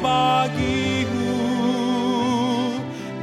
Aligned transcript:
bagimu 0.00 1.36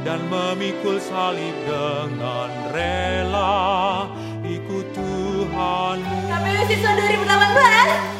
dan 0.06 0.22
memikul 0.30 0.96
salib 1.02 1.54
dengan 1.66 2.50
rela 2.72 4.06
ikut 4.46 4.86
Tuhanmu. 4.94 6.18
KPU 6.30 6.62
siswa 6.70 6.92
2018 6.96 8.17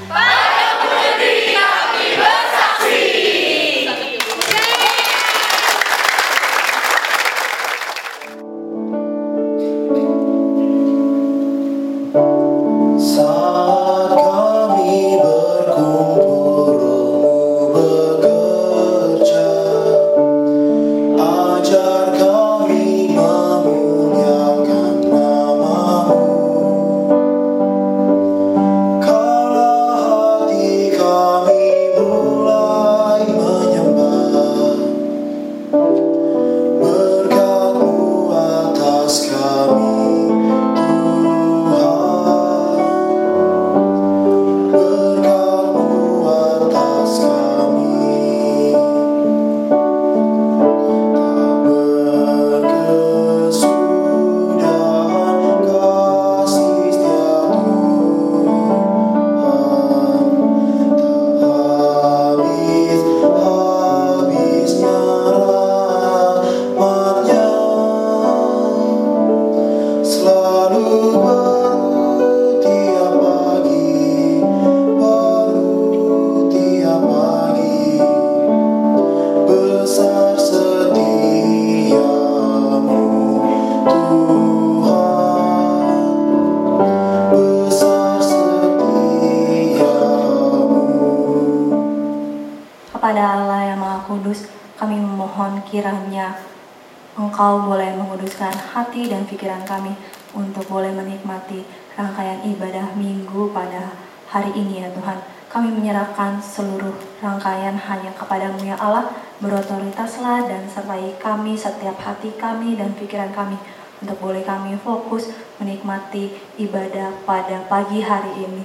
dan 110.16 110.64
sertai 110.64 111.20
kami 111.20 111.52
setiap 111.52 112.00
hati 112.00 112.32
kami 112.40 112.80
dan 112.80 112.96
pikiran 112.96 113.28
kami 113.36 113.60
untuk 114.00 114.16
boleh 114.24 114.40
kami 114.40 114.72
fokus 114.80 115.28
menikmati 115.60 116.32
ibadah 116.56 117.12
pada 117.28 117.60
pagi 117.68 118.00
hari 118.00 118.32
ini. 118.40 118.64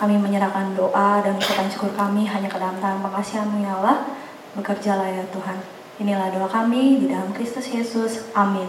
Kami 0.00 0.16
menyerahkan 0.16 0.72
doa 0.72 1.20
dan 1.20 1.36
ucapan 1.36 1.68
syukur 1.68 1.92
kami 1.92 2.24
hanya 2.24 2.48
ke 2.48 2.56
dalam 2.56 2.80
tangan 2.80 3.04
pengasihanmu 3.04 3.60
ya 3.60 3.76
Allah. 3.76 4.08
Bekerjalah 4.56 5.12
ya 5.12 5.24
Tuhan. 5.28 5.60
Inilah 6.00 6.32
doa 6.32 6.48
kami 6.48 7.04
di 7.04 7.06
dalam 7.12 7.28
Kristus 7.36 7.68
Yesus. 7.68 8.32
Amin. 8.32 8.66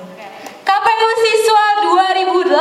KPU 0.68 1.10
siswa 1.24 1.66
2018 1.88 2.54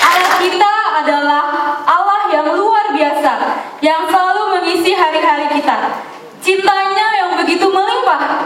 Ayat 0.00 0.32
kita 0.42 0.74
adalah 1.04 1.42
Allah 1.86 2.22
yang 2.32 2.48
luar 2.58 2.90
biasa 2.94 3.32
yang 3.80 4.04
selalu 4.08 4.60
mengisi 4.60 4.92
hari-hari 4.92 5.48
kita. 5.56 6.04
Cintanya 6.40 7.06
yang 7.20 7.36
begitu 7.36 7.68
melimpah 7.68 8.39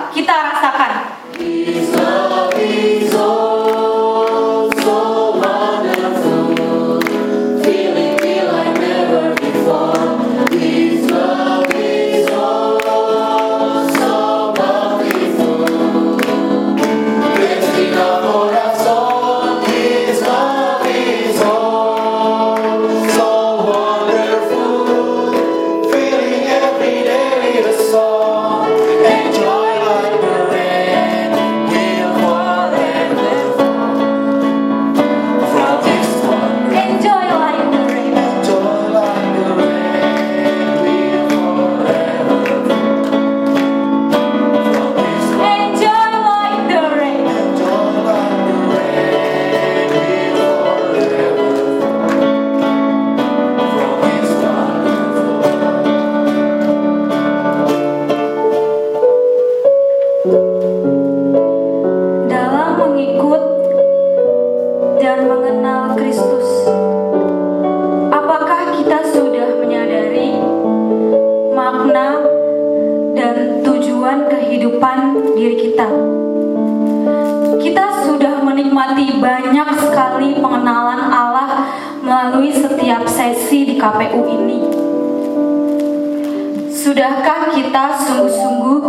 Sudahkah 86.94 87.50
kita 87.50 88.06
sungguh-sungguh 88.06 88.82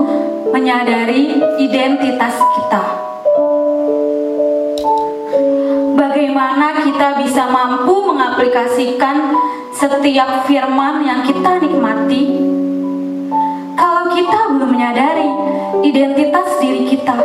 menyadari 0.53 1.41
identitas 1.57 2.37
kita? 2.37 2.85
Bagaimana 5.97 6.85
kita 6.85 7.17
bisa 7.25 7.49
mampu 7.49 8.05
mengaplikasikan 8.05 9.33
setiap 9.73 10.45
firman 10.45 11.01
yang 11.01 11.25
kita 11.25 11.57
nikmati? 11.57 12.45
Kalau 13.73 14.13
kita 14.13 14.53
belum 14.53 14.69
menyadari 14.69 15.25
identitas 15.81 16.61
diri 16.61 16.85
kita, 16.85 17.17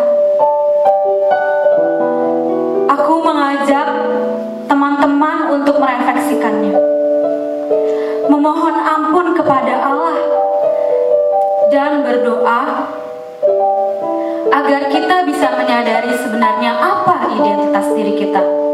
berdoa 12.11 12.91
agar 14.51 14.83
kita 14.91 15.17
bisa 15.31 15.47
menyadari 15.55 16.11
sebenarnya 16.19 16.75
apa 16.75 17.31
identitas 17.39 17.87
diri 17.95 18.19
kita. 18.19 18.70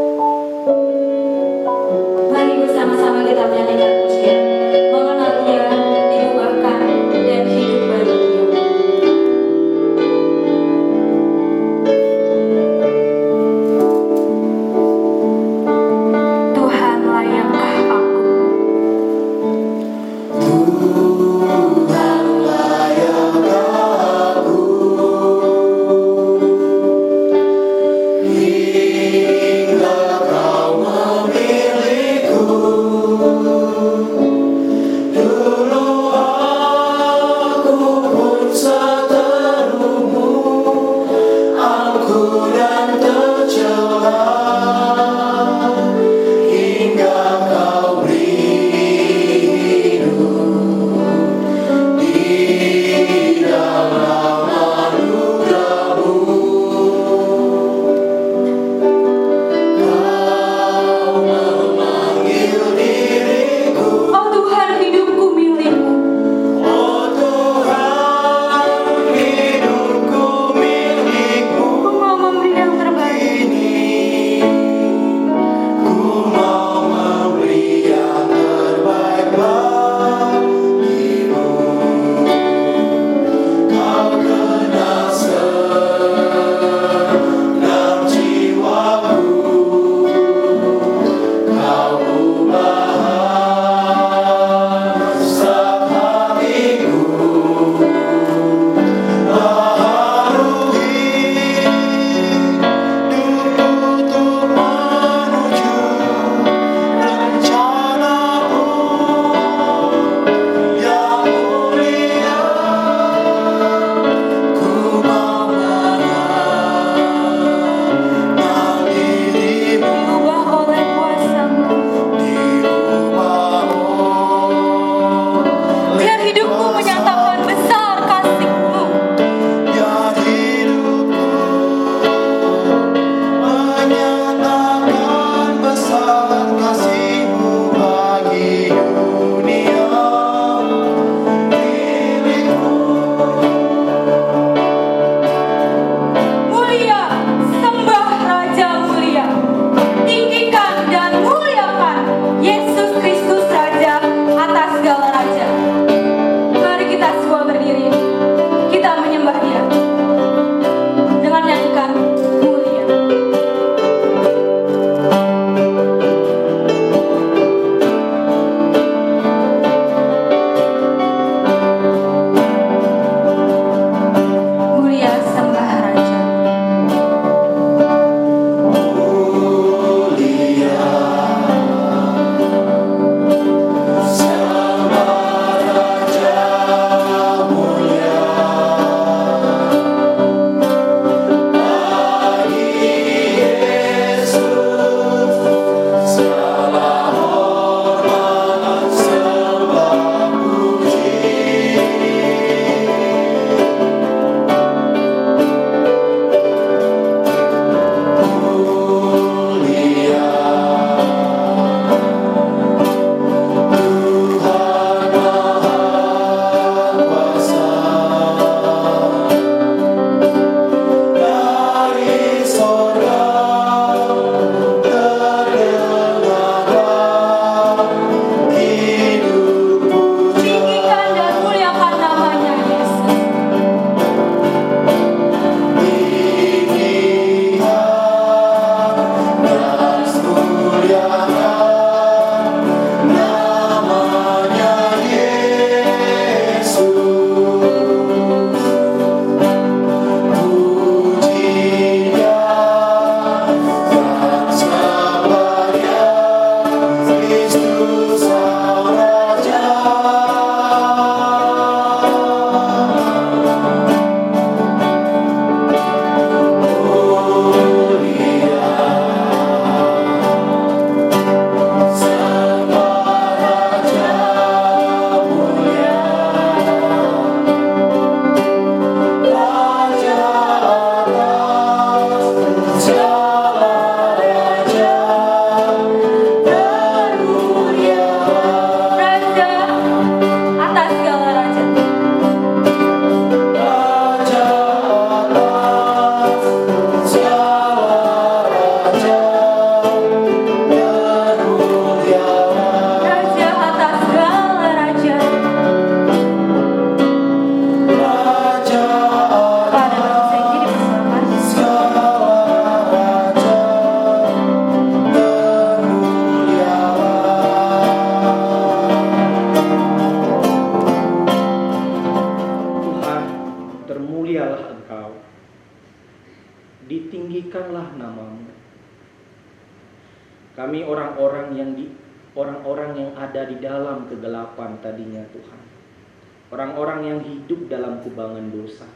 Hidup 337.46 337.70
dalam 337.70 338.02
kubangan 338.02 338.50
dosa. 338.50 338.90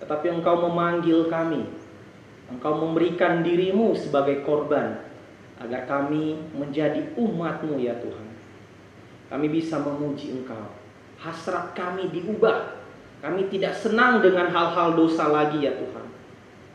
Tetapi 0.00 0.40
Engkau 0.40 0.64
memanggil 0.64 1.28
kami. 1.28 1.68
Engkau 2.48 2.80
memberikan 2.80 3.44
dirimu 3.44 3.92
sebagai 3.92 4.40
korban 4.40 5.04
agar 5.60 5.84
kami 5.84 6.40
menjadi 6.56 7.12
umatmu 7.12 7.76
ya 7.76 8.00
Tuhan. 8.00 8.28
Kami 9.28 9.46
bisa 9.52 9.76
memuji 9.84 10.32
Engkau. 10.32 10.80
Hasrat 11.20 11.76
kami 11.76 12.08
diubah. 12.08 12.80
Kami 13.20 13.52
tidak 13.52 13.76
senang 13.76 14.24
dengan 14.24 14.48
hal-hal 14.48 14.96
dosa 14.96 15.28
lagi 15.28 15.62
ya 15.62 15.76
Tuhan. 15.76 16.08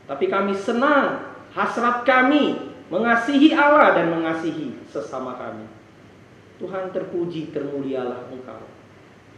Tapi 0.08 0.26
kami 0.30 0.54
senang 0.54 1.36
hasrat 1.58 2.06
kami 2.06 2.56
mengasihi 2.88 3.52
Allah 3.52 3.98
dan 3.98 4.14
mengasihi 4.14 4.78
sesama 4.88 5.36
kami. 5.36 5.66
Tuhan 6.62 6.94
terpuji, 6.94 7.52
termulialah 7.52 8.30
Engkau. 8.30 8.77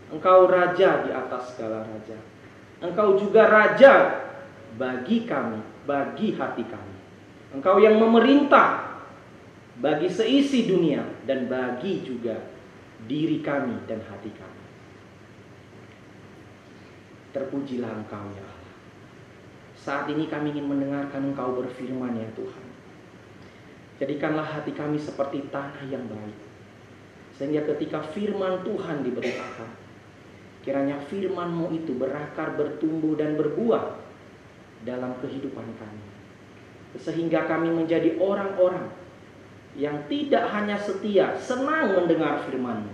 Engkau 0.09 0.49
raja 0.49 1.05
di 1.05 1.09
atas 1.13 1.53
segala 1.53 1.85
raja. 1.85 2.17
Engkau 2.81 3.19
juga 3.21 3.45
raja 3.45 3.93
bagi 4.79 5.29
kami, 5.29 5.61
bagi 5.85 6.33
hati 6.33 6.65
kami. 6.65 6.97
Engkau 7.53 7.77
yang 7.77 7.97
memerintah 8.01 8.89
bagi 9.79 10.09
seisi 10.09 10.65
dunia 10.65 11.05
dan 11.29 11.45
bagi 11.45 12.01
juga 12.01 12.41
diri 13.05 13.39
kami 13.45 13.85
dan 13.85 14.01
hati 14.05 14.31
kami. 14.33 14.63
Terpujilah 17.29 17.93
Engkau 17.93 18.25
ya 18.33 18.41
Allah. 18.41 18.75
Saat 19.79 20.05
ini 20.09 20.25
kami 20.25 20.57
ingin 20.57 20.67
mendengarkan 20.67 21.31
Engkau 21.31 21.53
berfirman 21.53 22.17
ya 22.17 22.29
Tuhan. 22.33 22.67
Jadikanlah 23.99 24.47
hati 24.47 24.71
kami 24.73 24.97
seperti 24.97 25.47
tanah 25.53 25.83
yang 25.85 26.07
baik. 26.07 26.39
Sehingga 27.35 27.63
ketika 27.75 28.03
firman 28.03 28.63
Tuhan 28.67 29.03
diberitakan, 29.03 29.88
kiranya 30.69 31.01
firman-Mu 31.09 31.73
itu 31.73 31.97
berakar, 31.97 32.53
bertumbuh 32.53 33.17
dan 33.17 33.33
berbuah 33.33 33.97
dalam 34.85 35.17
kehidupan 35.17 35.65
kami. 35.81 36.05
Sehingga 36.93 37.49
kami 37.49 37.73
menjadi 37.73 38.21
orang-orang 38.21 38.93
yang 39.73 40.05
tidak 40.05 40.45
hanya 40.53 40.77
setia, 40.77 41.33
senang 41.41 41.97
mendengar 41.97 42.45
firman-Mu, 42.45 42.93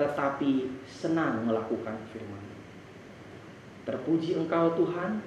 tetapi 0.00 0.72
senang 0.88 1.44
melakukan 1.44 2.00
firman-Mu. 2.08 2.56
Terpuji 3.84 4.40
Engkau 4.40 4.72
Tuhan, 4.80 5.20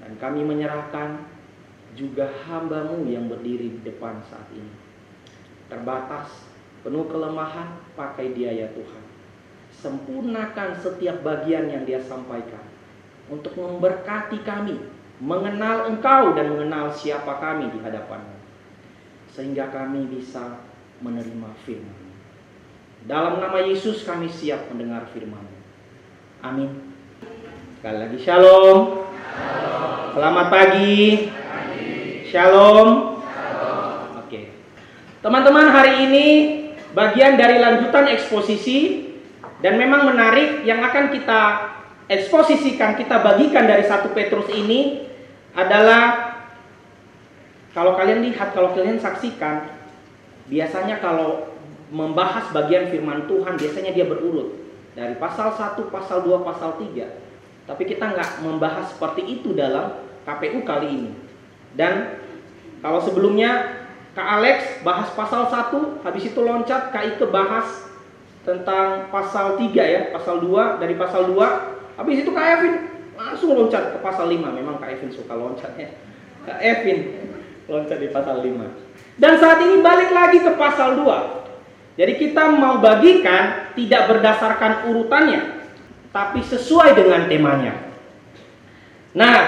dan 0.00 0.12
kami 0.16 0.40
menyerahkan 0.40 1.20
juga 1.92 2.32
hambamu 2.48 3.04
yang 3.12 3.28
berdiri 3.28 3.76
di 3.76 3.80
depan 3.84 4.24
saat 4.24 4.48
ini. 4.56 4.72
Terbatas, 5.68 6.48
penuh 6.80 7.04
kelemahan, 7.12 7.76
pakai 7.92 8.32
dia 8.32 8.56
ya 8.56 8.72
Tuhan. 8.72 9.03
Sempurnakan 9.84 10.80
setiap 10.80 11.20
bagian 11.20 11.68
yang 11.68 11.84
dia 11.84 12.00
sampaikan. 12.00 12.64
Untuk 13.28 13.52
memberkati 13.52 14.40
kami, 14.40 14.80
mengenal 15.20 15.92
engkau 15.92 16.32
dan 16.32 16.56
mengenal 16.56 16.88
siapa 16.88 17.36
kami 17.36 17.68
di 17.68 17.84
hadapanmu. 17.84 18.32
Sehingga 19.28 19.68
kami 19.68 20.08
bisa 20.08 20.62
menerima 21.02 21.50
firman 21.66 22.00
Dalam 23.04 23.42
nama 23.42 23.60
Yesus 23.60 24.06
kami 24.06 24.30
siap 24.30 24.70
mendengar 24.70 25.10
firman 25.10 25.42
Amin. 26.40 26.70
Sekali 27.76 27.98
lagi 28.04 28.18
shalom. 28.24 29.04
Selamat 30.16 30.46
pagi. 30.48 31.28
Shalom. 32.32 33.20
Oke. 34.24 34.52
Teman-teman, 35.20 35.72
hari 35.72 36.08
ini 36.08 36.26
bagian 36.92 37.40
dari 37.40 37.60
lanjutan 37.60 38.12
eksposisi 38.12 39.13
dan 39.64 39.80
memang 39.80 40.12
menarik 40.12 40.60
yang 40.68 40.84
akan 40.84 41.08
kita 41.08 41.40
eksposisikan, 42.12 43.00
kita 43.00 43.24
bagikan 43.24 43.64
dari 43.64 43.88
satu 43.88 44.12
Petrus 44.12 44.52
ini 44.52 45.08
adalah 45.56 46.36
kalau 47.72 47.96
kalian 47.96 48.20
lihat, 48.28 48.52
kalau 48.52 48.76
kalian 48.76 49.00
saksikan, 49.00 49.72
biasanya 50.52 51.00
kalau 51.00 51.48
membahas 51.88 52.52
bagian 52.52 52.92
firman 52.92 53.24
Tuhan, 53.24 53.56
biasanya 53.56 53.96
dia 53.96 54.04
berurut 54.04 54.52
dari 54.92 55.16
pasal 55.16 55.56
1, 55.56 55.80
pasal 55.88 56.28
2, 56.28 56.44
pasal 56.44 56.76
3. 56.76 57.64
Tapi 57.64 57.82
kita 57.88 58.04
nggak 58.12 58.44
membahas 58.44 58.92
seperti 58.92 59.40
itu 59.40 59.56
dalam 59.56 59.96
KPU 60.28 60.60
kali 60.68 60.88
ini. 60.92 61.10
Dan 61.72 62.20
kalau 62.84 63.00
sebelumnya 63.00 63.80
Kak 64.12 64.28
Alex 64.28 64.84
bahas 64.84 65.08
pasal 65.16 65.48
1, 65.48 66.04
habis 66.04 66.28
itu 66.28 66.40
loncat 66.44 66.92
Kak 66.92 67.16
Ike 67.16 67.26
bahas 67.32 67.93
tentang 68.44 69.08
pasal 69.08 69.56
3 69.56 69.72
ya, 69.72 70.12
pasal 70.12 70.44
2 70.44 70.78
dari 70.78 70.94
pasal 70.94 71.32
2. 71.32 71.96
Habis 71.96 72.16
itu 72.22 72.30
Kak 72.30 72.46
Evin 72.60 72.74
langsung 73.16 73.56
loncat 73.56 73.96
ke 73.96 73.98
pasal 74.04 74.28
5. 74.28 74.52
Memang 74.52 74.76
Kak 74.78 74.92
Evin 74.92 75.10
suka 75.10 75.32
loncatnya. 75.32 75.96
Kak 76.44 76.60
Evin 76.60 76.98
loncat 77.66 77.98
di 77.98 78.08
pasal 78.12 78.44
5. 78.44 79.16
Dan 79.16 79.32
saat 79.40 79.58
ini 79.64 79.80
balik 79.80 80.12
lagi 80.12 80.38
ke 80.44 80.52
pasal 80.60 81.00
2. 81.00 81.96
Jadi 81.96 82.12
kita 82.18 82.50
mau 82.52 82.82
bagikan 82.82 83.72
tidak 83.78 84.10
berdasarkan 84.10 84.90
urutannya, 84.90 85.62
tapi 86.10 86.42
sesuai 86.42 86.98
dengan 86.98 87.30
temanya. 87.30 87.78
Nah, 89.14 89.38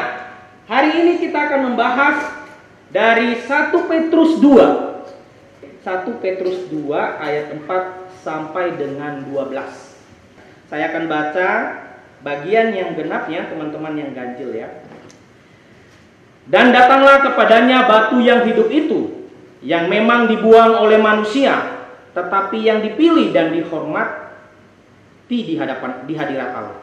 hari 0.70 0.94
ini 1.02 1.12
kita 1.18 1.34
akan 1.50 1.74
membahas 1.74 2.22
dari 2.94 3.34
1 3.34 3.90
Petrus 3.90 4.38
2. 4.38 5.82
1 5.82 6.22
Petrus 6.22 6.70
2 6.70 6.94
ayat 6.94 7.50
4 7.50 8.05
sampai 8.26 8.75
dengan 8.75 9.23
12. 9.30 9.54
Saya 10.66 10.90
akan 10.90 11.06
baca 11.06 11.50
bagian 12.26 12.75
yang 12.75 12.99
genapnya 12.99 13.47
teman-teman 13.47 13.95
yang 13.95 14.11
ganjil 14.11 14.50
ya. 14.50 14.83
Dan 16.50 16.75
datanglah 16.75 17.23
kepadanya 17.23 17.87
batu 17.87 18.18
yang 18.18 18.42
hidup 18.42 18.66
itu 18.66 19.30
yang 19.62 19.87
memang 19.87 20.26
dibuang 20.26 20.75
oleh 20.75 20.99
manusia 20.99 21.78
tetapi 22.16 22.64
yang 22.64 22.80
dipilih 22.80 23.30
dan 23.30 23.52
dihormat 23.52 24.09
di 25.28 25.54
hadapan 25.59 26.06
di 26.09 26.14
hadirat 26.16 26.50
Allah. 26.54 26.78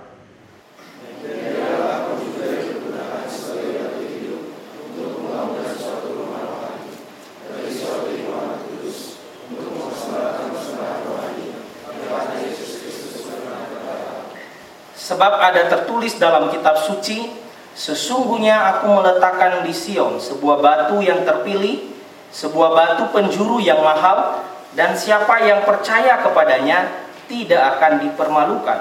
Sebab 15.03 15.35
ada 15.35 15.67
tertulis 15.67 16.15
dalam 16.15 16.47
kitab 16.47 16.79
suci, 16.79 17.27
sesungguhnya 17.75 18.55
aku 18.71 18.87
meletakkan 18.87 19.67
di 19.67 19.75
Sion 19.75 20.15
sebuah 20.15 20.63
batu 20.63 21.03
yang 21.03 21.27
terpilih, 21.27 21.91
sebuah 22.31 22.71
batu 22.71 23.11
penjuru 23.11 23.59
yang 23.59 23.83
mahal, 23.83 24.47
dan 24.79 24.95
siapa 24.95 25.43
yang 25.43 25.67
percaya 25.67 26.23
kepadanya 26.23 26.87
tidak 27.27 27.75
akan 27.75 28.07
dipermalukan. 28.07 28.79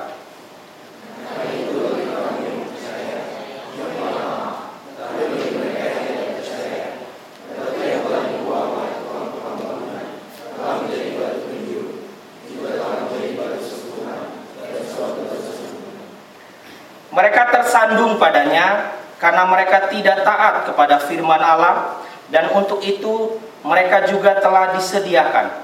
Mereka 17.13 17.53
tersandung 17.53 18.17
padanya 18.17 18.97
karena 19.23 19.47
mereka 19.47 19.87
tidak 19.87 20.27
taat 20.27 20.67
kepada 20.67 20.99
firman 21.07 21.39
Allah 21.39 22.03
dan 22.33 22.51
untuk 22.51 22.83
itu 22.83 23.39
mereka 23.63 24.09
juga 24.11 24.41
telah 24.43 24.75
disediakan 24.75 25.62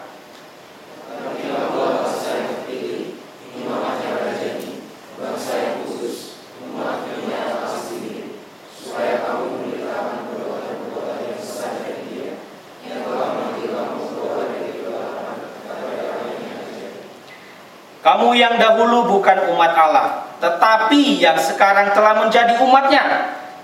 Kamu 18.09 18.33
yang 18.33 18.57
dahulu 18.57 19.21
bukan 19.21 19.53
umat 19.53 19.77
Allah, 19.77 20.33
tetapi 20.41 21.21
yang 21.21 21.37
sekarang 21.37 21.93
telah 21.93 22.25
menjadi 22.25 22.57
umatnya, 22.57 23.05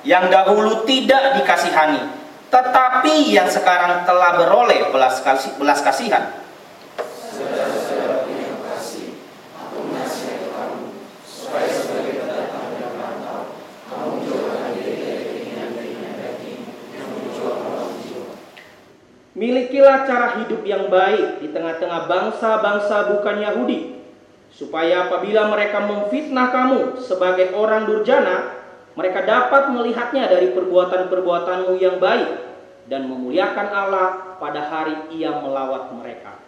yang 0.04 0.28
dahulu 0.28 0.84
tidak 0.84 1.40
dikasihani, 1.40 2.12
tetapi 2.52 3.32
yang 3.32 3.48
sekarang 3.48 4.04
telah 4.04 4.36
beroleh 4.36 4.92
belas, 4.92 5.24
kasih, 5.24 5.56
belas 5.56 5.80
kasihan. 5.80 6.28
Milikilah 19.32 20.04
cara 20.04 20.36
hidup 20.36 20.60
yang 20.68 20.92
baik 20.92 21.40
di 21.40 21.48
tengah-tengah 21.48 22.04
bangsa-bangsa 22.12 23.08
bukan 23.08 23.40
Yahudi, 23.40 24.03
supaya 24.54 25.10
apabila 25.10 25.50
mereka 25.50 25.82
memfitnah 25.82 26.54
kamu 26.54 26.80
sebagai 27.02 27.50
orang 27.58 27.90
durjana, 27.90 28.54
mereka 28.94 29.26
dapat 29.26 29.74
melihatnya 29.74 30.30
dari 30.30 30.54
perbuatan-perbuatanmu 30.54 31.74
yang 31.82 31.98
baik 31.98 32.30
dan 32.86 33.10
memuliakan 33.10 33.68
Allah 33.74 34.38
pada 34.38 34.62
hari 34.70 34.94
ia 35.18 35.34
melawat 35.34 35.90
mereka. 35.98 36.38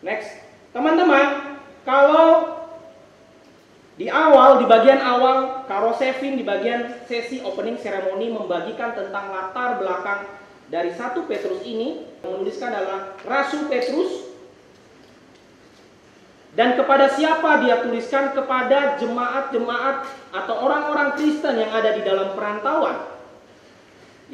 Next, 0.00 0.32
teman-teman, 0.72 1.60
kalau 1.84 2.56
di 3.98 4.06
awal, 4.06 4.62
di 4.62 4.66
bagian 4.70 5.02
awal, 5.02 5.66
Karo 5.66 5.92
Sevin 5.98 6.38
di 6.38 6.46
bagian 6.46 7.04
sesi 7.10 7.42
opening 7.42 7.76
ceremony 7.82 8.30
membagikan 8.30 8.94
tentang 8.94 9.34
latar 9.34 9.76
belakang 9.82 10.30
dari 10.70 10.94
satu 10.94 11.26
Petrus 11.26 11.64
ini 11.66 12.06
menuliskan 12.22 12.72
adalah 12.72 13.18
Rasul 13.26 13.66
Petrus 13.66 14.27
dan 16.58 16.74
kepada 16.74 17.06
siapa 17.06 17.62
dia 17.62 17.78
tuliskan 17.86 18.34
kepada 18.34 18.98
jemaat-jemaat 18.98 19.96
atau 20.34 20.54
orang-orang 20.58 21.14
Kristen 21.14 21.54
yang 21.54 21.70
ada 21.70 21.94
di 21.94 22.02
dalam 22.02 22.34
perantauan 22.34 23.14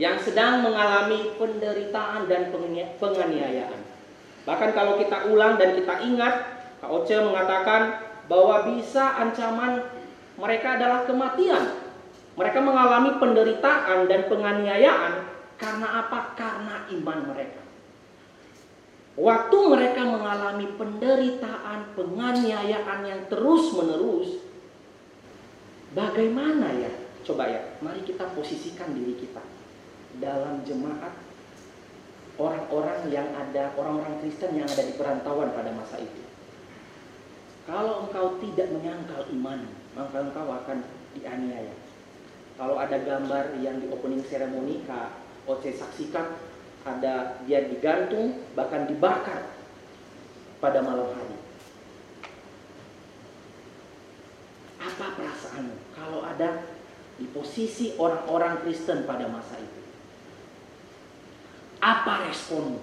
yang 0.01 0.17
sedang 0.17 0.65
mengalami 0.65 1.37
penderitaan 1.37 2.25
dan 2.25 2.49
penganiayaan. 2.97 3.81
Bahkan 4.49 4.71
kalau 4.73 4.97
kita 4.97 5.29
ulang 5.29 5.61
dan 5.61 5.77
kita 5.77 6.01
ingat, 6.01 6.35
Kak 6.81 6.89
Oce 6.89 7.13
mengatakan 7.21 8.01
bahwa 8.25 8.73
bisa 8.73 9.21
ancaman 9.21 9.85
mereka 10.41 10.81
adalah 10.81 11.05
kematian. 11.05 11.77
Mereka 12.41 12.59
mengalami 12.59 13.21
penderitaan 13.21 14.09
dan 14.09 14.33
penganiayaan 14.33 15.29
karena 15.61 15.89
apa? 16.03 16.33
Karena 16.35 16.89
iman 16.89 17.19
mereka. 17.31 17.64
Waktu 19.15 19.57
mereka 19.71 20.03
mengalami 20.03 20.75
penderitaan, 20.75 21.95
penganiayaan 21.95 23.01
yang 23.07 23.23
terus-menerus, 23.31 24.43
bagaimana 25.95 26.75
ya? 26.75 26.91
Coba 27.23 27.47
ya, 27.47 27.63
mari 27.79 28.03
kita 28.03 28.27
posisikan 28.35 28.91
diri 28.91 29.15
kita 29.15 29.41
dalam 30.19 30.67
jemaat 30.67 31.15
orang-orang 32.43 33.07
yang 33.15 33.31
ada, 33.39 33.71
orang-orang 33.79 34.19
Kristen 34.19 34.59
yang 34.59 34.67
ada 34.67 34.83
di 34.83 34.99
perantauan 34.99 35.55
pada 35.55 35.71
masa 35.71 36.03
itu. 36.03 36.23
Kalau 37.65 38.05
engkau 38.05 38.37
tidak 38.43 38.67
menyangkal 38.75 39.31
iman, 39.31 39.63
maka 39.95 40.17
engkau 40.21 40.49
akan 40.51 40.85
dianiaya. 41.17 41.73
Kalau 42.59 42.77
ada 42.77 42.99
gambar 42.99 43.57
yang 43.63 43.79
di 43.79 43.87
opening 43.89 44.27
ceremony, 44.27 44.83
Kak 44.85 45.23
Oce 45.49 45.71
saksikan 45.71 46.35
ada 46.85 47.41
dia 47.49 47.65
digantung 47.65 48.45
bahkan 48.53 48.85
dibakar 48.85 49.49
pada 50.61 50.85
malam 50.85 51.09
hari. 51.09 51.39
Apa 54.85 55.17
perasaanmu 55.17 55.77
kalau 55.97 56.21
ada 56.21 56.61
di 57.17 57.25
posisi 57.33 57.97
orang-orang 57.97 58.61
Kristen 58.63 59.09
pada 59.09 59.25
masa 59.33 59.57
itu? 59.57 59.81
Apa 61.81 62.29
responmu? 62.29 62.81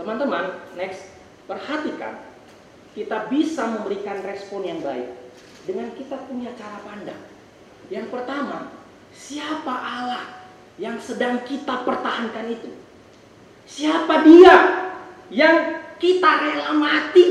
Teman-teman, 0.00 0.56
next, 0.76 1.12
perhatikan 1.44 2.16
kita 2.96 3.28
bisa 3.28 3.68
memberikan 3.68 4.24
respon 4.24 4.64
yang 4.64 4.80
baik 4.80 5.10
dengan 5.68 5.92
kita 5.92 6.16
punya 6.24 6.56
cara 6.56 6.80
pandang. 6.80 7.22
Yang 7.92 8.08
pertama, 8.08 8.72
siapa 9.12 9.74
Allah 9.74 10.37
yang 10.78 10.96
sedang 11.02 11.42
kita 11.42 11.82
pertahankan 11.82 12.46
itu? 12.54 12.70
Siapa 13.68 14.24
dia 14.24 14.56
yang 15.28 15.84
kita 15.98 16.30
rela 16.40 16.72
mati? 16.72 17.26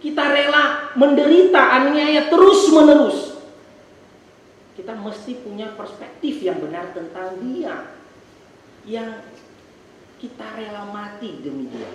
Kita 0.00 0.28
rela 0.28 0.92
menderita 0.98 1.80
aniaya 1.80 2.28
terus 2.28 2.68
menerus. 2.68 3.18
Kita 4.74 4.96
mesti 4.96 5.38
punya 5.40 5.72
perspektif 5.76 6.40
yang 6.40 6.58
benar 6.58 6.90
tentang 6.92 7.36
dia. 7.40 7.94
Yang 8.84 9.24
kita 10.20 10.46
rela 10.56 10.88
mati 10.88 11.40
demi 11.40 11.68
dia. 11.68 11.92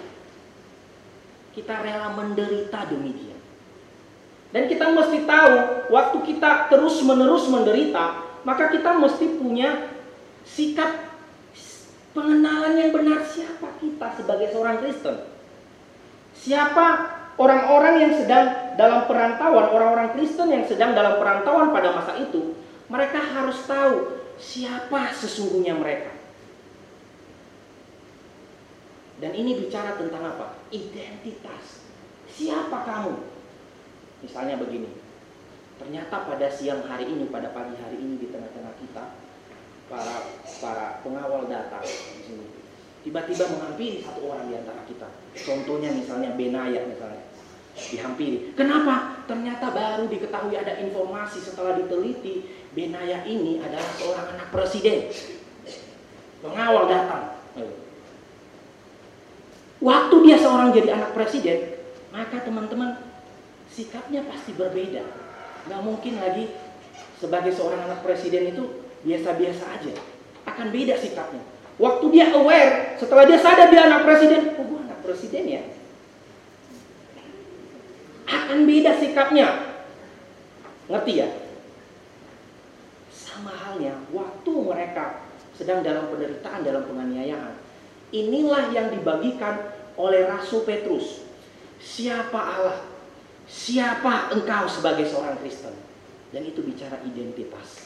Kita 1.54 1.82
rela 1.82 2.14
menderita 2.14 2.86
demi 2.90 3.12
dia. 3.14 3.38
Dan 4.54 4.70
kita 4.70 4.88
mesti 4.94 5.26
tahu 5.26 5.56
waktu 5.92 6.18
kita 6.30 6.72
terus 6.72 7.02
menerus 7.02 7.50
menderita, 7.50 8.22
maka 8.46 8.70
kita 8.70 8.94
mesti 8.96 9.42
punya 9.42 9.95
sikap 10.46 11.16
pengenalan 12.16 12.80
yang 12.80 12.92
benar 12.96 13.26
siapa 13.28 13.76
kita 13.84 14.08
sebagai 14.16 14.48
seorang 14.56 14.80
Kristen. 14.80 15.18
Siapa 16.38 16.86
orang-orang 17.36 17.96
yang 18.06 18.14
sedang 18.16 18.78
dalam 18.80 19.10
perantauan, 19.10 19.68
orang-orang 19.68 20.16
Kristen 20.16 20.48
yang 20.54 20.64
sedang 20.64 20.96
dalam 20.96 21.20
perantauan 21.20 21.76
pada 21.76 21.92
masa 21.92 22.16
itu, 22.22 22.56
mereka 22.88 23.20
harus 23.20 23.60
tahu 23.68 24.24
siapa 24.40 25.12
sesungguhnya 25.12 25.76
mereka. 25.76 26.16
Dan 29.16 29.32
ini 29.32 29.56
bicara 29.56 29.96
tentang 29.96 30.24
apa? 30.28 30.60
Identitas. 30.76 31.84
Siapa 32.36 32.84
kamu? 32.84 33.16
Misalnya 34.28 34.60
begini. 34.60 34.92
Ternyata 35.80 36.28
pada 36.28 36.48
siang 36.52 36.84
hari 36.88 37.08
ini, 37.08 37.28
pada 37.32 37.52
pagi 37.52 37.76
hari 37.80 37.96
ini 38.00 38.20
di 38.20 38.28
tengah-tengah 38.28 38.76
kita, 38.80 39.04
para 39.86 40.16
para 40.62 40.86
pengawal 41.06 41.46
data 41.46 41.78
di 41.86 42.22
sini 42.26 42.46
tiba-tiba 43.06 43.46
menghampiri 43.54 44.02
satu 44.02 44.26
orang 44.26 44.50
di 44.50 44.58
antara 44.58 44.82
kita. 44.90 45.06
Contohnya 45.46 45.94
misalnya 45.94 46.34
Benaya 46.34 46.90
misalnya 46.90 47.22
dihampiri. 47.78 48.58
Kenapa? 48.58 49.22
Ternyata 49.30 49.70
baru 49.70 50.10
diketahui 50.10 50.58
ada 50.58 50.74
informasi 50.82 51.38
setelah 51.38 51.78
diteliti 51.78 52.50
Benaya 52.74 53.22
ini 53.30 53.62
adalah 53.62 53.86
seorang 54.02 54.26
anak 54.34 54.50
presiden. 54.50 55.14
Pengawal 56.42 56.90
datang. 56.90 57.24
Waktu 59.86 60.16
dia 60.26 60.38
seorang 60.42 60.74
jadi 60.74 60.98
anak 60.98 61.14
presiden, 61.14 61.78
maka 62.10 62.42
teman-teman 62.42 63.06
sikapnya 63.70 64.26
pasti 64.26 64.58
berbeda. 64.58 65.06
Gak 65.70 65.82
mungkin 65.86 66.18
lagi 66.18 66.50
sebagai 67.22 67.54
seorang 67.54 67.86
anak 67.86 68.02
presiden 68.02 68.50
itu 68.50 68.85
biasa-biasa 69.06 69.64
aja. 69.80 69.94
Akan 70.50 70.74
beda 70.74 70.98
sikapnya. 70.98 71.46
Waktu 71.78 72.06
dia 72.10 72.34
aware, 72.34 72.98
setelah 72.98 73.24
dia 73.30 73.38
sadar 73.38 73.70
dia 73.70 73.86
anak 73.86 74.04
presiden, 74.04 74.58
oh 74.58 74.66
gue 74.66 74.80
anak 74.82 75.00
presiden 75.06 75.44
ya. 75.46 75.64
Akan 78.26 78.66
beda 78.66 78.92
sikapnya. 78.98 79.48
Ngerti 80.90 81.14
ya? 81.22 81.30
Sama 83.14 83.54
halnya, 83.54 84.02
waktu 84.10 84.52
mereka 84.54 85.26
sedang 85.54 85.86
dalam 85.86 86.10
penderitaan, 86.10 86.66
dalam 86.66 86.84
penganiayaan. 86.90 87.54
Inilah 88.16 88.72
yang 88.72 88.94
dibagikan 88.94 89.76
oleh 90.00 90.26
Rasul 90.26 90.64
Petrus. 90.64 91.26
Siapa 91.82 92.40
Allah? 92.40 92.80
Siapa 93.46 94.34
engkau 94.34 94.66
sebagai 94.72 95.06
seorang 95.06 95.38
Kristen? 95.44 95.76
Dan 96.32 96.48
itu 96.48 96.64
bicara 96.64 96.98
identitas. 97.04 97.85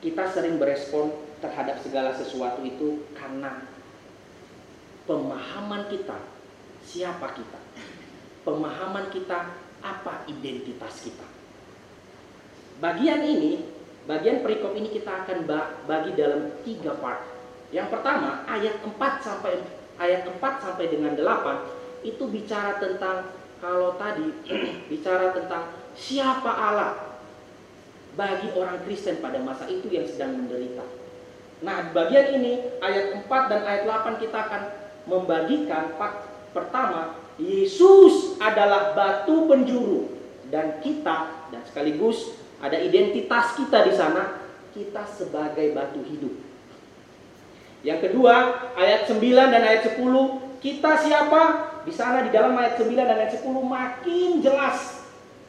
Kita 0.00 0.28
sering 0.28 0.60
berespon 0.60 1.12
terhadap 1.40 1.80
segala 1.80 2.12
sesuatu 2.16 2.64
itu 2.64 3.04
karena 3.16 3.64
pemahaman 5.08 5.88
kita 5.88 6.18
siapa 6.84 7.32
kita. 7.36 7.60
Pemahaman 8.46 9.10
kita 9.10 9.56
apa 9.82 10.22
identitas 10.30 11.02
kita. 11.02 11.26
Bagian 12.78 13.24
ini, 13.24 13.64
bagian 14.06 14.44
perikop 14.44 14.76
ini 14.76 14.92
kita 14.92 15.26
akan 15.26 15.48
bagi 15.88 16.12
dalam 16.14 16.54
tiga 16.62 16.94
part. 17.00 17.24
Yang 17.74 17.98
pertama, 17.98 18.46
ayat 18.46 18.78
4 18.84 18.94
sampai 19.18 19.58
ayat 19.98 20.28
4 20.28 20.38
sampai 20.38 20.86
dengan 20.86 21.18
8 21.18 22.06
itu 22.06 22.22
bicara 22.30 22.78
tentang 22.78 23.34
kalau 23.58 23.98
tadi 23.98 24.30
bicara 24.92 25.34
tentang 25.34 25.74
siapa 25.96 26.52
Allah 26.52 27.05
bagi 28.16 28.48
orang 28.56 28.80
Kristen 28.88 29.20
pada 29.20 29.38
masa 29.44 29.68
itu 29.68 29.92
yang 29.92 30.08
sedang 30.08 30.40
menderita. 30.40 30.82
Nah, 31.60 31.92
bagian 31.92 32.40
ini 32.40 32.80
ayat 32.80 33.24
4 33.24 33.52
dan 33.52 33.60
ayat 33.64 33.82
8 33.84 34.20
kita 34.24 34.38
akan 34.48 34.62
membagikan 35.08 35.94
pertama 36.52 37.16
Yesus 37.36 38.40
adalah 38.40 38.96
batu 38.96 39.44
penjuru 39.44 40.08
dan 40.48 40.80
kita 40.80 41.48
dan 41.52 41.60
sekaligus 41.68 42.36
ada 42.64 42.80
identitas 42.80 43.52
kita 43.56 43.84
di 43.84 43.92
sana 43.92 44.40
kita 44.72 45.04
sebagai 45.08 45.72
batu 45.76 46.00
hidup. 46.04 46.32
Yang 47.84 48.10
kedua, 48.10 48.34
ayat 48.76 49.08
9 49.08 49.20
dan 49.52 49.62
ayat 49.62 49.94
10, 49.94 50.00
kita 50.64 50.92
siapa? 51.00 51.42
Di 51.86 51.92
sana 51.94 52.24
di 52.24 52.34
dalam 52.34 52.56
ayat 52.56 52.80
9 52.80 52.92
dan 52.96 53.16
ayat 53.16 53.38
10 53.38 53.46
makin 53.62 54.42
jelas 54.42 55.06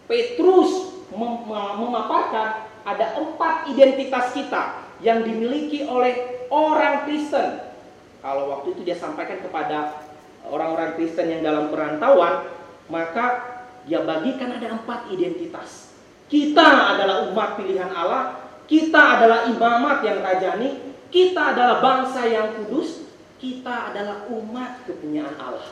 Petrus 0.08 0.97
mem 1.14 1.34
memaparkan 1.80 2.68
ada 2.84 3.20
empat 3.20 3.68
identitas 3.72 4.32
kita 4.36 4.88
yang 5.04 5.24
dimiliki 5.24 5.86
oleh 5.88 6.48
orang 6.52 7.08
Kristen. 7.08 7.68
Kalau 8.24 8.50
waktu 8.52 8.76
itu 8.76 8.82
dia 8.84 8.98
sampaikan 8.98 9.40
kepada 9.44 10.04
orang-orang 10.48 10.96
Kristen 10.98 11.32
yang 11.32 11.42
dalam 11.44 11.70
perantauan, 11.70 12.48
maka 12.92 13.26
dia 13.88 14.04
bagikan 14.04 14.56
ada 14.56 14.74
empat 14.74 15.12
identitas. 15.12 15.96
Kita 16.28 16.96
adalah 16.96 17.32
umat 17.32 17.56
pilihan 17.56 17.88
Allah, 17.92 18.52
kita 18.68 19.00
adalah 19.20 19.48
imamat 19.48 20.04
yang 20.04 20.20
rajani, 20.20 20.76
kita 21.08 21.56
adalah 21.56 21.80
bangsa 21.80 22.28
yang 22.28 22.52
kudus, 22.60 23.08
kita 23.40 23.92
adalah 23.94 24.28
umat 24.28 24.84
kepunyaan 24.84 25.40
Allah. 25.40 25.72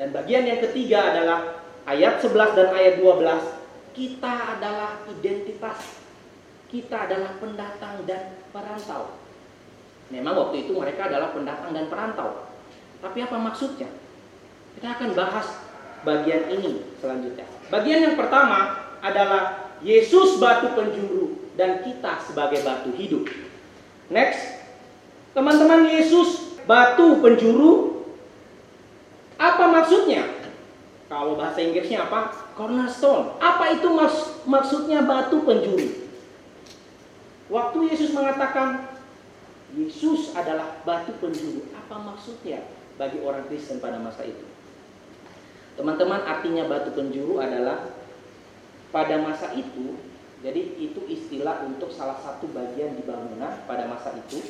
Dan 0.00 0.16
bagian 0.16 0.48
yang 0.48 0.64
ketiga 0.64 1.12
adalah 1.12 1.59
ayat 1.90 2.22
11 2.22 2.54
dan 2.54 2.68
ayat 2.70 2.94
12. 3.02 3.98
Kita 3.98 4.32
adalah 4.56 5.02
identitas. 5.10 5.98
Kita 6.70 7.10
adalah 7.10 7.34
pendatang 7.42 8.06
dan 8.06 8.38
perantau. 8.54 9.18
Memang 10.14 10.34
waktu 10.38 10.66
itu 10.66 10.72
mereka 10.78 11.10
adalah 11.10 11.34
pendatang 11.34 11.74
dan 11.74 11.90
perantau. 11.90 12.46
Tapi 13.02 13.18
apa 13.26 13.36
maksudnya? 13.42 13.90
Kita 14.78 14.94
akan 14.94 15.10
bahas 15.18 15.46
bagian 16.06 16.46
ini 16.54 16.86
selanjutnya. 17.02 17.46
Bagian 17.74 18.06
yang 18.06 18.14
pertama 18.14 18.78
adalah 19.02 19.74
Yesus 19.82 20.38
batu 20.38 20.70
penjuru 20.78 21.50
dan 21.58 21.82
kita 21.82 22.22
sebagai 22.22 22.62
batu 22.62 22.94
hidup. 22.94 23.26
Next. 24.06 24.62
Teman-teman 25.30 25.86
Yesus 25.90 26.58
batu 26.66 27.18
penjuru 27.22 28.02
apa 29.38 29.64
maksudnya? 29.70 30.39
Kalau 31.10 31.34
bahasa 31.34 31.58
Inggrisnya 31.58 32.06
apa? 32.06 32.30
Cornerstone. 32.54 33.34
Apa 33.42 33.74
itu 33.74 33.90
mas 33.90 34.38
maksudnya 34.46 35.02
batu 35.02 35.42
penjuru? 35.42 36.06
Waktu 37.50 37.78
Yesus 37.90 38.14
mengatakan 38.14 38.94
Yesus 39.74 40.30
adalah 40.38 40.78
batu 40.86 41.10
penjuru, 41.18 41.66
apa 41.74 41.98
maksudnya 41.98 42.62
bagi 42.94 43.18
orang 43.26 43.42
Kristen 43.50 43.82
pada 43.82 43.98
masa 43.98 44.22
itu? 44.22 44.46
Teman-teman, 45.74 46.22
artinya 46.30 46.70
batu 46.70 46.94
penjuru 46.94 47.42
adalah 47.42 47.90
pada 48.94 49.18
masa 49.18 49.50
itu, 49.58 49.98
jadi 50.46 50.62
itu 50.78 51.02
istilah 51.10 51.66
untuk 51.66 51.90
salah 51.90 52.22
satu 52.22 52.46
bagian 52.54 52.94
di 52.94 53.02
bangunan 53.02 53.58
pada 53.66 53.90
masa 53.90 54.14
itu. 54.14 54.46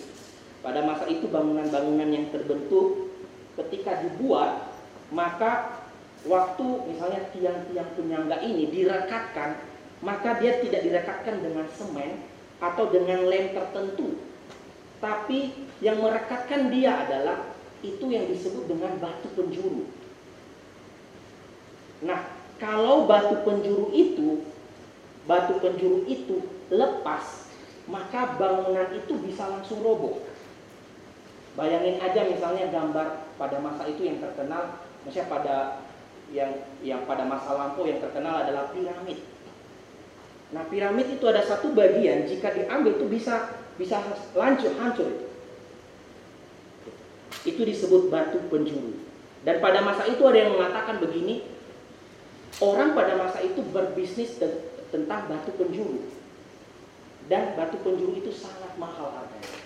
Pada 0.61 0.85
masa 0.85 1.09
itu 1.09 1.25
bangunan-bangunan 1.25 2.09
yang 2.13 2.29
terbentuk 2.29 3.17
ketika 3.57 4.05
dibuat, 4.05 4.77
maka 5.09 5.80
waktu 6.29 6.67
misalnya 6.91 7.23
tiang-tiang 7.33 7.91
penyangga 7.97 8.37
ini 8.45 8.69
direkatkan, 8.69 9.57
maka 10.05 10.37
dia 10.41 10.61
tidak 10.61 10.81
direkatkan 10.85 11.41
dengan 11.41 11.67
semen 11.73 12.21
atau 12.61 12.89
dengan 12.93 13.25
lem 13.29 13.57
tertentu. 13.57 14.21
Tapi 15.01 15.57
yang 15.81 16.05
merekatkan 16.05 16.69
dia 16.69 17.09
adalah 17.09 17.57
itu 17.81 18.05
yang 18.13 18.29
disebut 18.29 18.69
dengan 18.69 19.01
batu 19.01 19.33
penjuru. 19.33 19.89
Nah, 22.05 22.21
kalau 22.61 23.09
batu 23.09 23.41
penjuru 23.41 23.89
itu 23.97 24.45
batu 25.25 25.57
penjuru 25.61 26.05
itu 26.05 26.45
lepas, 26.69 27.49
maka 27.89 28.37
bangunan 28.37 28.93
itu 28.93 29.17
bisa 29.25 29.49
langsung 29.49 29.81
roboh. 29.81 30.21
Bayangin 31.57 32.01
aja 32.01 32.29
misalnya 32.29 32.69
gambar 32.69 33.25
pada 33.41 33.57
masa 33.61 33.89
itu 33.89 34.05
yang 34.05 34.21
terkenal, 34.21 34.81
misalnya 35.05 35.29
pada 35.33 35.57
yang 36.31 36.63
yang 36.81 37.03
pada 37.05 37.27
masa 37.27 37.55
lampau 37.55 37.87
yang 37.87 37.99
terkenal 37.99 38.47
adalah 38.47 38.71
piramid. 38.71 39.19
Nah, 40.51 40.67
piramid 40.67 41.07
itu 41.15 41.25
ada 41.31 41.43
satu 41.47 41.71
bagian 41.75 42.27
jika 42.27 42.51
diambil 42.51 42.99
itu 42.99 43.07
bisa 43.07 43.55
bisa 43.79 44.03
lancur 44.35 44.75
hancur 44.79 45.07
itu. 45.07 45.27
Itu 47.55 47.63
disebut 47.63 48.11
batu 48.11 48.43
penjuru. 48.51 48.99
Dan 49.47 49.63
pada 49.65 49.81
masa 49.81 50.05
itu 50.05 50.21
ada 50.27 50.37
yang 50.37 50.53
mengatakan 50.59 51.01
begini, 51.01 51.49
orang 52.61 52.93
pada 52.93 53.17
masa 53.17 53.41
itu 53.41 53.65
berbisnis 53.73 54.37
tentang 54.93 55.31
batu 55.31 55.51
penjuru. 55.57 56.05
Dan 57.31 57.55
batu 57.57 57.79
penjuru 57.81 58.19
itu 58.21 58.35
sangat 58.35 58.75
mahal 58.77 59.17
harganya. 59.17 59.65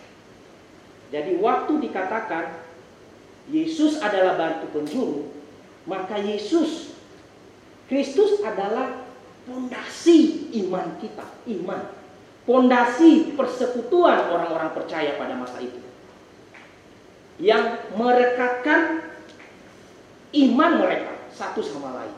Jadi 1.10 1.40
waktu 1.42 1.72
dikatakan 1.90 2.44
Yesus 3.50 3.98
adalah 3.98 4.38
batu 4.38 4.70
penjuru, 4.70 5.33
maka 5.84 6.16
Yesus 6.20 6.94
Kristus 7.84 8.40
adalah 8.40 9.04
pondasi 9.44 10.48
iman 10.64 10.96
kita, 11.00 11.24
iman. 11.60 11.92
Pondasi 12.44 13.32
persekutuan 13.36 14.28
orang-orang 14.28 14.72
percaya 14.76 15.16
pada 15.16 15.36
masa 15.36 15.60
itu. 15.64 15.80
Yang 17.40 17.88
merekatkan 17.96 19.04
iman 20.32 20.72
mereka 20.80 21.12
satu 21.32 21.60
sama 21.64 21.92
lain. 21.92 22.16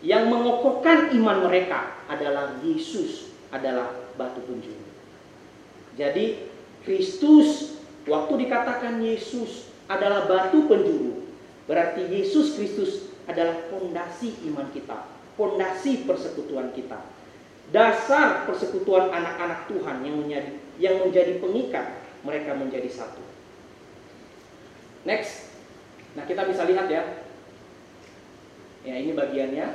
Yang 0.00 0.24
mengokohkan 0.32 1.12
iman 1.12 1.50
mereka 1.50 1.98
adalah 2.08 2.56
Yesus 2.64 3.30
adalah 3.50 3.90
batu 4.16 4.40
penjuru. 4.46 4.86
Jadi 5.98 6.48
Kristus 6.86 7.76
waktu 8.08 8.48
dikatakan 8.48 9.02
Yesus 9.04 9.68
adalah 9.90 10.24
batu 10.24 10.64
penjuru, 10.70 11.19
berarti 11.70 12.02
Yesus 12.10 12.58
Kristus 12.58 13.14
adalah 13.30 13.70
fondasi 13.70 14.42
iman 14.50 14.66
kita, 14.74 15.06
fondasi 15.38 16.02
persekutuan 16.02 16.74
kita. 16.74 16.98
Dasar 17.70 18.50
persekutuan 18.50 19.14
anak-anak 19.14 19.70
Tuhan 19.70 20.02
yang 20.02 20.18
menjadi 20.18 20.50
yang 20.82 20.98
menjadi 21.06 21.38
pengikat 21.38 22.02
mereka 22.26 22.58
menjadi 22.58 22.90
satu. 22.90 23.22
Next. 25.06 25.54
Nah, 26.18 26.26
kita 26.26 26.42
bisa 26.50 26.66
lihat 26.66 26.90
ya. 26.90 27.22
Ya, 28.82 28.94
ini 28.98 29.14
bagiannya 29.14 29.66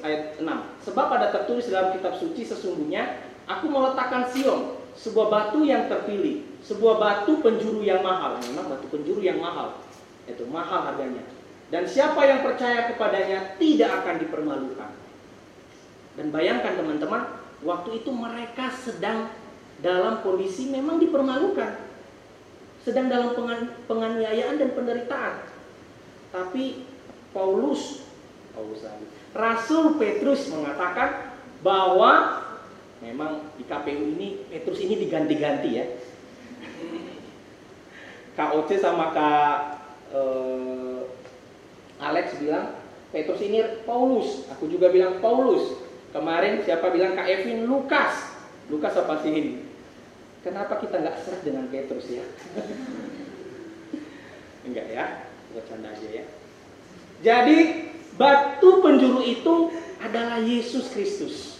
ayat 0.00 0.40
6. 0.40 0.48
Sebab 0.88 1.06
ada 1.12 1.28
tertulis 1.28 1.68
dalam 1.68 1.92
kitab 1.92 2.16
suci 2.16 2.48
sesungguhnya 2.48 3.20
aku 3.44 3.68
meletakkan 3.68 4.30
Sion, 4.32 4.80
sebuah 4.96 5.28
batu 5.28 5.68
yang 5.68 5.90
terpilih, 5.92 6.46
sebuah 6.64 6.96
batu 6.96 7.44
penjuru 7.44 7.84
yang 7.84 8.00
mahal. 8.00 8.40
Memang 8.40 8.72
batu 8.72 8.88
penjuru 8.88 9.20
yang 9.20 9.42
mahal. 9.42 9.84
Itu 10.28 10.44
mahal 10.46 10.92
harganya. 10.92 11.24
Dan 11.68 11.84
siapa 11.84 12.24
yang 12.24 12.40
percaya 12.44 12.92
kepadanya 12.92 13.56
tidak 13.60 14.04
akan 14.04 14.14
dipermalukan. 14.20 14.90
Dan 16.16 16.26
bayangkan 16.32 16.80
teman-teman, 16.80 17.22
waktu 17.64 18.00
itu 18.00 18.10
mereka 18.12 18.72
sedang 18.72 19.28
dalam 19.84 20.24
kondisi 20.24 20.68
memang 20.72 20.96
dipermalukan. 20.96 21.76
Sedang 22.84 23.12
dalam 23.12 23.36
penganiayaan 23.84 24.56
dan 24.56 24.70
penderitaan. 24.72 25.34
Tapi 26.32 26.88
Paulus, 27.36 28.04
Paulus 28.56 28.80
Rasul 29.36 30.00
Petrus 30.00 30.48
mengatakan 30.48 31.36
bahwa 31.60 32.42
memang 33.04 33.44
di 33.60 33.64
KPU 33.68 34.16
ini 34.16 34.48
Petrus 34.48 34.80
ini 34.80 34.96
diganti-ganti 34.98 35.70
ya. 35.76 35.86
KOC 38.38 38.70
sama 38.78 39.10
Kak 39.12 39.77
eh, 40.12 41.00
Alex 41.98 42.38
bilang 42.38 42.78
Petrus 43.08 43.40
ini 43.40 43.64
Paulus, 43.88 44.44
aku 44.52 44.68
juga 44.68 44.92
bilang 44.92 45.18
Paulus. 45.24 45.80
Kemarin 46.12 46.64
siapa 46.64 46.88
bilang 46.92 47.16
Kak 47.16 47.28
Evin 47.28 47.68
Lukas, 47.68 48.36
Lukas 48.68 48.96
apa 48.96 49.20
sih 49.24 49.32
ini? 49.32 49.52
Kenapa 50.44 50.80
kita 50.80 51.00
nggak 51.00 51.16
seret 51.24 51.40
dengan 51.44 51.68
Petrus 51.68 52.08
ya? 52.08 52.24
Enggak 54.68 54.86
ya, 54.92 55.04
bercanda 55.52 55.92
aja 55.92 56.08
ya. 56.08 56.24
Jadi 57.24 57.58
batu 58.20 58.84
penjuru 58.84 59.24
itu 59.24 59.72
adalah 60.04 60.40
Yesus 60.40 60.92
Kristus. 60.92 61.58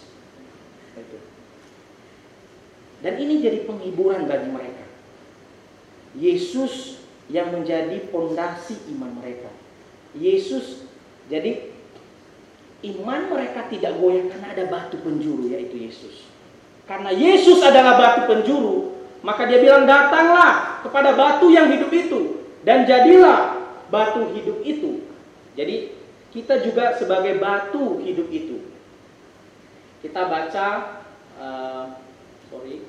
Dan 2.99 3.15
ini 3.17 3.41
jadi 3.41 3.63
penghiburan 3.65 4.27
bagi 4.27 4.49
mereka. 4.51 4.85
Yesus 6.19 6.99
yang 7.29 7.53
menjadi 7.53 8.09
pondasi 8.09 8.77
iman 8.97 9.13
mereka. 9.21 9.53
Yesus 10.17 10.89
jadi 11.29 11.71
iman 12.83 13.29
mereka 13.29 13.69
tidak 13.69 14.01
goyah 14.01 14.25
karena 14.33 14.49
ada 14.57 14.65
batu 14.73 14.97
penjuru 15.05 15.53
yaitu 15.53 15.77
Yesus. 15.77 16.25
Karena 16.89 17.13
Yesus 17.13 17.61
adalah 17.61 18.01
batu 18.01 18.21
penjuru, 18.25 18.97
maka 19.21 19.45
dia 19.45 19.61
bilang 19.61 19.85
datanglah 19.85 20.81
kepada 20.81 21.13
batu 21.13 21.53
yang 21.53 21.69
hidup 21.69 21.93
itu 21.93 22.49
dan 22.65 22.89
jadilah 22.89 23.61
batu 23.93 24.33
hidup 24.33 24.65
itu. 24.65 25.05
Jadi 25.53 25.93
kita 26.33 26.65
juga 26.65 26.97
sebagai 26.97 27.37
batu 27.37 28.01
hidup 28.01 28.33
itu. 28.33 28.73
Kita 30.01 30.31
baca 30.31 30.67
uh, 31.37 31.85
sorry 32.49 32.87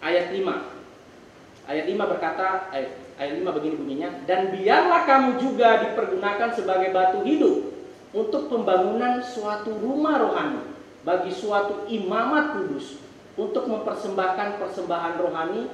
ayat 0.00 0.32
5. 0.32 1.66
Ayat 1.66 1.84
5 1.90 2.12
berkata 2.14 2.70
ayat, 2.72 3.05
ayat 3.16 3.40
5 3.40 3.56
begini 3.56 3.74
bunyinya 3.80 4.10
dan 4.28 4.52
biarlah 4.52 5.02
kamu 5.08 5.30
juga 5.40 5.88
dipergunakan 5.88 6.52
sebagai 6.52 6.92
batu 6.92 7.24
hidup 7.24 7.72
untuk 8.12 8.48
pembangunan 8.52 9.24
suatu 9.24 9.72
rumah 9.76 10.20
rohani 10.20 10.62
bagi 11.04 11.32
suatu 11.32 11.88
imamat 11.88 12.60
kudus 12.60 13.00
untuk 13.36 13.68
mempersembahkan 13.68 14.60
persembahan 14.60 15.14
rohani 15.20 15.68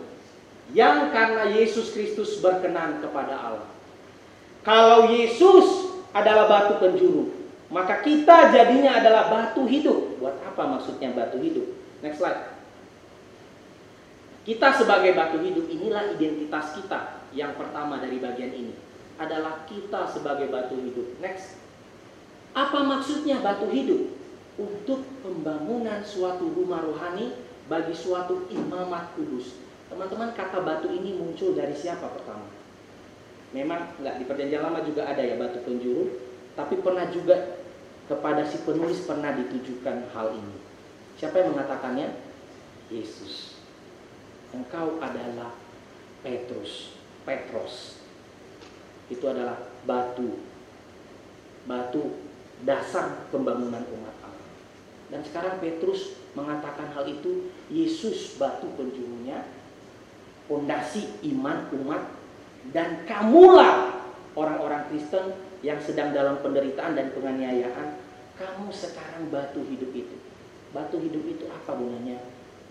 yang 0.75 1.11
karena 1.11 1.51
Yesus 1.51 1.91
Kristus 1.91 2.39
berkenan 2.39 3.03
kepada 3.03 3.35
Allah. 3.39 3.69
Kalau 4.63 5.11
Yesus 5.11 5.99
adalah 6.15 6.47
batu 6.47 6.79
penjuru, 6.79 7.35
maka 7.67 7.99
kita 8.01 8.55
jadinya 8.55 9.03
adalah 9.03 9.27
batu 9.27 9.67
hidup. 9.67 10.23
Buat 10.23 10.39
apa 10.47 10.63
maksudnya 10.79 11.11
batu 11.11 11.43
hidup? 11.43 11.67
Next 11.99 12.23
slide. 12.23 12.55
Kita 14.43 14.75
sebagai 14.75 15.15
batu 15.15 15.39
hidup 15.43 15.67
inilah 15.71 16.15
identitas 16.15 16.75
kita 16.79 17.12
yang 17.33 17.57
pertama 17.57 18.01
dari 18.01 18.21
bagian 18.21 18.53
ini 18.53 18.75
adalah 19.21 19.65
kita 19.69 20.09
sebagai 20.09 20.49
batu 20.49 20.77
hidup. 20.79 21.21
Next. 21.21 21.61
Apa 22.53 22.85
maksudnya 22.85 23.41
batu 23.41 23.69
hidup? 23.73 24.13
Untuk 24.61 25.09
pembangunan 25.25 26.05
suatu 26.05 26.53
rumah 26.53 26.85
rohani 26.85 27.33
bagi 27.73 27.97
suatu 27.97 28.45
imamat 28.53 29.17
kudus. 29.17 29.57
Teman-teman 29.89 30.37
kata 30.37 30.61
batu 30.61 30.93
ini 30.93 31.17
muncul 31.17 31.57
dari 31.57 31.73
siapa 31.73 32.13
pertama? 32.13 32.49
Memang 33.53 33.97
nggak 34.01 34.21
di 34.21 34.25
perjanjian 34.29 34.65
lama 34.65 34.81
juga 34.85 35.09
ada 35.09 35.21
ya 35.21 35.37
batu 35.37 35.61
penjuru, 35.65 36.09
tapi 36.57 36.81
pernah 36.81 37.09
juga 37.13 37.61
kepada 38.09 38.45
si 38.45 38.61
penulis 38.65 39.05
pernah 39.05 39.33
ditujukan 39.37 40.13
hal 40.13 40.37
ini. 40.37 40.57
Siapa 41.17 41.41
yang 41.41 41.57
mengatakannya? 41.57 42.09
Yesus. 42.93 43.57
Engkau 44.53 45.01
adalah 45.01 45.57
Petrus, 46.21 46.93
Petros. 47.23 48.03
Itu 49.11 49.25
adalah 49.29 49.59
batu. 49.87 50.41
Batu 51.69 52.03
dasar 52.63 53.27
pembangunan 53.31 53.83
umat 53.83 54.15
Allah. 54.23 54.49
Dan 55.11 55.21
sekarang 55.27 55.59
Petrus 55.59 56.17
mengatakan 56.33 56.95
hal 56.95 57.05
itu, 57.11 57.53
Yesus 57.69 58.39
batu 58.41 58.71
penjurunya, 58.79 59.45
pondasi 60.47 61.21
iman 61.35 61.69
umat 61.83 62.03
dan 62.71 63.03
kamulah 63.05 64.07
orang-orang 64.39 64.89
Kristen 64.89 65.35
yang 65.61 65.79
sedang 65.83 66.15
dalam 66.15 66.41
penderitaan 66.41 66.95
dan 66.99 67.11
penganiayaan, 67.15 67.99
kamu 68.39 68.71
sekarang 68.75 69.31
batu 69.31 69.63
hidup 69.67 69.91
itu. 69.95 70.17
Batu 70.73 70.97
hidup 70.99 71.23
itu 71.29 71.45
apa 71.53 71.77
gunanya? 71.77 72.19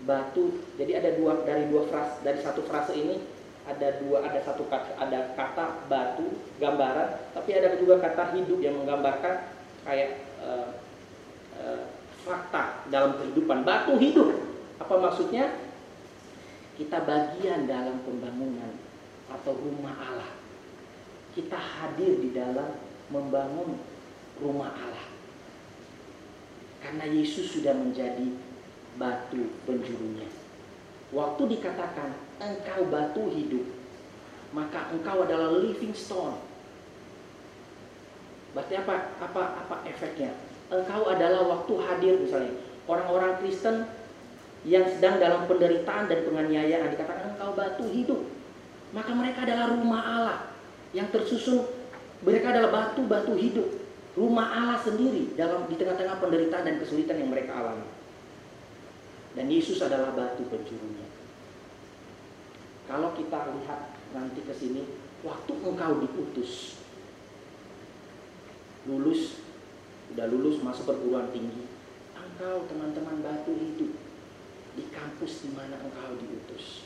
Batu. 0.02 0.66
Jadi 0.74 0.92
ada 0.98 1.14
dua 1.14 1.46
dari 1.46 1.70
dua 1.70 1.86
frase 1.86 2.26
dari 2.26 2.42
satu 2.42 2.66
frase 2.66 2.98
ini 2.98 3.22
ada 3.62 3.88
dua 4.02 4.26
ada 4.26 4.42
satu 4.42 4.66
kata 4.66 4.98
ada 4.98 5.32
kata 5.38 5.86
batu 5.86 6.42
gambaran, 6.58 7.30
tapi 7.30 7.50
ada 7.54 7.78
juga 7.78 8.02
kata 8.02 8.34
hidup 8.34 8.58
yang 8.58 8.74
menggambarkan 8.82 9.54
kayak 9.86 10.26
uh, 10.42 10.78
uh, 11.58 11.82
fakta 12.26 12.86
dalam 12.90 13.18
kehidupan. 13.22 13.62
Batu 13.62 13.98
hidup. 13.98 14.28
Apa 14.82 14.98
maksudnya? 14.98 15.50
Kita 16.72 17.04
bagian 17.04 17.68
dalam 17.68 18.02
pembangunan 18.02 18.74
atau 19.30 19.54
rumah 19.54 19.94
Allah 19.94 20.42
kita 21.32 21.56
hadir 21.56 22.20
di 22.20 22.30
dalam 22.36 22.76
membangun 23.08 23.80
rumah 24.40 24.72
Allah. 24.76 25.08
Karena 26.84 27.08
Yesus 27.08 27.56
sudah 27.56 27.72
menjadi 27.72 28.36
batu 29.00 29.48
penjurunya. 29.64 30.28
Waktu 31.12 31.42
dikatakan 31.56 32.16
engkau 32.42 32.90
batu 32.90 33.30
hidup, 33.30 33.64
maka 34.50 34.90
engkau 34.90 35.22
adalah 35.22 35.54
living 35.62 35.94
stone. 35.94 36.36
Berarti 38.52 38.74
apa? 38.82 39.16
Apa 39.22 39.42
apa 39.62 39.76
efeknya? 39.86 40.34
Engkau 40.68 41.06
adalah 41.06 41.46
waktu 41.46 41.72
hadir 41.86 42.14
misalnya 42.20 42.52
orang-orang 42.90 43.38
Kristen 43.40 43.86
yang 44.66 44.86
sedang 44.90 45.22
dalam 45.22 45.46
penderitaan 45.46 46.10
dan 46.10 46.26
penganiayaan 46.26 46.92
dikatakan 46.92 47.38
engkau 47.38 47.54
batu 47.54 47.86
hidup. 47.88 48.20
Maka 48.92 49.10
mereka 49.16 49.48
adalah 49.48 49.72
rumah 49.72 50.02
Allah 50.04 50.38
yang 50.92 51.08
tersusun 51.08 51.64
mereka 52.22 52.54
adalah 52.54 52.70
batu-batu 52.70 53.34
hidup 53.34 53.68
rumah 54.14 54.52
Allah 54.52 54.78
sendiri 54.84 55.34
dalam 55.34 55.66
di 55.66 55.74
tengah-tengah 55.76 56.20
penderitaan 56.20 56.64
dan 56.68 56.76
kesulitan 56.78 57.16
yang 57.18 57.30
mereka 57.32 57.56
alami 57.56 57.88
dan 59.32 59.48
Yesus 59.48 59.80
adalah 59.80 60.12
batu 60.12 60.44
penjurunya 60.46 61.08
kalau 62.92 63.16
kita 63.16 63.56
lihat 63.56 63.96
nanti 64.12 64.44
ke 64.44 64.52
sini 64.52 64.84
waktu 65.24 65.52
engkau 65.56 66.04
diutus 66.04 66.76
lulus 68.84 69.40
udah 70.12 70.28
lulus 70.28 70.60
masuk 70.60 70.92
perguruan 70.92 71.32
tinggi 71.32 71.64
engkau 72.12 72.68
teman-teman 72.68 73.24
batu 73.24 73.56
hidup 73.56 73.96
di 74.76 74.84
kampus 74.92 75.48
di 75.48 75.56
mana 75.56 75.80
engkau 75.80 76.20
diutus 76.20 76.84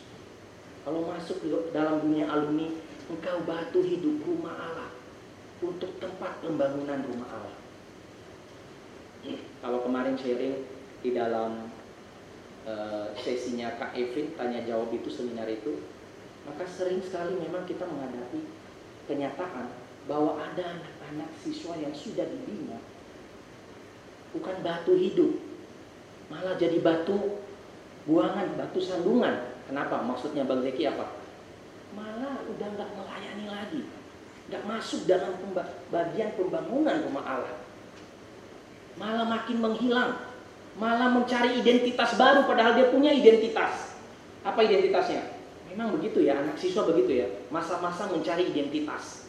kalau 0.87 1.03
masuk 1.11 1.43
dalam 1.75 1.99
dunia 2.07 2.31
alumni 2.31 2.71
engkau 3.11 3.43
batu 3.43 3.83
hidup 3.83 4.23
rumah 4.23 4.55
Allah 4.55 4.91
untuk 5.59 5.97
tempat 6.03 6.45
pembangunan 6.45 7.01
rumah 7.07 7.29
Allah. 7.33 7.57
Kalau 9.63 9.83
kemarin 9.83 10.15
sharing 10.15 10.63
di 11.03 11.11
dalam 11.17 11.73
uh, 12.69 13.11
sesinya 13.19 13.75
Kak 13.81 13.97
Evin 13.97 14.37
tanya 14.39 14.63
jawab 14.63 14.93
itu 14.93 15.11
seminar 15.11 15.49
itu, 15.51 15.81
maka 16.47 16.65
sering 16.71 17.03
sekali 17.03 17.37
memang 17.37 17.67
kita 17.67 17.85
menghadapi 17.85 18.47
kenyataan 19.11 19.67
bahwa 20.07 20.39
ada 20.39 20.79
anak-anak 20.79 21.31
siswa 21.43 21.75
yang 21.77 21.91
sudah 21.93 22.25
dibina 22.25 22.79
bukan 24.31 24.57
batu 24.63 24.95
hidup, 24.95 25.33
malah 26.31 26.55
jadi 26.61 26.79
batu 26.79 27.41
buangan, 28.05 28.55
batu 28.55 28.79
sandungan. 28.85 29.57
Kenapa? 29.67 29.99
Maksudnya 30.05 30.47
Bang 30.47 30.63
Zeki 30.63 30.87
apa? 30.87 31.27
malah 31.97 32.45
udah 32.45 32.69
nggak 32.77 32.91
melayani 32.93 33.47
lagi, 33.49 33.81
nggak 34.53 34.63
masuk 34.69 35.09
dalam 35.09 35.33
bagian 35.89 36.37
pembangunan 36.37 37.01
rumah 37.09 37.25
Allah, 37.25 37.57
malah 39.01 39.25
makin 39.25 39.57
menghilang, 39.65 40.13
malah 40.77 41.09
mencari 41.15 41.57
identitas 41.57 42.13
baru 42.21 42.45
padahal 42.45 42.77
dia 42.77 42.93
punya 42.93 43.11
identitas. 43.17 43.97
Apa 44.45 44.63
identitasnya? 44.63 45.36
Memang 45.77 46.01
begitu 46.01 46.25
ya, 46.25 46.41
anak 46.41 46.57
siswa 46.57 46.89
begitu 46.89 47.21
ya, 47.21 47.29
masa-masa 47.53 48.09
mencari 48.09 48.49
identitas. 48.49 49.29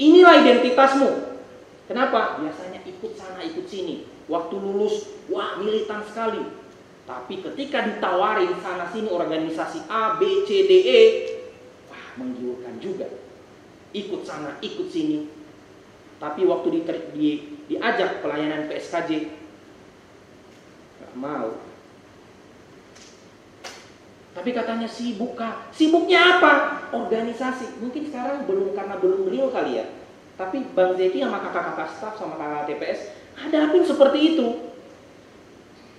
Inilah 0.00 0.40
identitasmu. 0.40 1.36
Kenapa? 1.84 2.40
Biasanya 2.40 2.80
ikut 2.88 3.12
sana, 3.12 3.44
ikut 3.44 3.68
sini. 3.68 4.08
Waktu 4.24 4.56
lulus, 4.56 5.04
wah 5.28 5.60
militan 5.60 6.00
sekali. 6.08 6.40
Tapi 7.04 7.44
ketika 7.44 7.84
ditawarin 7.84 8.56
sana 8.64 8.88
sini 8.88 9.12
organisasi 9.12 9.84
A, 9.92 10.16
B, 10.16 10.48
C, 10.48 10.64
D, 10.64 10.72
E, 10.88 11.00
menggiurkan 12.16 12.80
juga. 12.80 13.04
Ikut 13.92 14.24
sana, 14.24 14.56
ikut 14.64 14.88
sini. 14.88 15.28
Tapi 16.16 16.48
waktu 16.48 16.68
di, 16.72 16.80
di, 17.12 17.28
diajak 17.68 18.24
pelayanan 18.24 18.64
PSKJ, 18.72 19.28
gak 21.04 21.12
mau. 21.20 21.73
Tapi 24.34 24.50
katanya 24.50 24.90
sibuk 24.90 25.38
kah? 25.38 25.70
Sibuknya 25.70 26.38
apa? 26.38 26.52
Organisasi. 26.90 27.78
Mungkin 27.78 28.10
sekarang 28.10 28.50
belum 28.50 28.74
karena 28.74 28.98
belum 28.98 29.30
real 29.30 29.54
kali 29.54 29.78
ya. 29.78 29.86
Tapi 30.34 30.66
Bang 30.74 30.98
Zeki 30.98 31.22
sama 31.22 31.38
kakak-kakak 31.38 31.88
staff 31.94 32.14
sama 32.18 32.34
kakak 32.34 32.74
TPS 32.74 33.00
hadapin 33.38 33.86
seperti 33.86 34.34
itu. 34.34 34.46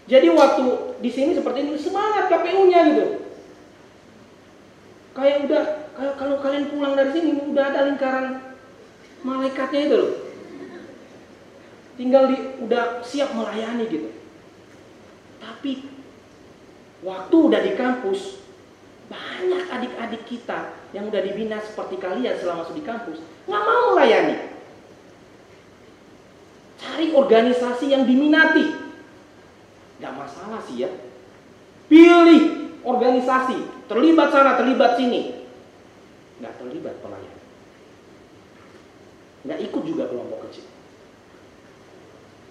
Jadi 0.06 0.28
waktu 0.30 0.66
di 1.02 1.10
sini 1.10 1.32
seperti 1.34 1.66
ini 1.66 1.80
semangat 1.80 2.28
KPU-nya 2.30 2.80
gitu. 2.92 3.06
Kayak 5.16 5.48
udah 5.48 5.64
kalau, 5.96 6.14
kalau 6.20 6.36
kalian 6.44 6.68
pulang 6.68 6.94
dari 7.00 7.16
sini 7.16 7.40
udah 7.40 7.66
ada 7.72 7.88
lingkaran 7.88 8.44
malaikatnya 9.24 9.82
itu 9.88 9.96
loh. 9.96 10.14
Tinggal 11.96 12.24
di 12.28 12.38
udah 12.68 13.00
siap 13.08 13.32
melayani 13.32 13.88
gitu. 13.88 14.12
Tapi 15.40 15.95
waktu 17.06 17.36
udah 17.38 17.62
di 17.62 17.72
kampus 17.78 18.42
banyak 19.06 19.70
adik-adik 19.70 20.26
kita 20.26 20.74
yang 20.92 21.14
udah 21.14 21.22
dibina 21.22 21.62
seperti 21.62 22.02
kalian 22.02 22.34
selama 22.42 22.66
di 22.74 22.82
kampus 22.82 23.22
nggak 23.46 23.64
mau 23.64 23.94
melayani. 23.94 24.58
Cari 26.82 27.14
organisasi 27.14 27.86
yang 27.94 28.04
diminati. 28.04 28.84
Gak 29.96 30.12
masalah 30.12 30.60
sih 30.68 30.84
ya. 30.84 30.92
Pilih 31.88 32.76
organisasi, 32.84 33.88
terlibat 33.88 34.28
sana, 34.36 34.60
terlibat 34.60 35.00
sini 35.00 35.46
nggak 36.40 36.54
terlibat 36.60 36.96
pelayan. 37.00 37.38
Nggak 39.48 39.60
ikut 39.72 39.84
juga 39.88 40.04
kelompok 40.12 40.40
kecil. 40.50 40.68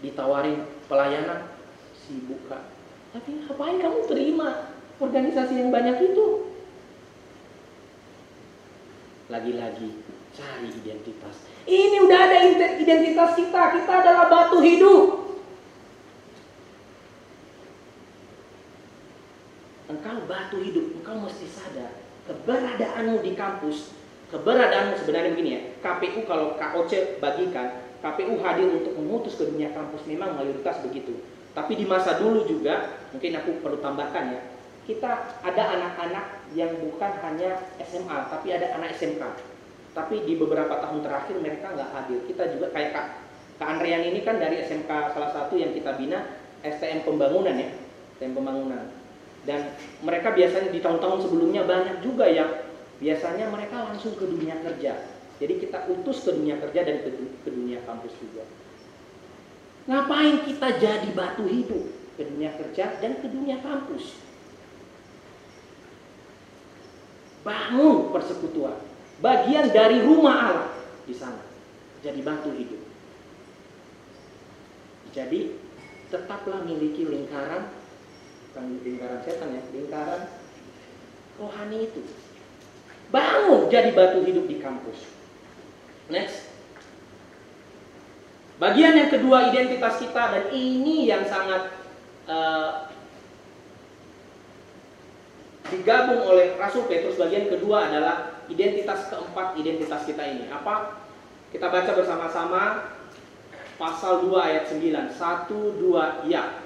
Ditawarin 0.01 0.65
pelayanan, 0.89 1.53
sibuk 1.95 2.41
kak. 2.49 2.74
Tapi 3.15 3.31
ngapain 3.47 3.79
kamu 3.79 4.11
terima 4.11 4.75
organisasi 4.99 5.63
yang 5.63 5.71
banyak 5.71 6.03
itu? 6.03 6.51
Lagi-lagi 9.31 10.03
cari 10.35 10.69
identitas. 10.75 11.47
Ini 11.63 11.97
udah 12.03 12.19
ada 12.27 12.39
identitas 12.75 13.39
kita, 13.39 13.63
kita 13.79 13.93
adalah 14.03 14.27
batu 14.27 14.59
hidup. 14.59 15.31
Engkau 19.95 20.27
batu 20.27 20.59
hidup, 20.59 20.99
engkau 20.99 21.23
mesti 21.23 21.47
sadar 21.47 21.95
keberadaanmu 22.27 23.23
di 23.23 23.39
kampus, 23.39 23.95
keberadaanmu 24.35 24.99
sebenarnya 24.99 25.39
begini 25.39 25.51
ya. 25.55 25.61
KPU 25.87 26.27
kalau 26.27 26.59
KOC 26.59 27.23
bagikan, 27.23 27.79
KPU 28.03 28.43
hadir 28.43 28.75
untuk 28.75 28.99
memutus 28.99 29.39
ke 29.39 29.47
dunia 29.47 29.71
kampus 29.71 30.03
memang 30.03 30.35
mayoritas 30.35 30.83
begitu 30.83 31.15
tapi 31.55 31.73
di 31.79 31.87
masa 31.87 32.19
dulu 32.19 32.43
juga, 32.51 32.99
mungkin 33.15 33.39
aku 33.39 33.63
perlu 33.63 33.79
tambahkan 33.79 34.35
ya, 34.35 34.41
kita 34.85 35.39
ada 35.41 35.63
anak-anak 35.79 36.51
yang 36.53 36.75
bukan 36.83 37.13
hanya 37.25 37.63
SMA, 37.79 38.19
tapi 38.29 38.53
ada 38.53 38.75
anak 38.75 38.99
SMK. 38.99 39.23
Tapi 39.95 40.27
di 40.27 40.35
beberapa 40.35 40.83
tahun 40.83 41.07
terakhir 41.07 41.39
mereka 41.39 41.71
nggak 41.73 41.91
hadir. 41.95 42.21
Kita 42.27 42.51
juga 42.51 42.75
kayak 42.75 42.91
Kak, 42.91 43.07
Kak 43.63 43.69
Andrean 43.79 44.03
ini 44.03 44.27
kan 44.27 44.43
dari 44.43 44.61
SMK 44.67 45.15
salah 45.15 45.31
satu 45.31 45.55
yang 45.55 45.71
kita 45.71 45.95
bina, 45.95 46.27
STM 46.67 47.07
Pembangunan 47.07 47.55
ya, 47.55 47.71
STM 48.19 48.35
Pembangunan. 48.35 48.91
Dan 49.47 49.79
mereka 50.03 50.35
biasanya 50.35 50.75
di 50.75 50.83
tahun-tahun 50.83 51.31
sebelumnya 51.31 51.63
banyak 51.63 52.03
juga 52.03 52.27
yang 52.27 52.51
biasanya 52.99 53.47
mereka 53.55 53.87
langsung 53.87 54.19
ke 54.19 54.27
dunia 54.27 54.59
kerja. 54.59 55.07
Jadi 55.39 55.55
kita 55.63 55.87
utus 55.87 56.27
ke 56.27 56.31
dunia 56.35 56.59
kerja 56.59 56.81
dan 56.83 56.97
ke, 57.07 57.11
ke 57.47 57.51
dunia 57.51 57.79
kampus 57.87 58.13
juga. 58.19 58.43
Ngapain 59.85 60.49
kita 60.49 60.81
jadi 60.81 61.09
batu 61.13 61.45
hidup 61.45 61.85
ke 62.17 62.23
dunia 62.25 62.57
kerja 62.57 62.97
dan 63.05 63.21
ke 63.21 63.29
dunia 63.29 63.61
kampus? 63.61 64.17
Bangun 67.45 68.09
persekutuan, 68.09 68.81
bagian 69.21 69.69
dari 69.69 70.01
rumah 70.01 70.37
Allah 70.41 70.73
di 71.05 71.13
sana. 71.13 71.45
Jadi 72.01 72.25
batu 72.25 72.49
hidup. 72.57 72.81
Jadi 75.13 75.53
tetaplah 76.09 76.65
miliki 76.65 77.05
lingkaran 77.05 77.69
bukan 78.49 78.65
lingkaran 78.81 79.21
setan 79.27 79.53
ya, 79.53 79.63
lingkaran 79.77 80.33
rohani 81.37 81.91
itu. 81.93 82.01
Bangun 83.13 83.69
jadi 83.69 83.93
batu 83.93 84.25
hidup 84.25 84.49
di 84.49 84.57
kampus. 84.65 84.97
Next. 86.09 86.54
Bagian 88.55 88.95
yang 88.95 89.11
kedua 89.11 89.51
identitas 89.51 89.99
kita 89.99 90.23
dan 90.31 90.45
ini 90.55 91.11
yang 91.11 91.27
sangat 91.27 91.75
uh, 92.31 92.87
digabung 95.75 96.23
oleh 96.23 96.55
Rasul 96.55 96.87
Petrus 96.87 97.19
bagian 97.19 97.51
kedua 97.51 97.91
adalah 97.91 98.39
identitas 98.47 99.11
keempat 99.11 99.59
identitas 99.59 100.07
kita 100.07 100.23
ini. 100.23 100.47
Apa? 100.55 101.03
Kita 101.51 101.67
baca 101.67 101.91
bersama-sama 101.99 102.95
pasal 103.75 104.23
2 104.23 104.39
ayat 104.39 104.71
9. 104.71 105.11
1 105.19 105.51
2 105.51 106.31
ya. 106.31 106.63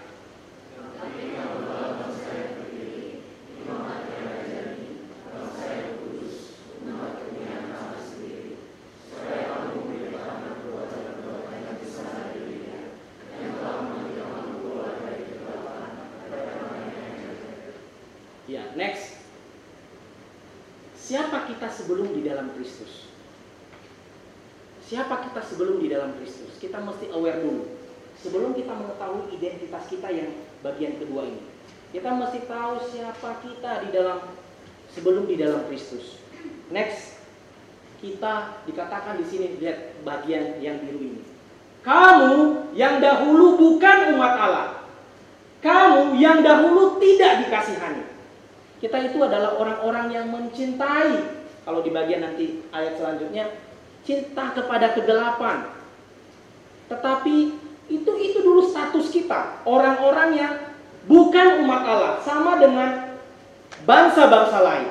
Ya, 18.49 18.65
next. 18.73 19.13
Siapa 20.97 21.45
kita 21.53 21.69
sebelum 21.69 22.17
di 22.17 22.25
dalam 22.25 22.49
Kristus? 22.57 23.05
Siapa 24.89 25.21
kita 25.29 25.45
sebelum 25.45 25.85
di 25.85 25.93
dalam 25.93 26.17
Kristus? 26.17 26.57
Kita 26.57 26.81
mesti 26.81 27.13
aware 27.13 27.45
dulu. 27.45 27.69
Sebelum 28.17 28.57
kita 28.57 28.73
mengetahui 28.99 29.31
identitas 29.39 29.87
kita 29.87 30.11
yang 30.11 30.35
bagian 30.67 30.99
kedua 30.99 31.31
ini. 31.31 31.39
Kita 31.95 32.11
mesti 32.19 32.43
tahu 32.51 32.83
siapa 32.91 33.39
kita 33.47 33.87
di 33.87 33.89
dalam 33.95 34.19
sebelum 34.91 35.31
di 35.31 35.39
dalam 35.39 35.63
Kristus. 35.71 36.19
Next. 36.75 37.15
Kita 37.99 38.63
dikatakan 38.63 39.19
di 39.19 39.27
sini 39.27 39.59
lihat 39.59 40.03
bagian 40.07 40.63
yang 40.63 40.79
biru 40.83 41.03
ini. 41.03 41.23
Kamu 41.83 42.71
yang 42.79 43.03
dahulu 43.03 43.59
bukan 43.59 44.15
umat 44.15 44.35
Allah. 44.39 44.69
Kamu 45.59 46.15
yang 46.15 46.47
dahulu 46.47 47.03
tidak 47.03 47.43
dikasihani. 47.43 48.07
Kita 48.79 49.03
itu 49.03 49.19
adalah 49.19 49.59
orang-orang 49.59 50.15
yang 50.15 50.27
mencintai. 50.31 51.43
Kalau 51.67 51.83
di 51.83 51.91
bagian 51.91 52.23
nanti 52.23 52.63
ayat 52.71 53.03
selanjutnya, 53.03 53.51
cinta 54.07 54.55
kepada 54.55 54.95
kegelapan. 54.95 55.67
Tetapi 56.87 57.68
itu 57.89 58.13
itu 58.21 58.39
dulu 58.45 58.69
status 58.69 59.09
kita, 59.09 59.65
orang-orang 59.65 60.29
yang 60.37 60.53
bukan 61.09 61.65
umat 61.65 61.83
Allah, 61.89 62.13
sama 62.25 62.61
dengan 62.61 63.17
bangsa-bangsa 63.89 64.59
lain. 64.61 64.89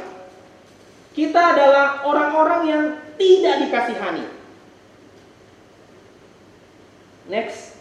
Kita 1.18 1.58
adalah 1.58 2.06
orang-orang 2.06 2.62
yang 2.70 2.84
tidak 3.18 3.56
dikasihani. 3.66 4.26
Next. 7.26 7.74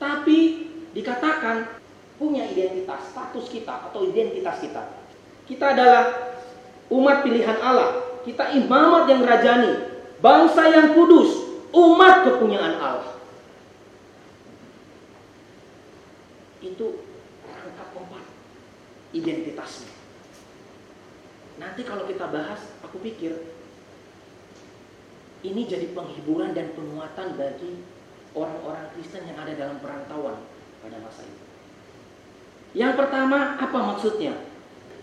Tapi 0.00 0.68
dikatakan 0.96 1.68
punya 2.20 2.44
identitas, 2.48 3.12
status 3.12 3.48
kita 3.48 3.88
atau 3.88 4.04
identitas 4.04 4.60
kita. 4.60 4.82
Kita 5.48 5.72
adalah 5.72 6.36
umat 6.92 7.24
pilihan 7.24 7.58
Allah. 7.64 8.20
Kita 8.24 8.52
imamat 8.52 9.08
yang 9.08 9.24
rajani, 9.24 9.72
bangsa 10.20 10.68
yang 10.68 10.92
kudus, 10.92 11.32
umat 11.72 12.28
kepunyaan 12.28 12.76
Allah. 12.76 13.16
Itu 16.60 17.00
rangka 17.48 17.84
keempat 17.96 18.24
identitasnya. 19.10 19.90
Nanti 21.60 21.84
kalau 21.84 22.08
kita 22.08 22.30
bahas, 22.32 22.60
aku 22.80 23.02
pikir 23.04 23.36
ini 25.40 25.64
jadi 25.64 25.92
penghiburan 25.92 26.52
dan 26.52 26.72
penguatan 26.76 27.36
bagi 27.36 27.80
orang-orang 28.36 28.92
Kristen 28.96 29.24
yang 29.28 29.40
ada 29.40 29.52
dalam 29.56 29.76
perantauan 29.80 30.36
pada 30.80 30.96
masa 31.00 31.24
itu. 31.24 31.44
Yang 32.76 32.92
pertama, 33.02 33.58
apa 33.58 33.78
maksudnya? 33.94 34.36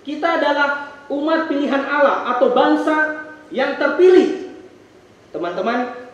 Kita 0.08 0.40
adalah 0.40 0.96
umat 1.12 1.52
pilihan 1.52 1.84
Allah 1.84 2.38
atau 2.38 2.56
bangsa 2.56 3.28
yang 3.52 3.76
terpilih. 3.76 4.56
Teman-teman, 5.36 6.08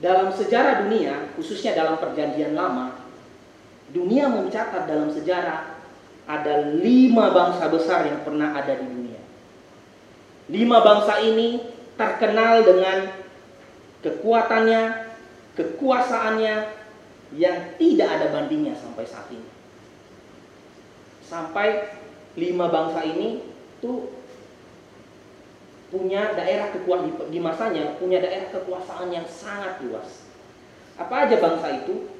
dalam 0.00 0.32
sejarah 0.32 0.88
dunia, 0.88 1.28
khususnya 1.36 1.76
dalam 1.76 2.00
perjanjian 2.00 2.56
lama, 2.56 3.04
dunia 3.92 4.32
mencatat 4.32 4.88
dalam 4.88 5.12
sejarah 5.12 5.73
ada 6.24 6.72
lima 6.80 7.28
bangsa 7.32 7.68
besar 7.68 8.08
yang 8.08 8.24
pernah 8.24 8.56
ada 8.56 8.72
di 8.80 8.86
dunia. 8.88 9.20
Lima 10.48 10.80
bangsa 10.80 11.20
ini 11.20 11.60
terkenal 12.00 12.64
dengan 12.64 13.12
kekuatannya, 14.00 14.82
kekuasaannya 15.56 16.54
yang 17.36 17.58
tidak 17.76 18.08
ada 18.08 18.26
bandingnya 18.32 18.76
sampai 18.76 19.04
saat 19.04 19.28
ini. 19.32 19.48
Sampai 21.24 21.68
lima 22.36 22.68
bangsa 22.68 23.04
ini 23.04 23.44
tuh 23.80 24.12
punya 25.92 26.34
daerah 26.34 26.74
kekuasaan 26.74 27.30
di 27.30 27.38
masanya 27.38 27.94
punya 28.00 28.18
daerah 28.18 28.48
kekuasaan 28.50 29.12
yang 29.12 29.28
sangat 29.28 29.78
luas. 29.84 30.24
Apa 30.96 31.28
aja 31.28 31.36
bangsa 31.38 31.84
itu? 31.84 32.10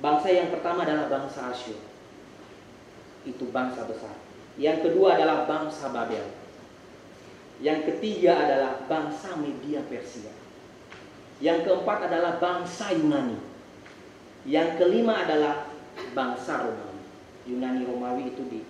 Bangsa 0.00 0.32
yang 0.32 0.48
pertama 0.48 0.82
adalah 0.82 1.12
bangsa 1.12 1.52
Asyur. 1.52 1.89
Itu 3.28 3.48
bangsa 3.52 3.84
besar. 3.84 4.16
Yang 4.60 4.90
kedua 4.90 5.16
adalah 5.16 5.48
bangsa 5.48 5.88
Babel. 5.92 6.26
Yang 7.60 7.80
ketiga 7.92 8.40
adalah 8.40 8.72
bangsa 8.88 9.36
Media 9.36 9.84
Persia. 9.84 10.32
Yang 11.40 11.68
keempat 11.68 12.08
adalah 12.08 12.40
bangsa 12.40 12.92
Yunani. 12.96 13.40
Yang 14.48 14.68
kelima 14.80 15.24
adalah 15.24 15.68
bangsa 16.16 16.64
Romawi. 16.64 17.04
Yunani 17.48 17.82
Romawi 17.84 18.32
itu 18.32 18.42
di 18.48 18.60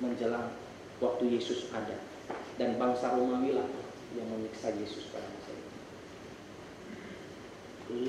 menjelang 0.00 0.52
waktu 1.00 1.24
Yesus 1.36 1.68
ada 1.72 1.96
dan 2.56 2.76
bangsa 2.80 3.12
Romawi 3.12 3.56
lah 3.56 3.68
yang 4.14 4.26
menyiksa 4.30 4.72
Yesus 4.78 5.10
pada 5.10 5.26
masa 5.26 5.50
itu. 5.52 5.72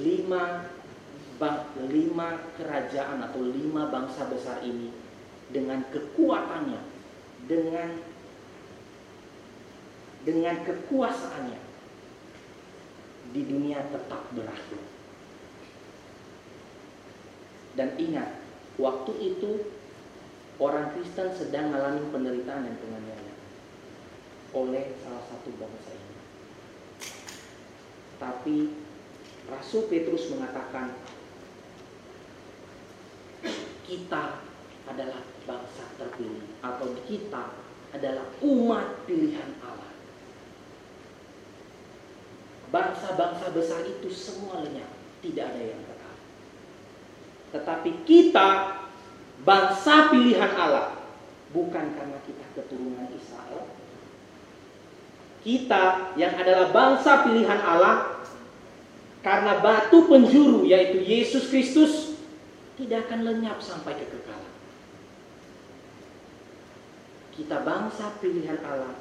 Lima 0.03 0.43
lima 1.91 2.29
kerajaan 2.55 3.19
atau 3.27 3.43
lima 3.43 3.91
bangsa 3.91 4.31
besar 4.31 4.63
ini 4.63 4.87
dengan 5.55 5.87
kekuatannya, 5.87 6.83
dengan 7.47 7.89
dengan 10.27 10.55
kekuasaannya 10.67 11.61
di 13.31 13.41
dunia 13.47 13.79
tetap 13.87 14.27
berakhir. 14.35 14.83
Dan 17.79 17.95
ingat, 17.95 18.35
waktu 18.75 19.13
itu 19.15 19.63
orang 20.59 20.91
Kristen 20.91 21.31
sedang 21.31 21.71
mengalami 21.71 22.03
penderitaan 22.11 22.67
dan 22.67 22.75
penganiayaan 22.75 23.39
oleh 24.55 24.85
salah 25.03 25.23
satu 25.27 25.49
bangsa 25.55 25.91
ini. 25.95 26.17
Tapi 28.15 28.55
Rasul 29.51 29.91
Petrus 29.91 30.31
mengatakan 30.31 30.95
kita 33.85 34.44
adalah 34.89 35.21
bangsa 35.45 35.83
terpilih 35.97 36.45
atau 36.61 36.93
kita 37.05 37.43
adalah 37.95 38.25
umat 38.43 39.07
pilihan 39.07 39.55
Allah. 39.63 39.93
Bangsa-bangsa 42.69 43.55
besar 43.55 43.87
itu 43.87 44.11
semua 44.11 44.65
lenyap, 44.65 44.91
tidak 45.23 45.55
ada 45.55 45.63
yang 45.63 45.81
kekal. 45.85 46.15
Tetapi 47.55 47.91
kita 48.03 48.49
bangsa 49.47 50.11
pilihan 50.11 50.51
Allah 50.59 50.99
bukan 51.55 51.85
karena 51.95 52.19
kita 52.27 52.45
keturunan 52.57 53.07
Israel. 53.15 53.63
Kita 55.45 56.17
yang 56.17 56.33
adalah 56.35 56.73
bangsa 56.73 57.21
pilihan 57.21 57.61
Allah 57.61 58.25
karena 59.21 59.61
batu 59.61 60.09
penjuru 60.09 60.65
yaitu 60.65 60.99
Yesus 61.05 61.47
Kristus 61.53 62.17
tidak 62.75 63.07
akan 63.07 63.23
lenyap 63.23 63.61
sampai 63.61 63.95
kekekalan. 63.95 64.24
Kita 67.35 67.67
bangsa 67.67 68.15
pilihan 68.23 68.63
Allah 68.63 68.95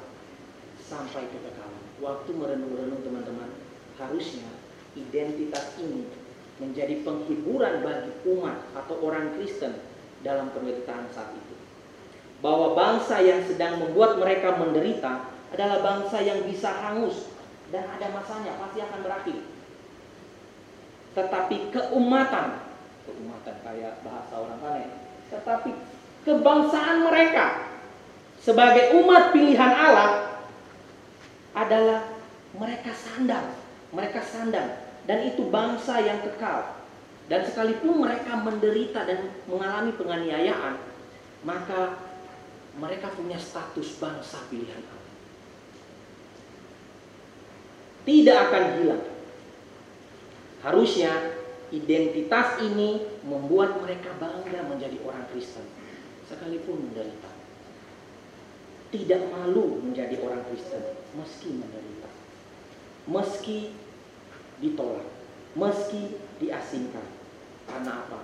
sampai 0.83 1.23
kekekalan. 1.31 1.83
Waktu 2.03 2.29
merenung-renung 2.35 2.99
teman-teman, 2.99 3.47
harusnya 3.95 4.51
identitas 4.99 5.79
ini 5.79 6.03
menjadi 6.59 7.03
penghiburan 7.03 7.83
bagi 7.83 8.11
umat 8.27 8.59
atau 8.75 8.95
orang 9.03 9.39
Kristen 9.39 9.79
dalam 10.23 10.51
penderitaan 10.51 11.07
saat 11.15 11.31
itu. 11.31 11.55
Bahwa 12.43 12.75
bangsa 12.75 13.23
yang 13.23 13.39
sedang 13.47 13.79
membuat 13.79 14.19
mereka 14.19 14.59
menderita 14.59 15.31
adalah 15.55 15.79
bangsa 15.79 16.19
yang 16.19 16.43
bisa 16.43 16.67
hangus 16.75 17.31
dan 17.71 17.87
ada 17.87 18.11
masanya 18.11 18.59
pasti 18.59 18.83
akan 18.83 18.99
berakhir. 18.99 19.39
Tetapi 21.15 21.71
keumatan, 21.71 22.47
keumatan 23.07 23.55
kayak 23.63 24.03
bahasa 24.03 24.33
orang 24.35 24.59
lain, 24.59 24.89
tetapi 25.31 25.71
kebangsaan 26.27 27.07
mereka 27.07 27.74
sebagai 28.45 28.93
umat 29.01 29.33
pilihan 29.33 29.73
Allah 29.73 30.37
adalah 31.57 32.05
mereka 32.53 32.93
sandang, 32.93 33.57
mereka 33.89 34.21
sandang 34.21 34.85
dan 35.09 35.25
itu 35.25 35.49
bangsa 35.49 35.97
yang 36.05 36.21
kekal. 36.21 36.77
Dan 37.25 37.41
sekalipun 37.41 38.05
mereka 38.05 38.37
menderita 38.37 39.01
dan 39.01 39.33
mengalami 39.49 39.97
penganiayaan, 39.97 40.77
maka 41.41 41.97
mereka 42.77 43.09
punya 43.17 43.41
status 43.41 43.97
bangsa 43.97 44.45
pilihan 44.53 44.77
Allah. 44.77 45.13
Tidak 48.05 48.37
akan 48.37 48.63
hilang. 48.77 49.05
Harusnya 50.61 51.09
identitas 51.73 52.61
ini 52.61 53.09
membuat 53.25 53.81
mereka 53.81 54.13
bangga 54.21 54.61
menjadi 54.69 55.01
orang 55.01 55.25
Kristen, 55.33 55.65
sekalipun 56.29 56.93
menderita. 56.93 57.34
Tidak 58.95 59.27
malu 59.27 59.83
menjadi 59.83 60.15
orang 60.23 60.39
Kristen, 60.47 60.79
meski 61.19 61.51
menderita, 61.59 62.07
meski 63.11 63.75
ditolak, 64.63 65.03
meski 65.51 66.15
diasingkan. 66.39 67.03
Karena 67.67 68.07
apa? 68.07 68.23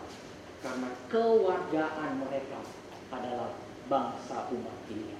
Karena 0.63 0.87
kewargaan 1.11 2.23
mereka 2.23 2.63
adalah 3.11 3.51
bangsa 3.91 4.47
umat 4.47 4.77
pilihan. 4.87 5.19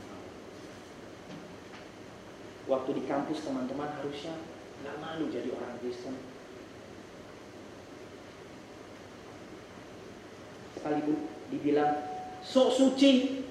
Waktu 2.71 2.89
di 2.95 3.03
kampus 3.03 3.43
teman-teman 3.43 3.91
harusnya 3.99 4.39
nggak 4.87 5.03
malu 5.03 5.27
jadi 5.27 5.51
orang 5.51 5.75
Kristen. 5.83 6.15
Sekalipun 10.79 11.27
dibilang 11.51 12.07
sok 12.39 12.71
suci, 12.71 13.43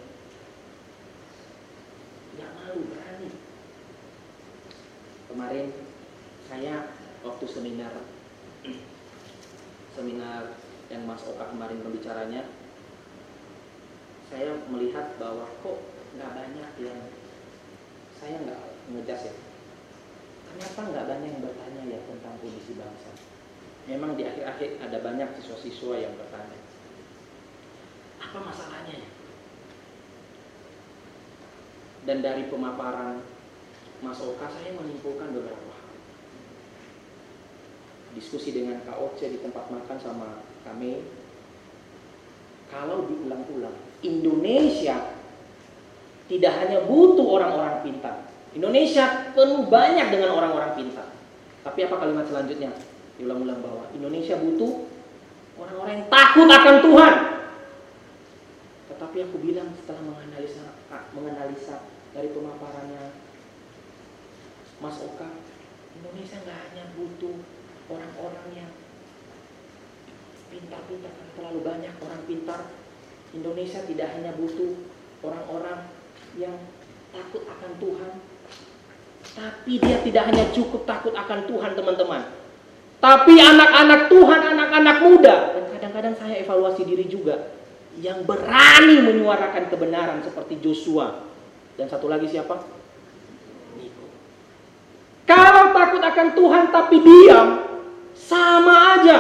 nggak 2.41 2.57
malu 2.57 2.81
berani. 2.89 3.29
Kemarin 5.29 5.67
saya 6.49 6.75
waktu 7.21 7.45
seminar 7.45 7.93
seminar 9.93 10.57
yang 10.89 11.05
Mas 11.05 11.21
Oka 11.29 11.53
kemarin 11.53 11.85
berbicaranya 11.85 12.49
saya 14.33 14.57
melihat 14.73 15.21
bahwa 15.21 15.45
kok 15.61 15.79
nggak 16.17 16.33
banyak 16.33 16.71
yang 16.81 16.99
saya 18.17 18.37
nggak 18.41 18.63
ngejas 18.89 19.23
ya. 19.29 19.35
Kenapa 20.51 20.81
nggak 20.89 21.07
banyak 21.07 21.29
yang 21.29 21.43
bertanya 21.45 21.83
ya 21.93 21.99
tentang 22.09 22.35
kondisi 22.41 22.73
bangsa. 22.75 23.11
Memang 23.85 24.17
di 24.17 24.25
akhir-akhir 24.25 24.81
ada 24.81 24.99
banyak 25.05 25.29
siswa-siswa 25.39 25.95
yang 26.01 26.15
bertanya. 26.17 26.59
Apa 28.23 28.39
masalahnya 28.41 28.95
ya 28.97 29.20
dan 32.09 32.25
dari 32.25 32.49
pemaparan 32.49 33.21
Mas 34.01 34.21
Oka 34.25 34.49
saya 34.49 34.73
menyimpulkan 34.73 35.29
beberapa 35.37 35.69
hal. 35.77 35.89
Diskusi 38.17 38.57
dengan 38.57 38.81
Kak 38.89 38.97
Oce 38.97 39.29
di 39.29 39.39
tempat 39.39 39.69
makan 39.69 39.99
sama 40.01 40.41
kami. 40.65 41.05
Kalau 42.73 43.05
diulang-ulang 43.05 43.77
Indonesia 44.01 45.21
tidak 46.31 46.53
hanya 46.65 46.87
butuh 46.87 47.27
orang-orang 47.27 47.83
pintar. 47.85 48.31
Indonesia 48.57 49.35
penuh 49.35 49.67
banyak 49.69 50.07
dengan 50.09 50.39
orang-orang 50.39 50.79
pintar. 50.79 51.11
Tapi 51.61 51.79
apa 51.85 52.01
kalimat 52.01 52.25
selanjutnya? 52.25 52.73
Diulang-ulang 53.21 53.61
bahwa 53.61 53.85
Indonesia 53.93 54.39
butuh 54.41 54.89
orang-orang 55.61 55.93
yang 56.01 56.07
takut 56.09 56.49
akan 56.49 56.77
Tuhan. 56.81 57.15
Tetapi 58.91 59.19
aku 59.29 59.37
bilang 59.45 59.69
setelah 59.77 60.03
menganalisa 60.03 60.80
menganalisa 61.15 61.87
dari 62.15 62.29
pemaparannya 62.31 63.15
Mas 64.81 64.97
Oka? 65.03 65.29
Indonesia 66.01 66.37
nggak 66.41 66.59
hanya 66.71 66.85
butuh 66.97 67.37
orang-orang 67.91 68.47
yang 68.55 68.71
pintar-pintar 70.51 71.13
terlalu 71.35 71.61
banyak 71.63 71.95
orang 72.01 72.23
pintar. 72.27 72.61
Indonesia 73.31 73.81
tidak 73.87 74.09
hanya 74.19 74.35
butuh 74.35 74.75
orang-orang 75.23 75.87
yang 76.39 76.57
takut 77.11 77.47
akan 77.47 77.73
Tuhan 77.79 78.11
tapi 79.31 79.79
dia 79.79 80.03
tidak 80.03 80.25
hanya 80.33 80.45
cukup 80.51 80.83
takut 80.89 81.15
akan 81.15 81.47
Tuhan 81.47 81.73
teman-teman. 81.79 82.23
Tapi 83.01 83.35
anak-anak 83.39 84.13
Tuhan 84.13 84.41
anak-anak 84.57 84.97
muda. 85.01 85.37
Dan 85.57 85.65
kadang-kadang 85.73 86.15
saya 86.19 86.35
evaluasi 86.43 86.83
diri 86.85 87.07
juga 87.09 87.60
yang 88.01 88.25
berani 88.25 89.05
menyuarakan 89.05 89.69
kebenaran 89.69 90.25
seperti 90.25 90.59
Joshua 90.59 91.25
dan 91.77 91.87
satu 91.87 92.09
lagi 92.09 92.27
siapa 92.27 92.65
Niko 93.77 94.05
kalau 95.29 95.71
takut 95.77 96.03
akan 96.03 96.29
Tuhan 96.35 96.65
tapi 96.75 96.97
diam 97.05 97.49
sama 98.31 98.75
aja. 98.99 99.19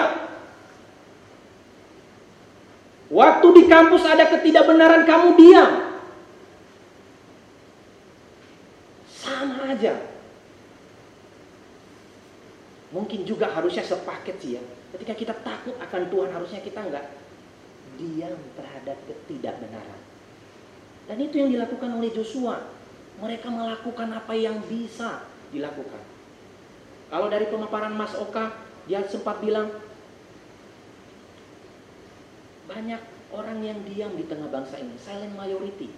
Waktu 3.10 3.46
di 3.58 3.62
kampus 3.66 4.06
ada 4.06 4.30
ketidakbenaran 4.30 5.02
kamu 5.02 5.28
diam. 5.34 5.70
Sama 9.10 9.74
aja. 9.74 9.98
Mungkin 12.94 13.26
juga 13.26 13.50
harusnya 13.50 13.82
sepaket 13.82 14.36
sih 14.38 14.58
ya. 14.58 14.62
Ketika 14.94 15.14
kita 15.14 15.34
takut 15.42 15.74
akan 15.78 16.02
Tuhan 16.06 16.30
harusnya 16.30 16.62
kita 16.62 16.86
nggak 16.86 17.04
diam 18.00 18.40
terhadap 18.56 18.96
ketidakbenaran. 19.04 20.00
Dan 21.04 21.20
itu 21.20 21.36
yang 21.36 21.52
dilakukan 21.52 21.90
oleh 21.92 22.08
Joshua. 22.16 22.64
Mereka 23.20 23.52
melakukan 23.52 24.08
apa 24.16 24.32
yang 24.32 24.64
bisa 24.64 25.28
dilakukan. 25.52 26.00
Kalau 27.12 27.28
dari 27.28 27.50
pemaparan 27.52 27.92
Mas 27.92 28.16
Oka, 28.16 28.56
dia 28.88 29.04
sempat 29.04 29.44
bilang 29.44 29.68
banyak 32.70 33.02
orang 33.34 33.58
yang 33.60 33.78
diam 33.82 34.14
di 34.14 34.24
tengah 34.24 34.46
bangsa 34.48 34.78
ini, 34.78 34.94
silent 34.96 35.34
majority. 35.34 35.90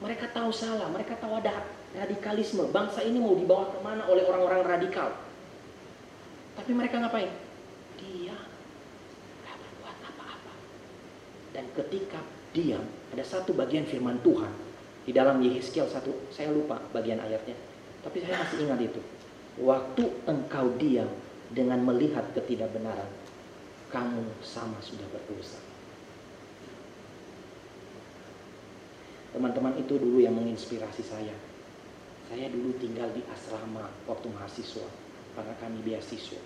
Mereka 0.00 0.32
tahu 0.32 0.48
salah, 0.48 0.88
mereka 0.88 1.20
tahu 1.20 1.36
ada 1.36 1.68
radikalisme. 1.92 2.64
Bangsa 2.72 3.04
ini 3.04 3.20
mau 3.20 3.36
dibawa 3.36 3.68
ke 3.68 3.78
mana 3.84 4.08
oleh 4.08 4.24
orang-orang 4.24 4.64
radikal. 4.64 5.12
Tapi 6.56 6.72
mereka 6.72 7.04
ngapain? 7.04 7.28
Diam, 8.00 8.44
gak 9.44 9.56
berbuat 9.60 9.96
apa-apa. 10.00 10.54
Dan 11.60 11.68
ketika 11.76 12.24
diam, 12.56 12.80
ada 13.12 13.20
satu 13.20 13.52
bagian 13.52 13.84
firman 13.84 14.16
Tuhan 14.24 14.48
di 15.04 15.12
dalam 15.12 15.44
Yehezkiel 15.44 15.92
satu, 15.92 16.32
saya 16.32 16.48
lupa 16.48 16.80
bagian 16.88 17.20
ayatnya. 17.20 17.52
Tapi 18.00 18.24
saya 18.24 18.40
masih 18.40 18.64
ingat 18.64 18.80
itu. 18.80 19.00
Waktu 19.60 20.08
engkau 20.24 20.72
diam 20.80 21.12
dengan 21.52 21.84
melihat 21.84 22.24
ketidakbenaran, 22.32 23.12
kamu 23.92 24.24
sama 24.40 24.80
sudah 24.80 25.04
berdosa. 25.12 25.60
Teman-teman 29.36 29.76
itu 29.76 30.00
dulu 30.00 30.24
yang 30.24 30.32
menginspirasi 30.32 31.04
saya. 31.04 31.36
Saya 32.32 32.48
dulu 32.48 32.72
tinggal 32.80 33.12
di 33.12 33.20
asrama 33.28 33.92
waktu 34.08 34.32
mahasiswa, 34.32 34.88
karena 35.36 35.52
kami 35.60 35.84
beasiswa. 35.84 36.40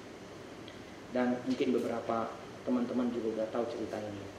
Dan 1.14 1.38
mungkin 1.46 1.70
beberapa 1.70 2.34
teman-teman 2.66 3.14
juga 3.14 3.38
udah 3.38 3.48
tahu 3.54 3.62
cerita 3.70 4.02
ini. 4.02 4.33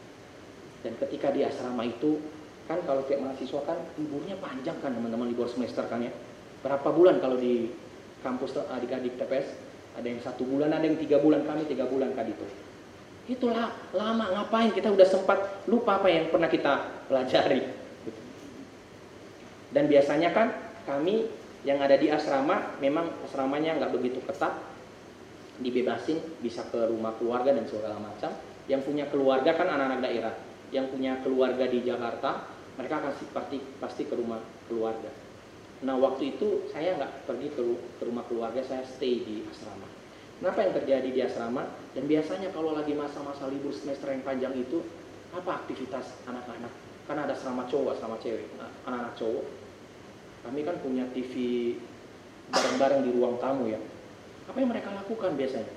Dan 0.86 0.93
ketika 1.01 1.33
di 1.33 1.41
asrama 1.41 1.81
itu 1.81 2.21
kan 2.69 2.77
kalau 2.86 3.01
tiap 3.09 3.25
mahasiswa 3.25 3.61
kan 3.65 3.77
liburnya 3.97 4.38
panjang 4.38 4.77
kan 4.86 4.93
teman-teman 4.93 5.33
libur 5.33 5.49
semester 5.49 5.81
kan 5.89 6.05
ya. 6.05 6.13
Berapa 6.61 6.93
bulan 6.93 7.17
kalau 7.17 7.41
di 7.41 7.73
kampus 8.21 8.53
adik-adik 8.69 9.17
TPS 9.17 9.47
ada 9.97 10.05
yang 10.05 10.21
satu 10.21 10.45
bulan, 10.45 10.69
ada 10.69 10.86
yang 10.86 11.01
tiga 11.01 11.17
bulan 11.17 11.41
kami 11.41 11.65
tiga 11.65 11.89
bulan 11.89 12.13
kan 12.13 12.29
itu. 12.29 12.45
Itulah 13.25 13.73
lama 13.97 14.25
ngapain 14.38 14.69
kita 14.69 14.93
udah 14.93 15.07
sempat 15.09 15.65
lupa 15.65 15.97
apa 15.97 16.13
yang 16.13 16.29
pernah 16.29 16.45
kita 16.45 17.05
pelajari. 17.09 17.65
Dan 19.73 19.89
biasanya 19.89 20.29
kan 20.29 20.53
kami 20.86 21.25
yang 21.65 21.81
ada 21.81 21.97
di 21.97 22.13
asrama 22.13 22.77
memang 22.77 23.09
asramanya 23.25 23.81
nggak 23.81 23.91
begitu 23.97 24.21
ketat, 24.21 24.53
dibebasin 25.57 26.21
bisa 26.45 26.61
ke 26.69 26.77
rumah 26.93 27.17
keluarga 27.17 27.49
dan 27.49 27.65
segala 27.65 27.97
macam. 27.97 28.29
Yang 28.69 28.81
punya 28.86 29.05
keluarga 29.09 29.53
kan 29.53 29.69
anak-anak 29.69 29.99
daerah, 30.05 30.33
yang 30.76 30.91
punya 30.91 31.23
keluarga 31.23 31.63
di 31.71 31.80
Jakarta 31.88 32.51
mereka 32.76 32.99
akan 32.99 33.11
pasti 33.32 33.57
pasti 33.80 34.03
ke 34.03 34.15
rumah 34.19 34.43
keluarga. 34.67 35.07
Nah 35.88 35.95
waktu 35.95 36.36
itu 36.36 36.67
saya 36.71 36.99
nggak 36.99 37.28
pergi 37.28 37.47
ke, 37.55 37.61
ke 37.99 38.03
rumah 38.03 38.28
keluarga, 38.28 38.59
saya 38.63 38.84
stay 38.84 39.23
di 39.23 39.47
asrama. 39.47 39.88
Kenapa 40.39 40.59
yang 40.67 40.73
terjadi 40.76 41.09
di 41.11 41.21
asrama? 41.23 41.63
Dan 41.95 42.11
biasanya 42.11 42.51
kalau 42.51 42.76
lagi 42.76 42.91
masa-masa 42.91 43.47
libur 43.47 43.71
semester 43.71 44.11
yang 44.11 44.23
panjang 44.28 44.51
itu, 44.59 44.84
apa 45.32 45.63
aktivitas 45.63 46.19
anak-anak? 46.28 46.71
Karena 47.07 47.23
ada 47.23 47.34
asrama 47.39 47.63
cowok, 47.71 47.95
asrama 47.95 48.19
cewek, 48.19 48.43
nah, 48.59 48.67
anak-anak 48.91 49.15
cowok. 49.15 49.45
Kami 50.43 50.59
kan 50.67 50.76
punya 50.84 51.07
TV 51.15 51.34
bareng-bareng 52.51 53.01
di 53.07 53.11
ruang 53.15 53.39
tamu 53.39 53.71
ya. 53.71 53.80
Apa 54.51 54.57
yang 54.59 54.69
mereka 54.69 54.91
lakukan 54.91 55.39
biasanya? 55.39 55.73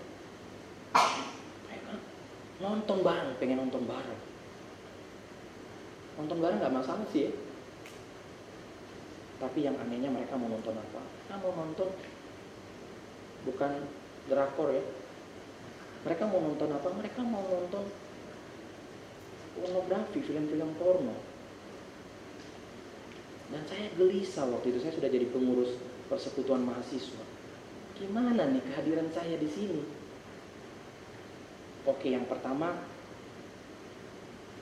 Mereka 1.70 1.92
nonton 2.59 2.99
bareng, 3.07 3.38
pengen 3.38 3.62
nonton 3.62 3.86
bareng. 3.86 4.18
Nonton 6.19 6.43
bareng 6.43 6.59
nggak 6.59 6.75
masalah 6.75 7.07
sih 7.14 7.31
ya. 7.31 7.33
Tapi 9.39 9.62
yang 9.62 9.79
anehnya 9.79 10.11
mereka 10.11 10.35
mau 10.35 10.51
nonton 10.51 10.75
apa? 10.75 10.99
Mereka 10.99 11.35
mau 11.47 11.53
nonton 11.55 11.89
bukan 13.47 13.73
drakor 14.27 14.75
ya. 14.75 14.83
Mereka 16.03 16.27
mau 16.27 16.43
nonton 16.43 16.69
apa? 16.75 16.89
Mereka 16.91 17.21
mau 17.23 17.47
nonton 17.47 17.87
pornografi, 19.55 20.19
film-film 20.23 20.75
porno. 20.75 21.14
Dan 23.49 23.62
saya 23.64 23.89
gelisah 23.95 24.45
waktu 24.51 24.75
itu, 24.75 24.79
saya 24.83 24.93
sudah 24.93 25.09
jadi 25.09 25.27
pengurus 25.31 25.79
persekutuan 26.11 26.66
mahasiswa. 26.66 27.25
Gimana 27.97 28.47
nih 28.51 28.62
kehadiran 28.62 29.09
saya 29.14 29.39
di 29.39 29.49
sini? 29.49 29.83
Oke, 31.89 32.12
yang 32.12 32.29
pertama 32.29 32.77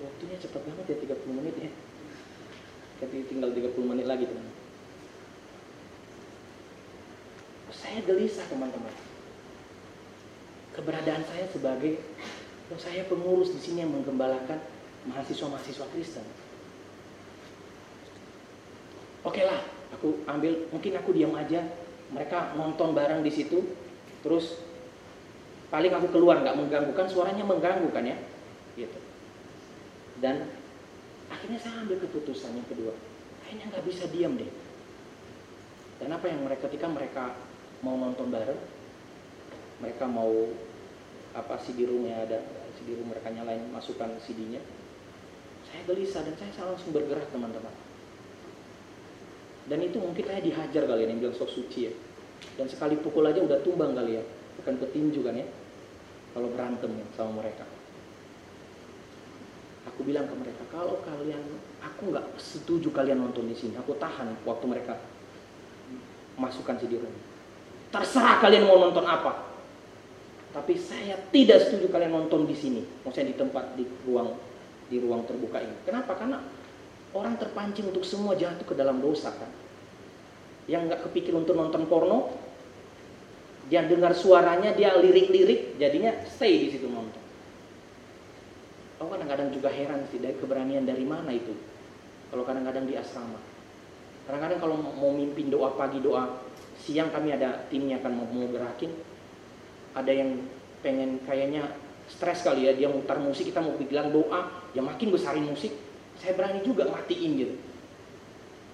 waktunya 0.01 0.37
cepat 0.41 0.63
banget 0.65 0.85
ya 0.93 0.97
30 1.17 1.39
menit 1.39 1.55
ya. 1.57 1.71
Jadi 3.05 3.17
tinggal 3.29 3.51
30 3.53 3.77
menit 3.85 4.07
lagi 4.09 4.25
teman. 4.29 4.49
Saya 7.73 8.01
gelisah 8.05 8.47
teman-teman 8.49 8.95
keberadaan 10.77 11.25
saya 11.25 11.49
sebagai 11.49 11.97
oh, 12.69 12.79
saya 12.79 13.09
pengurus 13.09 13.57
di 13.57 13.61
sini 13.65 13.83
yang 13.83 13.97
menggembalakan 13.97 14.61
mahasiswa-mahasiswa 15.09 15.87
Kristen. 15.97 16.27
Oke 19.25 19.43
lah, 19.43 19.59
aku 19.97 20.23
ambil, 20.29 20.71
mungkin 20.71 20.93
aku 21.01 21.11
diam 21.17 21.35
aja. 21.35 21.65
Mereka 22.15 22.55
nonton 22.55 22.95
bareng 22.95 23.27
di 23.27 23.33
situ, 23.35 23.67
terus 24.23 24.63
paling 25.67 25.91
aku 25.91 26.15
keluar 26.15 26.39
nggak 26.39 26.55
mengganggu 26.55 26.93
kan 26.95 27.11
suaranya 27.11 27.43
mengganggu 27.43 27.91
kan 27.91 28.07
ya, 28.07 28.15
gitu. 28.79 28.99
Dan 30.21 30.49
akhirnya 31.29 31.61
saya 31.61 31.85
ambil 31.85 32.01
keputusan 32.01 32.57
yang 32.57 32.69
kedua, 32.69 32.93
kayaknya 33.45 33.65
nggak 33.73 33.85
bisa 33.85 34.05
diam 34.09 34.37
deh. 34.41 34.49
Dan 36.01 36.13
apa 36.13 36.29
yang 36.29 36.45
mereka 36.45 36.69
ketika 36.69 36.89
mereka 36.89 37.25
mau 37.85 37.97
nonton 37.97 38.33
bareng, 38.33 38.61
mereka 39.81 40.05
mau 40.09 40.33
apa 41.37 41.61
CD 41.61 41.85
roomnya 41.85 42.25
ada 42.25 42.41
CD 42.81 42.97
room 42.97 43.13
mereka 43.13 43.29
nyalain 43.29 43.61
masukkan 43.69 44.09
CD-nya 44.25 44.65
saya 45.69 45.83
gelisah 45.93 46.25
dan 46.25 46.35
saya 46.39 46.73
langsung 46.73 46.95
bergerak 46.95 47.29
teman-teman. 47.35 47.75
Dan 49.67 49.83
itu 49.83 49.99
mungkin 49.99 50.25
saya 50.25 50.39
dihajar 50.39 50.87
kali 50.87 51.05
ya 51.05 51.11
yang 51.11 51.19
bilang 51.19 51.37
sok 51.37 51.51
suci 51.51 51.91
ya. 51.91 51.93
Dan 52.55 52.71
sekali 52.71 52.95
pukul 52.97 53.27
aja 53.27 53.43
udah 53.43 53.61
tumbang 53.67 53.93
kali 53.99 54.17
ya. 54.17 54.25
Bukan 54.63 54.79
petinju 54.79 55.27
kan 55.27 55.35
ya. 55.35 55.47
Kalau 56.33 56.49
berantem 56.55 56.95
ya 56.97 57.07
sama 57.19 57.43
mereka 57.43 57.67
aku 59.87 60.03
bilang 60.03 60.27
ke 60.27 60.35
mereka 60.35 60.63
kalau 60.69 61.01
kalian 61.07 61.43
aku 61.81 62.11
nggak 62.11 62.27
setuju 62.37 62.91
kalian 62.91 63.23
nonton 63.23 63.47
di 63.47 63.57
sini 63.57 63.79
aku 63.79 63.95
tahan 63.97 64.35
waktu 64.43 64.65
mereka 64.67 64.99
masukkan 66.37 66.77
CD 66.77 66.99
room 66.99 67.15
terserah 67.95 68.43
kalian 68.43 68.67
mau 68.67 68.83
nonton 68.83 69.07
apa 69.07 69.47
tapi 70.57 70.73
saya 70.81 71.21
tidak 71.29 71.69
setuju 71.69 71.93
kalian 71.93 72.17
nonton 72.17 72.49
di 72.49 72.57
sini, 72.57 72.81
maksudnya 73.05 73.29
di 73.29 73.37
tempat 73.37 73.77
di 73.77 73.85
ruang 74.09 74.33
di 74.89 74.97
ruang 74.97 75.29
terbuka 75.29 75.61
ini. 75.61 75.77
Kenapa? 75.85 76.17
Karena 76.17 76.41
orang 77.13 77.37
terpancing 77.37 77.93
untuk 77.93 78.09
semua 78.09 78.33
jatuh 78.41 78.65
ke 78.65 78.73
dalam 78.73 79.05
dosa 79.05 79.37
kan. 79.37 79.53
Yang 80.65 80.83
nggak 80.89 81.01
kepikir 81.05 81.37
untuk 81.37 81.61
nonton 81.61 81.85
porno, 81.85 82.33
dia 83.69 83.85
dengar 83.85 84.17
suaranya, 84.17 84.73
dia 84.73 84.97
lirik-lirik, 84.97 85.77
jadinya 85.77 86.25
stay 86.25 86.57
di 86.57 86.69
situ 86.73 86.89
nonton. 86.89 87.21
Oh 88.97 89.09
kadang-kadang 89.13 89.53
juga 89.53 89.69
heran 89.69 90.09
sih 90.09 90.17
dari 90.17 90.37
keberanian 90.41 90.89
dari 90.89 91.05
mana 91.05 91.29
itu. 91.33 91.53
Kalau 92.33 92.43
kadang-kadang 92.49 92.89
di 92.89 92.97
asrama. 92.97 93.39
Kadang-kadang 94.25 94.59
kalau 94.59 94.77
mau 94.81 95.13
mimpin 95.13 95.53
doa 95.53 95.77
pagi, 95.77 96.01
doa 96.01 96.43
siang 96.81 97.13
kami 97.13 97.37
ada 97.37 97.67
timnya 97.69 98.01
akan 98.01 98.13
mau 98.17 98.27
gerakin, 98.49 98.93
ada 99.97 100.13
yang 100.13 100.45
pengen 100.85 101.21
kayaknya 101.25 101.73
stres 102.07 102.47
kali 102.47 102.71
ya 102.71 102.73
dia 102.77 102.87
mutar 102.87 103.19
musik 103.19 103.51
kita 103.51 103.59
mau 103.59 103.75
bilang 103.75 104.15
doa 104.15 104.47
ya 104.71 104.83
makin 104.85 105.11
besarin 105.11 105.43
musik 105.43 105.75
saya 106.23 106.39
berani 106.39 106.63
juga 106.63 106.87
matiin 106.87 107.33
gitu 107.35 107.55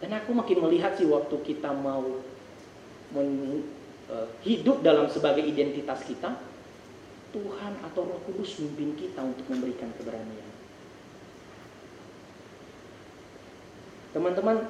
dan 0.04 0.20
aku 0.20 0.36
makin 0.36 0.58
melihat 0.66 0.98
sih 0.98 1.08
waktu 1.08 1.32
kita 1.40 1.72
mau 1.72 2.20
men, 3.16 3.62
uh, 4.12 4.28
hidup 4.44 4.84
dalam 4.84 5.08
sebagai 5.08 5.40
identitas 5.40 6.04
kita 6.04 6.36
Tuhan 7.32 7.72
atau 7.80 8.00
Roh 8.04 8.20
Kudus 8.28 8.60
memimpin 8.60 8.94
kita 8.94 9.24
untuk 9.24 9.48
memberikan 9.48 9.88
keberanian 9.96 10.52
teman-teman 14.12 14.68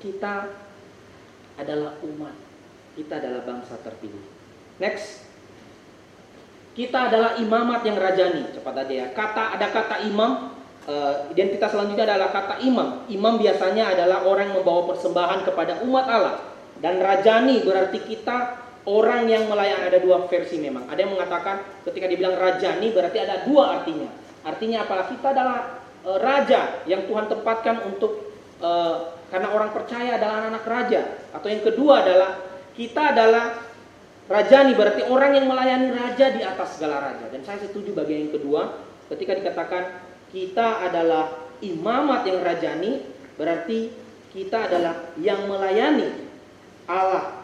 kita 0.00 0.48
adalah 1.60 2.00
umat 2.00 2.34
kita 2.96 3.20
adalah 3.20 3.44
bangsa 3.44 3.76
terpilih 3.84 4.24
next 4.80 5.24
kita 6.74 7.06
adalah 7.06 7.38
imamat 7.38 7.86
yang 7.86 7.94
rajani. 7.94 8.50
Cepat 8.50 8.74
aja 8.82 8.94
ya. 8.94 9.06
Kata 9.14 9.54
ada 9.54 9.66
kata 9.70 9.96
imam. 10.10 10.50
Uh, 10.84 11.32
identitas 11.32 11.72
selanjutnya 11.72 12.04
adalah 12.04 12.28
kata 12.34 12.60
imam. 12.60 13.08
Imam 13.08 13.40
biasanya 13.40 13.94
adalah 13.94 14.26
orang 14.26 14.52
yang 14.52 14.60
membawa 14.60 14.90
persembahan 14.92 15.46
kepada 15.46 15.80
umat 15.86 16.06
Allah. 16.10 16.36
Dan 16.82 16.98
rajani 16.98 17.62
berarti 17.62 18.02
kita 18.02 18.58
orang 18.84 19.28
yang 19.28 19.48
melayani. 19.48 19.88
Ada 19.88 19.98
dua 20.00 20.24
versi 20.28 20.56
memang. 20.60 20.88
Ada 20.88 20.98
yang 21.04 21.12
mengatakan 21.16 21.64
ketika 21.88 22.06
dibilang 22.08 22.36
rajani 22.36 22.88
berarti 22.92 23.18
ada 23.20 23.44
dua 23.44 23.80
artinya. 23.80 24.08
Artinya 24.44 24.84
apalah 24.84 25.06
kita 25.08 25.26
adalah 25.32 25.58
uh, 26.04 26.18
raja 26.20 26.84
yang 26.84 27.08
Tuhan 27.08 27.26
tempatkan 27.32 27.84
untuk 27.88 28.32
uh, 28.60 29.16
karena 29.32 29.48
orang 29.50 29.72
percaya 29.72 30.20
adalah 30.20 30.44
anak-anak 30.44 30.64
raja. 30.68 31.00
Atau 31.32 31.48
yang 31.48 31.64
kedua 31.64 32.04
adalah 32.04 32.30
kita 32.76 33.16
adalah 33.16 33.44
Rajani 34.24 34.72
berarti 34.72 35.04
orang 35.04 35.36
yang 35.36 35.46
melayani 35.52 35.92
raja 35.92 36.32
di 36.32 36.40
atas 36.40 36.80
segala 36.80 37.12
raja. 37.12 37.28
Dan 37.28 37.44
saya 37.44 37.60
setuju 37.60 37.92
bagian 37.92 38.28
yang 38.28 38.32
kedua, 38.32 38.72
ketika 39.12 39.36
dikatakan 39.36 40.00
kita 40.32 40.80
adalah 40.80 41.44
imamat 41.60 42.24
yang 42.24 42.40
rajani, 42.40 43.04
berarti 43.36 43.92
kita 44.32 44.72
adalah 44.72 45.12
yang 45.20 45.44
melayani 45.44 46.08
Allah 46.88 47.43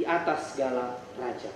di 0.00 0.08
atas 0.08 0.56
segala 0.56 0.96
raja. 1.20 1.52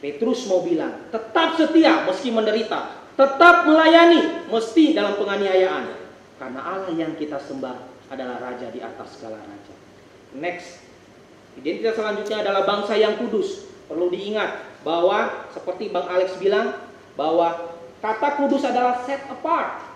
Petrus 0.00 0.48
mau 0.48 0.64
bilang, 0.64 1.12
tetap 1.12 1.60
setia 1.60 2.08
meski 2.08 2.32
menderita, 2.32 3.04
tetap 3.20 3.68
melayani 3.68 4.48
meski 4.48 4.96
dalam 4.96 5.20
penganiayaan. 5.20 5.92
Karena 6.40 6.60
Allah 6.64 6.92
yang 6.96 7.12
kita 7.20 7.36
sembah 7.36 8.08
adalah 8.08 8.40
raja 8.40 8.72
di 8.72 8.80
atas 8.80 9.20
segala 9.20 9.44
raja. 9.44 9.74
Next, 10.34 10.84
Identitas 11.54 11.94
selanjutnya 11.94 12.42
adalah 12.42 12.66
bangsa 12.66 12.98
yang 12.98 13.14
kudus. 13.14 13.70
Perlu 13.86 14.10
diingat 14.10 14.82
bahwa 14.82 15.46
seperti 15.54 15.92
Bang 15.92 16.10
Alex 16.10 16.34
bilang 16.42 16.74
bahwa 17.14 17.78
kata 18.02 18.42
kudus 18.42 18.66
adalah 18.66 19.06
set 19.06 19.22
apart. 19.30 19.86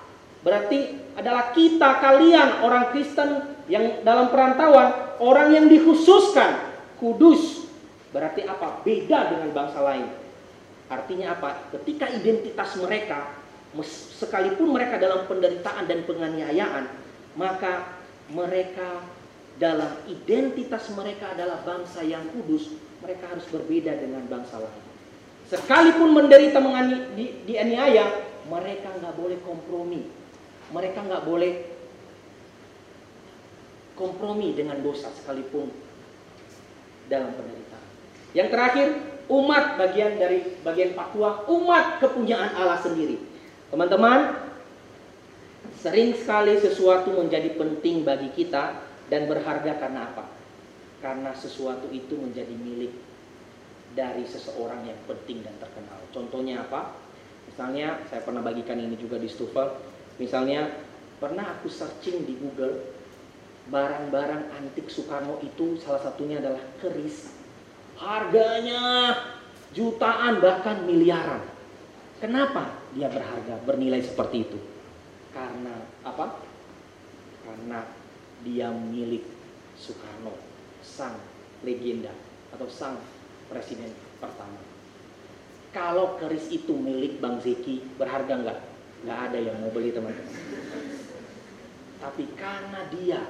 Berarti 0.47 1.03
adalah 1.19 1.51
kita 1.51 1.99
kalian 1.99 2.63
orang 2.63 2.95
Kristen 2.95 3.59
yang 3.67 4.07
dalam 4.07 4.31
perantauan, 4.31 5.19
orang 5.19 5.51
yang 5.51 5.67
dikhususkan 5.67 6.68
kudus. 6.99 7.71
Berarti 8.13 8.45
apa? 8.45 8.83
Beda 8.85 9.33
dengan 9.33 9.51
bangsa 9.55 9.81
lain. 9.83 10.07
Artinya 10.89 11.37
apa? 11.39 11.71
Ketika 11.73 12.09
identitas 12.13 12.77
mereka 12.81 13.39
Sekalipun 14.17 14.73
mereka 14.73 14.97
dalam 14.97 15.29
penderitaan 15.29 15.85
dan 15.85 16.09
penganiayaan, 16.09 16.89
maka 17.37 18.01
mereka 18.33 19.05
dalam 19.61 19.93
identitas 20.09 20.89
mereka 20.97 21.37
adalah 21.37 21.61
bangsa 21.61 22.01
yang 22.01 22.25
kudus, 22.33 22.73
mereka 23.05 23.29
harus 23.29 23.45
berbeda 23.53 23.93
dengan 24.01 24.25
bangsa 24.25 24.57
lain. 24.57 24.85
Sekalipun 25.53 26.17
menderita 26.17 26.65
mengani, 26.65 27.13
di, 27.13 27.25
dianiaya, 27.45 28.09
mereka 28.49 28.89
nggak 28.97 29.15
boleh 29.17 29.39
kompromi. 29.45 30.09
Mereka 30.73 30.99
nggak 31.05 31.25
boleh 31.29 31.53
kompromi 33.97 34.57
dengan 34.57 34.81
dosa 34.81 35.13
sekalipun 35.13 35.69
dalam 37.09 37.35
penderitaan. 37.35 37.87
Yang 38.37 38.49
terakhir, 38.53 38.89
umat 39.29 39.77
bagian 39.81 40.17
dari 40.21 40.57
bagian 40.65 40.93
Papua, 40.97 41.49
umat 41.49 42.01
kepunyaan 42.01 42.57
Allah 42.57 42.81
sendiri. 42.81 43.21
Teman-teman, 43.69 44.37
sering 45.81 46.17
sekali 46.17 46.57
sesuatu 46.57 47.13
menjadi 47.13 47.53
penting 47.57 48.05
bagi 48.05 48.33
kita 48.33 48.81
dan 49.13 49.29
berharga 49.29 49.77
karena 49.77 50.09
apa? 50.13 50.25
Karena 51.05 51.33
sesuatu 51.37 51.89
itu 51.93 52.17
menjadi 52.17 52.53
milik 52.53 52.93
dari 53.97 54.25
seseorang 54.29 54.85
yang 54.85 54.99
penting 55.09 55.45
dan 55.45 55.57
terkenal. 55.61 56.01
Contohnya 56.13 56.65
apa? 56.65 56.97
Misalnya, 57.49 58.05
saya 58.13 58.21
pernah 58.25 58.45
bagikan 58.45 58.77
ini 58.77 58.97
juga 59.01 59.17
di 59.17 59.29
Stufel. 59.29 59.73
Misalnya, 60.21 60.69
pernah 61.19 61.57
aku 61.57 61.73
searching 61.73 62.29
di 62.29 62.37
Google 62.37 62.98
barang-barang 63.69 64.43
antik 64.57 64.89
Soekarno 64.89 65.41
itu 65.45 65.77
salah 65.81 66.01
satunya 66.01 66.41
adalah 66.41 66.61
keris. 66.81 67.33
Harganya 68.01 69.15
jutaan 69.77 70.41
bahkan 70.41 70.89
miliaran. 70.89 71.45
Kenapa 72.19 72.75
dia 72.97 73.07
berharga, 73.13 73.61
bernilai 73.63 74.03
seperti 74.03 74.49
itu? 74.49 74.59
Karena 75.31 75.85
apa? 76.03 76.41
Karena 77.45 77.87
dia 78.43 78.73
milik 78.73 79.23
Soekarno, 79.79 80.35
sang 80.83 81.15
legenda 81.63 82.11
atau 82.51 82.67
sang 82.67 82.97
presiden 83.53 83.93
pertama. 84.19 84.59
Kalau 85.69 86.17
keris 86.17 86.49
itu 86.49 86.73
milik 86.73 87.21
Bang 87.21 87.45
Zeki, 87.45 87.85
berharga 88.01 88.35
nggak? 88.41 88.59
Nggak 89.05 89.19
ada 89.31 89.39
yang 89.39 89.57
mau 89.63 89.71
beli 89.71 89.93
teman-teman. 89.95 90.35
Tapi 91.99 92.25
karena 92.35 92.81
dia 92.95 93.21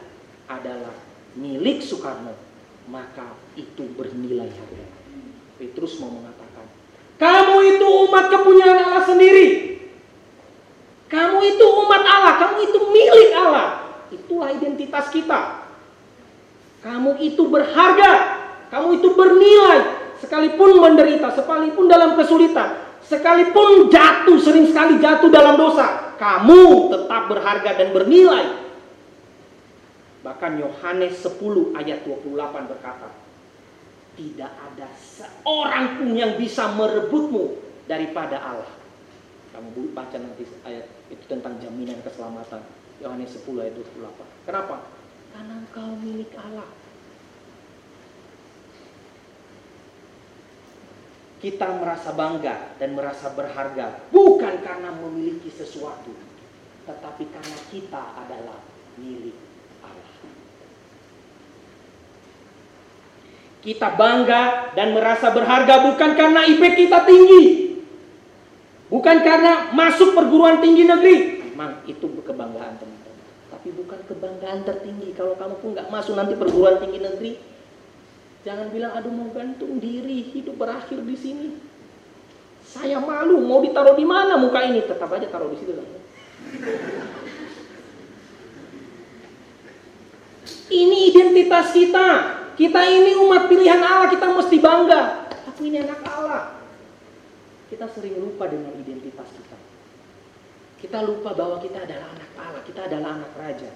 adalah 0.49 0.97
milik 1.37 1.85
Soekarno, 1.85 2.33
maka 2.89 3.37
itu 3.55 3.85
bernilai 3.95 4.49
harga. 4.49 4.87
Petrus 5.61 6.01
mau 6.01 6.09
mengatakan, 6.09 6.65
kamu 7.21 7.57
itu 7.77 7.87
umat 8.09 8.25
kepunyaan 8.33 8.79
Allah 8.89 9.05
sendiri. 9.05 9.47
Kamu 11.09 11.39
itu 11.41 11.65
umat 11.65 12.03
Allah, 12.05 12.35
kamu 12.41 12.57
itu 12.69 12.79
milik 12.93 13.31
Allah. 13.37 13.69
Itulah 14.13 14.53
identitas 14.53 15.09
kita. 15.13 15.69
Kamu 16.85 17.17
itu 17.21 17.43
berharga, 17.49 18.13
kamu 18.73 19.01
itu 19.01 19.09
bernilai. 19.17 19.81
Sekalipun 20.19 20.83
menderita, 20.83 21.31
sekalipun 21.31 21.87
dalam 21.87 22.19
kesulitan, 22.19 22.99
sekalipun 23.07 23.87
jatuh, 23.87 24.35
sering 24.43 24.67
sekali 24.67 24.99
jatuh 24.99 25.31
dalam 25.31 25.55
dosa, 25.55 26.15
kamu 26.19 26.91
tetap 26.91 27.23
berharga 27.31 27.71
dan 27.79 27.89
bernilai. 27.95 28.68
Bahkan 30.23 30.53
Yohanes 30.59 31.15
10 31.23 31.79
ayat 31.79 32.03
28 32.03 32.71
berkata, 32.71 33.09
tidak 34.19 34.51
ada 34.51 34.87
seorang 34.99 36.03
pun 36.03 36.11
yang 36.19 36.35
bisa 36.35 36.75
merebutmu 36.75 37.55
daripada 37.87 38.43
Allah. 38.43 38.73
Kamu 39.55 39.95
baca 39.95 40.17
nanti 40.19 40.43
ayat 40.67 40.87
itu 41.09 41.25
tentang 41.31 41.57
jaminan 41.63 42.03
keselamatan. 42.03 42.63
Yohanes 42.99 43.31
10 43.31 43.47
ayat 43.63 43.75
28. 43.79 44.47
Kenapa? 44.47 44.77
Karena 45.31 45.55
engkau 45.63 45.89
milik 46.03 46.35
Allah. 46.35 46.67
Kita 51.39 51.79
merasa 51.79 52.11
bangga 52.19 52.75
dan 52.83 52.99
merasa 52.99 53.31
berharga 53.31 54.11
bukan 54.11 54.59
karena 54.59 54.91
memiliki 54.91 55.55
sesuatu, 55.55 56.11
tetapi 56.83 57.31
karena 57.31 57.59
kita 57.71 58.03
adalah 58.27 58.59
milik 58.99 59.39
Allah. 59.87 60.11
Kita 63.69 64.01
bangga 64.01 64.73
dan 64.73 64.97
merasa 64.97 65.29
berharga 65.29 65.93
bukan 65.93 66.17
karena 66.17 66.41
IP 66.49 66.73
kita 66.73 67.05
tinggi. 67.05 67.77
Bukan 68.89 69.21
karena 69.21 69.69
masuk 69.77 70.17
perguruan 70.17 70.65
tinggi 70.65 70.89
negeri. 70.89 71.45
Memang 71.53 71.85
itu 71.85 72.09
kebanggaan 72.25 72.81
teman-teman. 72.81 73.29
Tapi 73.53 73.69
bukan 73.77 74.01
kebanggaan 74.09 74.65
tertinggi. 74.65 75.13
Kalau 75.13 75.37
kamu 75.37 75.61
pun 75.61 75.77
nggak 75.77 75.93
masuk 75.93 76.17
nanti 76.17 76.33
perguruan 76.41 76.81
tinggi 76.81 76.97
negeri, 76.97 77.37
jangan 78.41 78.73
bilang 78.73 78.97
aduh 78.97 79.13
mau 79.13 79.29
gantung 79.37 79.77
diri, 79.77 80.33
hidup 80.33 80.57
berakhir 80.57 81.05
di 81.05 81.17
sini. 81.21 81.49
Saya 82.65 83.05
malu, 83.05 83.45
mau 83.45 83.61
ditaruh 83.61 84.01
di 84.01 84.09
mana 84.09 84.41
muka 84.41 84.65
ini? 84.65 84.81
Tetap 84.81 85.13
aja 85.13 85.29
taruh 85.29 85.53
di 85.53 85.61
situ. 85.61 85.77
Ini 90.73 90.99
identitas 91.13 91.77
kita. 91.77 92.38
Kita 92.59 92.83
ini 92.83 93.15
umat 93.23 93.47
pilihan 93.47 93.79
Allah, 93.79 94.11
kita 94.11 94.35
mesti 94.35 94.59
bangga. 94.59 95.31
Aku 95.55 95.63
ini 95.63 95.79
anak 95.79 96.03
Allah. 96.11 96.59
Kita 97.71 97.87
sering 97.95 98.19
lupa 98.19 98.51
dengan 98.51 98.75
identitas 98.75 99.31
kita. 99.31 99.55
Kita 100.83 101.07
lupa 101.07 101.39
bahwa 101.39 101.63
kita 101.63 101.87
adalah 101.87 102.11
anak 102.19 102.31
Allah, 102.35 102.63
kita 102.67 102.91
adalah 102.91 103.23
anak 103.23 103.31
raja. 103.39 103.71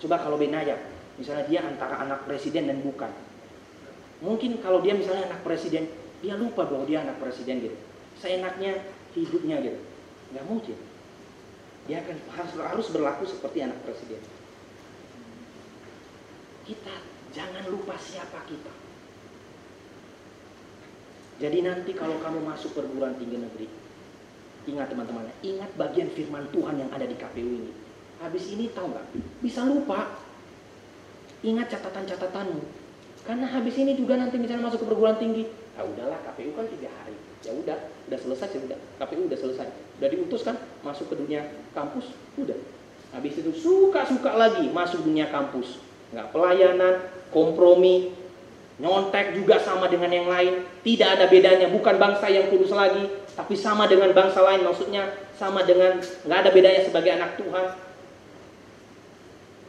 Coba 0.00 0.24
kalau 0.24 0.40
Benaya, 0.40 0.80
misalnya 1.20 1.44
dia 1.52 1.60
antara 1.60 2.00
anak 2.00 2.24
presiden 2.24 2.72
dan 2.72 2.80
bukan. 2.80 3.12
Mungkin 4.24 4.64
kalau 4.64 4.80
dia 4.80 4.96
misalnya 4.96 5.28
anak 5.28 5.44
presiden, 5.44 5.92
dia 6.24 6.32
lupa 6.40 6.64
bahwa 6.64 6.88
dia 6.88 7.04
anak 7.04 7.20
presiden 7.20 7.60
gitu. 7.60 7.76
Seenaknya 8.24 8.88
hidupnya 9.12 9.60
gitu. 9.60 9.84
Nggak 10.32 10.44
mungkin. 10.48 10.76
Dia 11.84 12.00
akan 12.08 12.16
harus, 12.40 12.52
harus 12.56 12.86
berlaku 12.88 13.28
seperti 13.28 13.68
anak 13.68 13.76
presiden. 13.84 14.24
Kita 16.64 17.17
jangan 17.38 17.64
lupa 17.70 17.94
siapa 17.94 18.42
kita. 18.50 18.74
Jadi 21.38 21.62
nanti 21.62 21.94
kalau 21.94 22.18
kamu 22.18 22.42
masuk 22.42 22.74
perguruan 22.74 23.14
tinggi 23.14 23.38
negeri, 23.38 23.70
ingat 24.66 24.90
teman-teman, 24.90 25.30
ingat 25.46 25.70
bagian 25.78 26.10
firman 26.10 26.50
Tuhan 26.50 26.82
yang 26.82 26.90
ada 26.90 27.06
di 27.06 27.14
KPU 27.14 27.46
ini. 27.62 27.72
Habis 28.18 28.50
ini 28.50 28.74
tahu 28.74 28.90
nggak? 28.90 29.06
Bisa 29.38 29.62
lupa. 29.62 30.18
Ingat 31.46 31.70
catatan-catatanmu. 31.70 32.58
Karena 33.22 33.46
habis 33.46 33.78
ini 33.78 33.94
juga 33.94 34.18
nanti 34.18 34.34
misalnya 34.34 34.66
masuk 34.66 34.82
ke 34.82 34.86
perguruan 34.90 35.14
tinggi, 35.22 35.46
ah 35.78 35.86
udahlah 35.86 36.18
KPU 36.26 36.58
kan 36.58 36.66
tiga 36.66 36.90
hari. 36.90 37.14
Ya 37.46 37.54
udah, 37.54 37.78
udah 38.10 38.18
selesai 38.18 38.58
sudah. 38.58 38.78
KPU 38.98 39.30
udah 39.30 39.38
selesai. 39.38 39.66
Udah 40.02 40.08
diutus 40.10 40.42
kan 40.42 40.58
masuk 40.82 41.06
ke 41.06 41.14
dunia 41.14 41.46
kampus, 41.70 42.10
udah. 42.34 42.58
Habis 43.14 43.38
itu 43.38 43.54
suka-suka 43.54 44.34
lagi 44.34 44.66
masuk 44.74 45.06
dunia 45.06 45.30
kampus. 45.30 45.87
Nggak 46.08 46.28
pelayanan, 46.32 46.94
kompromi, 47.28 48.16
nyontek 48.78 49.36
juga 49.36 49.60
sama 49.60 49.90
dengan 49.90 50.08
yang 50.08 50.28
lain. 50.30 50.64
Tidak 50.86 51.08
ada 51.18 51.26
bedanya, 51.28 51.68
bukan 51.68 51.98
bangsa 52.00 52.30
yang 52.30 52.48
kudus 52.48 52.72
lagi, 52.72 53.04
tapi 53.36 53.54
sama 53.58 53.84
dengan 53.90 54.14
bangsa 54.16 54.40
lain. 54.40 54.64
Maksudnya 54.64 55.12
sama 55.36 55.66
dengan 55.66 56.00
nggak 56.00 56.38
ada 56.46 56.50
bedanya 56.54 56.82
sebagai 56.86 57.12
anak 57.12 57.36
Tuhan. 57.36 57.66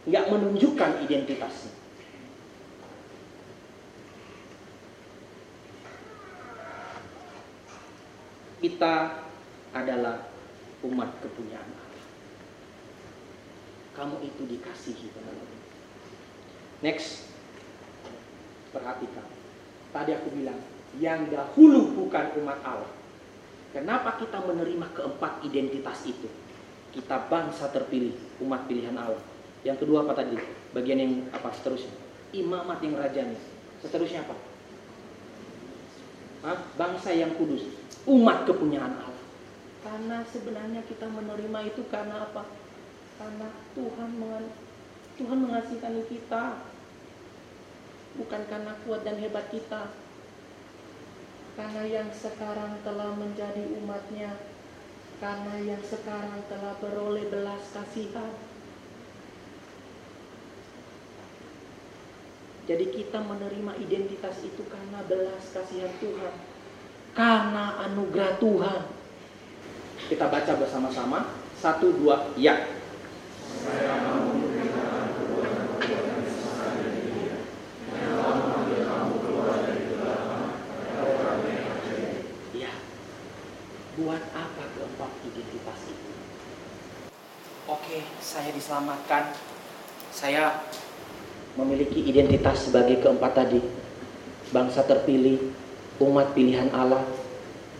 Nggak 0.09 0.25
menunjukkan 0.31 0.91
identitasnya. 1.05 1.73
Kita 8.59 9.23
adalah 9.71 10.27
umat 10.83 11.09
kepunyaan 11.23 11.63
Allah. 11.63 12.05
Kamu 13.95 14.19
itu 14.19 14.43
dikasihi 14.47 15.07
teman-teman. 15.15 15.68
Next, 16.79 17.27
perhatikan. 18.71 19.27
Tadi 19.91 20.11
aku 20.15 20.29
bilang, 20.31 20.59
yang 20.97 21.27
dahulu 21.27 21.91
bukan 21.93 22.39
umat 22.39 22.59
Allah. 22.63 22.91
Kenapa 23.69 24.17
kita 24.17 24.41
menerima 24.41 24.87
keempat 24.97 25.45
identitas 25.45 26.01
itu? 26.07 26.25
Kita 26.89 27.29
bangsa 27.29 27.69
terpilih, 27.69 28.17
umat 28.41 28.65
pilihan 28.65 28.97
Allah. 28.97 29.21
Yang 29.61 29.85
kedua 29.85 30.07
apa 30.07 30.17
tadi? 30.17 30.39
Bagian 30.73 30.99
yang 31.03 31.13
apa 31.29 31.53
seterusnya? 31.53 31.93
Imamat 32.33 32.81
yang 32.81 32.97
rajani. 32.97 33.37
Seterusnya 33.83 34.25
apa? 34.25 34.35
Hah? 36.47 36.59
Bangsa 36.79 37.11
yang 37.11 37.35
kudus, 37.35 37.67
umat 38.07 38.47
kepunyaan 38.47 38.95
Allah. 38.95 39.25
Karena 39.83 40.23
sebenarnya 40.23 40.81
kita 40.87 41.11
menerima 41.11 41.59
itu 41.67 41.83
karena 41.91 42.23
apa? 42.23 42.47
Karena 43.19 43.47
Tuhan 43.75 44.11
Tuhan 45.19 45.43
mengasihani 45.43 46.07
kita. 46.07 46.63
Bukan 48.15 48.41
karena 48.47 48.73
kuat 48.87 49.03
dan 49.03 49.19
hebat 49.19 49.51
kita. 49.51 49.91
Karena 51.59 51.83
yang 51.83 52.07
sekarang 52.15 52.79
telah 52.87 53.11
menjadi 53.19 53.67
umatnya 53.83 54.31
karena 55.19 55.59
yang 55.59 55.83
sekarang 55.83 56.39
telah 56.47 56.79
beroleh 56.79 57.27
belas 57.27 57.59
kasihan. 57.75 58.31
Jadi 62.63 62.85
kita 62.95 63.19
menerima 63.19 63.75
identitas 63.83 64.39
itu 64.39 64.63
karena 64.71 65.03
belas 65.03 65.43
kasihan 65.51 65.91
Tuhan. 65.99 66.35
Karena 67.11 67.83
anugerah 67.91 68.39
Tuhan. 68.39 68.81
Kita 70.07 70.31
baca 70.31 70.53
bersama-sama. 70.55 71.35
Satu, 71.59 71.91
dua. 71.91 72.31
Ya. 72.39 72.63
Buat 83.99 84.23
apa 84.31 84.63
keempat 84.79 85.11
identitas 85.27 85.79
itu? 85.91 86.11
Oke, 87.67 87.99
saya 88.23 88.47
diselamatkan. 88.55 89.35
Saya 90.15 90.63
memiliki 91.59 92.07
identitas 92.07 92.71
sebagai 92.71 93.03
keempat 93.03 93.35
tadi. 93.35 93.59
Bangsa 94.55 94.87
terpilih, 94.87 95.51
umat 95.99 96.31
pilihan 96.31 96.71
Allah, 96.71 97.03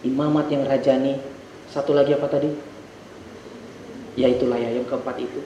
imamat 0.03 0.51
yang 0.51 0.67
rajani. 0.67 1.23
Satu 1.71 1.95
lagi 1.95 2.11
apa 2.11 2.27
tadi? 2.27 2.51
Ya 4.19 4.27
itulah 4.27 4.59
ya 4.59 4.75
yang 4.75 4.91
keempat 4.91 5.23
itu. 5.23 5.39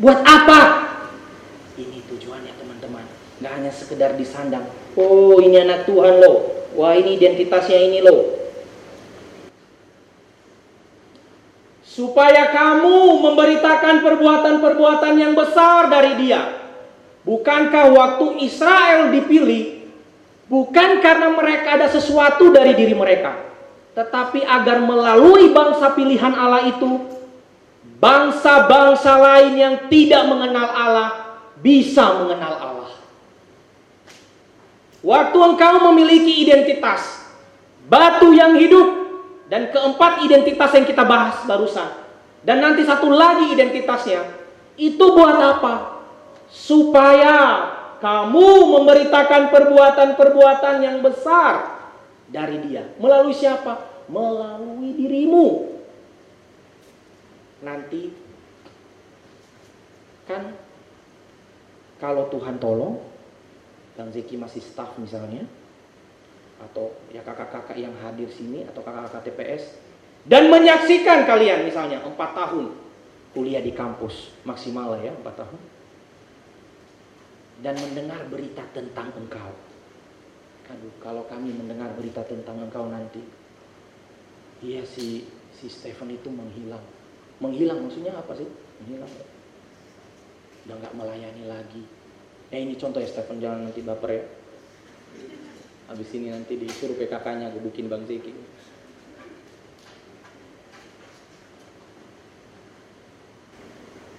Buat 0.00 0.24
apa? 0.24 0.60
Ini 1.76 2.00
tujuannya 2.08 2.56
teman-teman. 2.56 3.04
Gak 3.44 3.52
hanya 3.60 3.68
sekedar 3.76 4.16
disandang. 4.16 4.72
Oh 4.96 5.36
ini 5.36 5.60
anak 5.60 5.84
Tuhan 5.84 6.24
loh. 6.24 6.64
Wah 6.72 6.96
ini 6.96 7.20
identitasnya 7.20 7.76
ini 7.76 8.00
loh. 8.00 8.37
Supaya 11.98 12.54
kamu 12.54 13.18
memberitakan 13.26 14.06
perbuatan-perbuatan 14.06 15.18
yang 15.18 15.34
besar 15.34 15.90
dari 15.90 16.14
Dia. 16.22 16.54
Bukankah 17.26 17.90
waktu 17.90 18.46
Israel 18.46 19.10
dipilih 19.10 19.82
bukan 20.46 21.02
karena 21.02 21.34
mereka 21.34 21.74
ada 21.74 21.90
sesuatu 21.90 22.54
dari 22.54 22.78
diri 22.78 22.94
mereka, 22.94 23.34
tetapi 23.98 24.46
agar 24.46 24.78
melalui 24.78 25.50
bangsa 25.50 25.90
pilihan 25.98 26.38
Allah 26.38 26.70
itu 26.70 27.02
bangsa-bangsa 27.98 29.18
lain 29.18 29.52
yang 29.58 29.74
tidak 29.90 30.22
mengenal 30.30 30.70
Allah 30.70 31.10
bisa 31.58 32.14
mengenal 32.14 32.54
Allah. 32.62 32.92
Waktu 35.02 35.34
engkau 35.34 35.74
memiliki 35.90 36.46
identitas 36.46 37.26
batu 37.90 38.30
yang 38.30 38.54
hidup 38.54 38.97
dan 39.48 39.72
keempat 39.72 40.24
identitas 40.24 40.70
yang 40.76 40.86
kita 40.86 41.04
bahas 41.08 41.42
barusan. 41.48 41.88
Dan 42.44 42.62
nanti 42.62 42.84
satu 42.84 43.08
lagi 43.10 43.50
identitasnya. 43.52 44.24
Itu 44.78 45.16
buat 45.16 45.36
apa? 45.36 46.04
Supaya 46.48 47.66
kamu 47.98 48.78
memberitakan 48.78 49.50
perbuatan-perbuatan 49.50 50.74
yang 50.86 51.02
besar 51.02 51.82
dari 52.30 52.62
dia. 52.62 52.86
Melalui 53.02 53.34
siapa? 53.34 54.06
Melalui 54.06 54.94
dirimu. 54.94 55.76
Nanti 57.58 58.14
kan 60.30 60.54
kalau 61.98 62.30
Tuhan 62.30 62.62
tolong, 62.62 63.02
Bang 63.98 64.14
Zeki 64.14 64.38
masih 64.38 64.62
staff 64.62 64.94
misalnya, 64.94 65.42
atau 66.58 66.90
ya 67.14 67.22
kakak-kakak 67.22 67.78
yang 67.78 67.94
hadir 68.02 68.26
sini 68.30 68.66
atau 68.66 68.82
kakak-kakak 68.82 69.30
TPS 69.30 69.78
dan 70.26 70.50
menyaksikan 70.50 71.24
kalian 71.24 71.62
misalnya 71.62 72.02
empat 72.02 72.34
tahun 72.34 72.74
kuliah 73.30 73.62
di 73.62 73.70
kampus 73.70 74.34
maksimal 74.42 74.98
ya 74.98 75.14
empat 75.14 75.46
tahun 75.46 75.60
dan 77.58 77.74
mendengar 77.78 78.22
berita 78.30 78.62
tentang 78.70 79.10
engkau. 79.18 79.50
Aduh, 80.68 80.94
kalau 81.00 81.24
kami 81.26 81.50
mendengar 81.56 81.90
berita 81.96 82.22
tentang 82.28 82.60
engkau 82.60 82.86
nanti, 82.86 83.24
iya 84.62 84.84
si 84.84 85.26
si 85.56 85.66
Stephen 85.66 86.12
itu 86.12 86.28
menghilang. 86.30 86.84
Menghilang 87.42 87.88
maksudnya 87.88 88.14
apa 88.14 88.36
sih? 88.36 88.46
Menghilang. 88.84 89.10
Udah 90.68 90.76
nggak 90.76 90.94
melayani 90.94 91.44
lagi. 91.48 91.82
Ya 92.52 92.62
ini 92.62 92.76
contoh 92.78 93.00
ya 93.00 93.08
Stephen 93.08 93.42
jangan 93.42 93.66
nanti 93.66 93.80
baper 93.82 94.10
ya. 94.12 94.24
Habis 95.88 96.12
ini 96.12 96.28
nanti 96.28 96.60
disuruh 96.60 97.00
PKK-nya 97.00 97.48
gebukin 97.56 97.88
Bang 97.88 98.04
Zeki. 98.04 98.36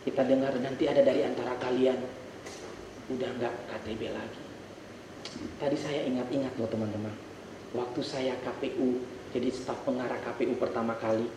Kita 0.09 0.25
dengar 0.25 0.57
nanti 0.57 0.89
ada 0.89 1.05
dari 1.05 1.21
antara 1.21 1.53
kalian 1.61 2.01
udah 3.13 3.29
nggak 3.37 3.53
KTB 3.69 4.01
lagi. 4.09 4.41
Tadi 5.61 5.77
saya 5.77 6.09
ingat-ingat 6.09 6.57
loh 6.57 6.65
teman-teman. 6.73 7.13
Waktu 7.77 8.01
saya 8.01 8.33
KPU 8.41 9.05
jadi 9.29 9.53
staf 9.53 9.85
pengarah 9.85 10.17
KPU 10.25 10.57
pertama 10.57 10.97
kali, 10.97 11.29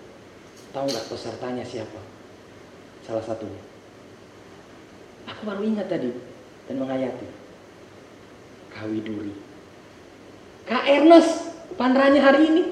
tahu 0.73 0.89
nggak 0.89 1.13
pesertanya 1.13 1.61
siapa? 1.69 2.01
Salah 3.05 3.21
satunya. 3.21 3.61
Aku 5.29 5.45
baru 5.45 5.61
ingat 5.61 5.93
tadi 5.93 6.09
dan 6.73 6.81
menghayati. 6.81 7.29
Kawi 8.73 9.05
Duri. 9.05 9.52
Kak 10.67 10.85
Ernest, 10.87 11.51
panranya 11.75 12.23
hari 12.23 12.41
ini. 12.47 12.63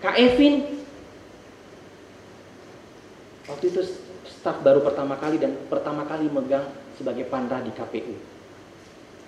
Kak 0.00 0.16
Evin. 0.16 0.76
Waktu 3.46 3.64
itu 3.70 3.80
staf 4.26 4.58
baru 4.64 4.82
pertama 4.82 5.14
kali 5.16 5.38
dan 5.38 5.54
pertama 5.70 6.02
kali 6.02 6.26
megang 6.26 6.66
sebagai 6.98 7.28
panra 7.30 7.62
di 7.62 7.70
KPU. 7.70 8.16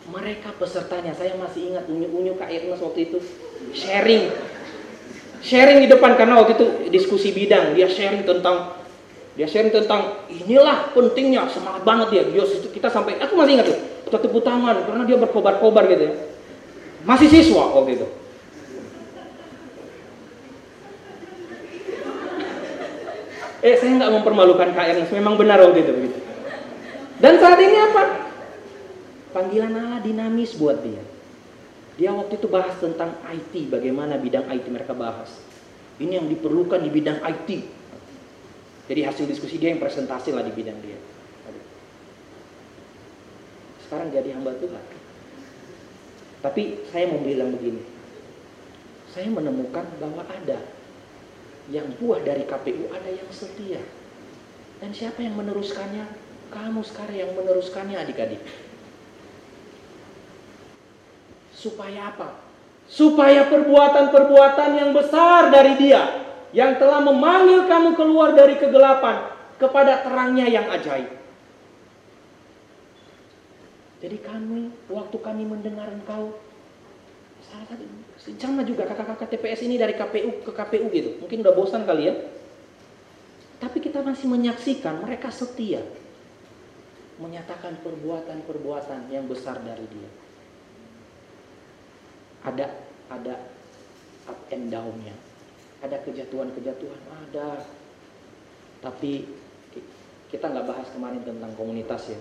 Mereka 0.09 0.57
pesertanya, 0.57 1.12
saya 1.12 1.37
masih 1.37 1.76
ingat 1.76 1.85
unyu-unyu 1.87 2.35
Kak 2.41 2.49
Ernest 2.49 2.81
waktu 2.81 3.12
itu 3.12 3.18
sharing. 3.76 4.33
Sharing 5.39 5.85
di 5.85 5.89
depan 5.93 6.18
karena 6.18 6.41
waktu 6.41 6.57
itu 6.59 6.66
diskusi 6.91 7.31
bidang, 7.31 7.76
dia 7.76 7.87
sharing 7.87 8.24
tentang 8.24 8.79
dia 9.39 9.47
sharing 9.47 9.70
tentang 9.70 10.26
inilah 10.26 10.91
pentingnya 10.91 11.47
semangat 11.47 11.87
banget 11.87 12.09
dia. 12.11 12.22
Dia 12.26 12.45
kita 12.74 12.91
sampai 12.91 13.22
aku 13.22 13.39
masih 13.39 13.55
ingat 13.55 13.70
tuh 13.70 13.79
kita 14.09 14.24
tepuk 14.24 14.40
tangan 14.40 14.88
karena 14.88 15.04
dia 15.04 15.20
berkobar-kobar 15.20 15.84
gitu 15.92 16.04
ya. 16.09 16.14
Masih 17.04 17.28
siswa 17.28 17.68
waktu 17.76 18.00
itu. 18.00 18.09
Eh 23.59 23.74
saya 23.76 23.90
nggak 24.00 24.12
mempermalukan 24.22 24.70
Ernest, 24.72 25.12
memang 25.12 25.36
benar 25.36 25.61
waktu 25.61 25.84
itu 25.84 25.92
begitu. 25.92 26.18
Dan 27.20 27.36
saat 27.42 27.59
ini 27.61 27.76
apa? 27.76 28.02
Panggilan 29.34 29.74
Allah 29.76 30.00
dinamis 30.00 30.56
buat 30.56 30.80
dia. 30.80 31.02
Dia 31.98 32.14
waktu 32.14 32.38
itu 32.38 32.46
bahas 32.46 32.78
tentang 32.78 33.18
IT, 33.26 33.68
bagaimana 33.68 34.16
bidang 34.16 34.46
IT 34.46 34.70
mereka 34.70 34.94
bahas. 34.94 35.34
Ini 35.98 36.22
yang 36.22 36.30
diperlukan 36.30 36.78
di 36.78 36.90
bidang 36.94 37.18
IT. 37.26 37.50
Jadi 38.88 39.00
hasil 39.02 39.26
diskusi 39.26 39.59
dia 39.59 39.74
yang 39.74 39.82
presentasi 39.82 40.30
lah 40.30 40.46
di 40.46 40.54
bidang 40.54 40.78
dia. 40.78 41.17
Sekarang 43.89 44.12
jadi 44.12 44.36
hamba 44.36 44.53
Tuhan. 44.61 44.84
Tapi 46.45 46.84
saya 46.93 47.09
mau 47.09 47.24
bilang 47.24 47.57
begini. 47.57 47.80
Saya 49.09 49.32
menemukan 49.32 49.89
bahwa 49.97 50.28
ada 50.28 50.61
yang 51.72 51.89
buah 51.97 52.20
dari 52.20 52.45
KPU 52.45 52.93
ada 52.93 53.09
yang 53.09 53.32
setia. 53.32 53.80
Dan 54.84 54.93
siapa 54.93 55.24
yang 55.24 55.41
meneruskannya? 55.41 56.05
Kamu 56.53 56.84
sekarang 56.84 57.16
yang 57.16 57.32
meneruskannya 57.32 57.97
adik-adik. 57.97 58.45
Supaya 61.57 62.12
apa? 62.12 62.45
Supaya 62.93 63.49
perbuatan-perbuatan 63.49 64.70
yang 64.76 64.91
besar 64.93 65.49
dari 65.49 65.80
dia 65.80 66.28
yang 66.53 66.76
telah 66.76 67.01
memanggil 67.01 67.64
kamu 67.64 67.97
keluar 67.97 68.36
dari 68.36 68.61
kegelapan 68.61 69.32
kepada 69.57 70.05
terangnya 70.05 70.45
yang 70.45 70.68
ajaib. 70.68 71.09
Jadi 73.99 74.16
kami, 74.22 74.70
waktu 74.86 75.16
kami 75.18 75.42
mendengar 75.42 75.90
engkau, 75.90 76.38
salah 77.42 77.66
satu, 77.66 77.82
sama 78.38 78.62
juga 78.62 78.86
kakak-kakak 78.86 79.34
TPS 79.34 79.66
ini 79.66 79.74
dari 79.74 79.99
KPU 79.99 80.46
ke 80.46 80.53
KPU 80.55 80.86
gitu. 80.94 81.11
Mungkin 81.18 81.42
udah 81.42 81.55
bosan 81.55 81.82
kali 81.82 82.07
ya. 82.07 82.14
Tapi 83.59 83.82
kita 83.82 84.07
masih 84.07 84.30
menyaksikan 84.30 85.03
mereka 85.03 85.34
setia. 85.34 85.82
Menyatakan 87.18 87.82
perbuatan-perbuatan 87.82 89.11
yang 89.11 89.26
besar 89.26 89.59
dari 89.66 89.82
dia. 89.90 90.11
Ada 92.46 92.66
ada 93.11 93.34
up 94.30 94.40
and 94.55 94.70
down-nya. 94.70 95.16
Ada 95.82 96.07
kejatuhan-kejatuhan, 96.07 97.03
ada. 97.03 97.66
Tapi 98.78 99.26
kita 100.30 100.46
nggak 100.46 100.66
bahas 100.70 100.86
kemarin 100.94 101.26
tentang 101.26 101.51
komunitas 101.59 102.14
ya. 102.14 102.20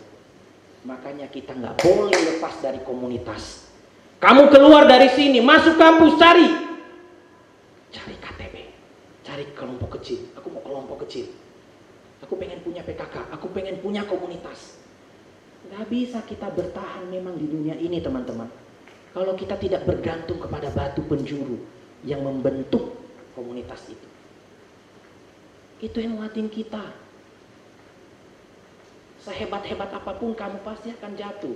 Makanya 0.87 1.27
kita 1.27 1.51
nggak 1.51 1.83
boleh 1.83 2.15
lepas 2.15 2.63
dari 2.63 2.79
komunitas. 2.87 3.67
Kamu 4.23 4.47
keluar 4.47 4.87
dari 4.87 5.11
sini, 5.11 5.43
masuk 5.43 5.75
kampus 5.75 6.15
cari. 6.15 6.47
Cari 7.91 8.15
KTP, 8.15 8.55
cari 9.27 9.45
kelompok 9.51 9.99
kecil. 9.99 10.31
Aku 10.39 10.47
mau 10.47 10.63
kelompok 10.63 11.03
kecil. 11.03 11.27
Aku 12.23 12.39
pengen 12.39 12.63
punya 12.63 12.81
PKK, 12.87 13.29
aku 13.35 13.51
pengen 13.51 13.83
punya 13.83 14.07
komunitas. 14.07 14.79
Gak 15.67 15.91
bisa 15.91 16.23
kita 16.23 16.47
bertahan 16.55 17.11
memang 17.11 17.35
di 17.35 17.45
dunia 17.51 17.75
ini 17.75 17.99
teman-teman. 17.99 18.47
Kalau 19.11 19.35
kita 19.35 19.59
tidak 19.59 19.83
bergantung 19.83 20.39
kepada 20.39 20.71
batu 20.71 21.03
penjuru 21.03 21.59
yang 22.07 22.23
membentuk 22.23 22.95
komunitas 23.35 23.83
itu. 23.91 24.07
Itu 25.83 25.99
yang 25.99 26.15
nguatin 26.17 26.47
kita. 26.47 27.06
Sehebat-hebat 29.21 29.89
apa 29.93 30.11
pun 30.17 30.37
kamu 30.37 30.61
pasti 30.61 30.93
akan 30.93 31.11
jatuh. 31.17 31.55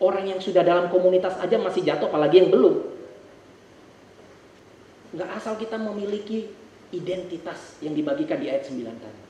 Orang 0.00 0.26
yang 0.26 0.40
sudah 0.40 0.64
dalam 0.64 0.90
komunitas 0.90 1.38
aja 1.38 1.56
masih 1.60 1.84
jatuh 1.84 2.08
apalagi 2.10 2.42
yang 2.42 2.50
belum. 2.50 2.94
Nggak 5.14 5.30
asal 5.38 5.54
kita 5.54 5.78
memiliki 5.78 6.50
identitas 6.90 7.78
yang 7.78 7.94
dibagikan 7.94 8.42
di 8.42 8.50
ayat 8.50 8.66
9 8.66 8.82
tadi. 8.98 9.20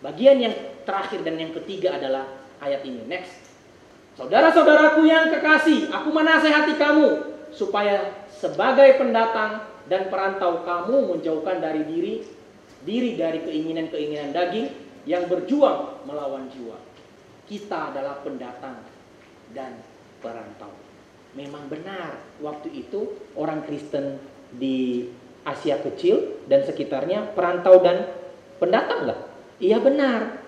Bagian 0.00 0.36
yang 0.40 0.54
terakhir 0.84 1.20
dan 1.24 1.36
yang 1.36 1.52
ketiga 1.52 1.96
adalah 1.96 2.28
ayat 2.60 2.84
ini. 2.84 3.04
Next. 3.08 3.44
Saudara-saudaraku 4.14 5.04
yang 5.10 5.26
kekasih, 5.32 5.90
aku 5.90 6.08
menasehati 6.14 6.78
kamu 6.78 7.34
supaya 7.50 8.24
sebagai 8.30 8.94
pendatang 8.96 9.66
dan 9.90 10.06
perantau 10.08 10.62
kamu 10.62 11.16
menjauhkan 11.16 11.58
dari 11.58 11.82
diri 11.82 12.14
diri 12.84 13.16
dari 13.16 13.40
keinginan-keinginan 13.42 14.30
daging 14.30 14.68
yang 15.08 15.24
berjuang 15.26 16.04
melawan 16.04 16.48
jiwa. 16.52 16.76
Kita 17.44 17.92
adalah 17.92 18.24
pendatang 18.24 18.80
dan 19.52 19.80
perantau. 20.24 20.72
Memang 21.34 21.66
benar 21.68 22.22
waktu 22.40 22.72
itu 22.72 23.20
orang 23.34 23.66
Kristen 23.66 24.22
di 24.54 25.10
Asia 25.44 25.76
Kecil 25.82 26.46
dan 26.48 26.64
sekitarnya 26.64 27.36
perantau 27.36 27.82
dan 27.84 28.08
pendatang 28.56 29.04
enggak? 29.04 29.20
Iya 29.60 29.78
benar. 29.82 30.40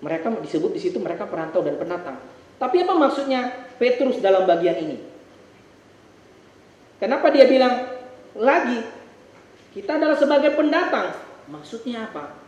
Mereka 0.00 0.40
disebut 0.40 0.72
di 0.72 0.80
situ 0.80 0.96
mereka 0.96 1.28
perantau 1.28 1.60
dan 1.60 1.76
pendatang. 1.76 2.16
Tapi 2.56 2.76
apa 2.86 2.94
maksudnya 2.96 3.68
Petrus 3.76 4.22
dalam 4.22 4.48
bagian 4.48 4.78
ini? 4.80 4.98
Kenapa 7.02 7.28
dia 7.28 7.44
bilang 7.44 7.90
lagi 8.38 8.80
kita 9.74 9.98
adalah 9.98 10.16
sebagai 10.16 10.54
pendatang? 10.54 11.12
Maksudnya 11.50 12.08
apa? 12.08 12.43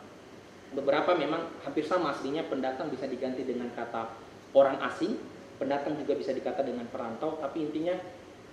Beberapa 0.74 1.14
memang 1.14 1.46
hampir 1.62 1.86
sama 1.86 2.10
aslinya 2.16 2.46
pendatang 2.50 2.90
bisa 2.90 3.06
diganti 3.06 3.46
dengan 3.46 3.70
kata 3.70 4.10
orang 4.56 4.82
asing, 4.90 5.14
pendatang 5.60 5.94
juga 6.00 6.18
bisa 6.18 6.34
dikata 6.34 6.66
dengan 6.66 6.88
perantau, 6.90 7.38
tapi 7.38 7.70
intinya 7.70 7.94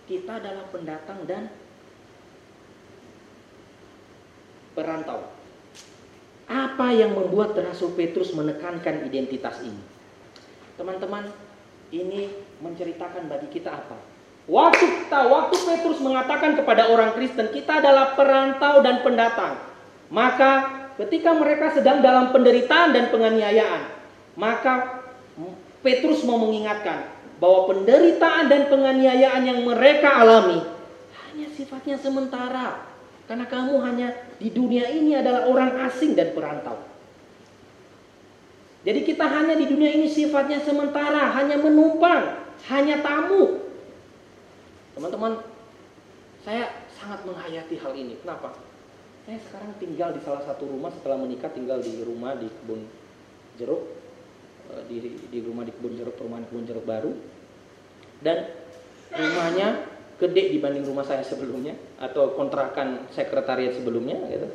kita 0.05 0.37
adalah 0.37 0.67
pendatang 0.69 1.25
dan 1.25 1.49
perantau. 4.77 5.31
Apa 6.43 6.91
yang 6.91 7.15
membuat 7.15 7.55
Rasul 7.55 7.95
Petrus 7.95 8.35
menekankan 8.35 9.07
identitas 9.07 9.63
ini? 9.63 9.79
Teman-teman, 10.75 11.31
ini 11.93 12.27
menceritakan 12.59 13.31
bagi 13.31 13.47
kita 13.47 13.71
apa? 13.71 13.97
Waktu 14.43 15.07
kita, 15.07 15.31
waktu 15.31 15.55
Petrus 15.55 16.03
mengatakan 16.03 16.59
kepada 16.59 16.91
orang 16.91 17.15
Kristen, 17.15 17.47
kita 17.55 17.79
adalah 17.79 18.11
perantau 18.11 18.83
dan 18.83 18.99
pendatang. 18.99 19.55
Maka 20.11 20.82
ketika 20.99 21.33
mereka 21.33 21.73
sedang 21.73 21.99
dalam 22.03 22.29
penderitaan 22.29 22.93
dan 22.93 23.09
penganiayaan, 23.09 23.83
maka 24.37 25.03
Petrus 25.83 26.23
mau 26.23 26.39
mengingatkan 26.39 27.09
bahwa 27.37 27.75
penderitaan 27.75 28.47
dan 28.47 28.71
penganiayaan 28.71 29.43
yang 29.43 29.59
mereka 29.67 30.23
alami 30.23 30.63
hanya 31.33 31.49
sifatnya 31.49 31.97
sementara. 31.97 32.93
Karena 33.23 33.47
kamu 33.47 33.79
hanya 33.81 34.07
di 34.37 34.51
dunia 34.51 34.85
ini 34.91 35.15
adalah 35.15 35.47
orang 35.47 35.79
asing 35.87 36.13
dan 36.13 36.35
perantau. 36.35 36.75
Jadi 38.83 38.99
kita 39.07 39.23
hanya 39.23 39.55
di 39.55 39.63
dunia 39.63 39.95
ini 39.95 40.11
sifatnya 40.11 40.59
sementara, 40.59 41.31
hanya 41.39 41.55
menumpang, 41.55 42.35
hanya 42.67 42.99
tamu. 42.99 43.63
Teman-teman, 44.93 45.39
saya 46.43 46.83
sangat 46.91 47.23
menghayati 47.23 47.79
hal 47.79 47.95
ini. 47.95 48.19
Kenapa? 48.19 48.59
Saya 49.23 49.39
sekarang 49.39 49.71
tinggal 49.79 50.11
di 50.11 50.19
salah 50.19 50.43
satu 50.43 50.67
rumah 50.67 50.91
setelah 50.91 51.15
menikah 51.15 51.47
tinggal 51.47 51.79
di 51.79 52.03
rumah 52.03 52.35
di 52.35 52.51
kebun 52.51 52.83
jeruk 53.55 53.87
eh, 54.75 54.83
di, 54.91 54.97
di 55.31 55.39
rumah 55.39 55.63
di 55.63 55.71
kebun 55.71 55.95
jeruk 55.95 56.19
perumahan 56.19 56.43
kebun 56.51 56.67
jeruk 56.67 56.83
baru. 56.83 57.11
Dan 58.19 58.51
rumahnya 59.15 59.87
gede 60.19 60.59
dibanding 60.59 60.83
rumah 60.83 61.07
saya 61.07 61.23
sebelumnya 61.23 61.75
atau 62.03 62.35
kontrakan 62.35 63.07
sekretariat 63.15 63.79
sebelumnya 63.79 64.19
gitu. 64.27 64.47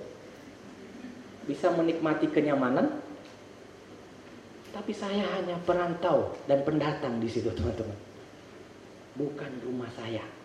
Bisa 1.49 1.73
menikmati 1.73 2.29
kenyamanan 2.29 3.09
tapi 4.69 4.93
saya 4.93 5.25
hanya 5.41 5.57
perantau 5.65 6.37
dan 6.45 6.61
pendatang 6.61 7.17
di 7.25 7.29
situ 7.29 7.49
teman-teman. 7.57 7.97
Bukan 9.17 9.65
rumah 9.65 9.89
saya 9.97 10.38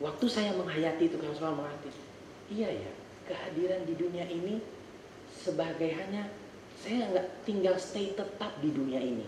waktu 0.00 0.26
saya 0.26 0.56
menghayati 0.56 1.12
itu 1.12 1.16
selalu 1.36 1.62
menghayati 1.62 1.90
iya 2.50 2.68
ya 2.72 2.90
kehadiran 3.30 3.86
di 3.86 3.94
dunia 3.94 4.26
ini 4.26 4.58
sebagai 5.30 5.94
hanya 5.94 6.26
saya 6.80 7.06
nggak 7.12 7.28
tinggal 7.44 7.76
stay 7.76 8.16
tetap 8.16 8.56
di 8.58 8.72
dunia 8.72 8.98
ini. 8.98 9.26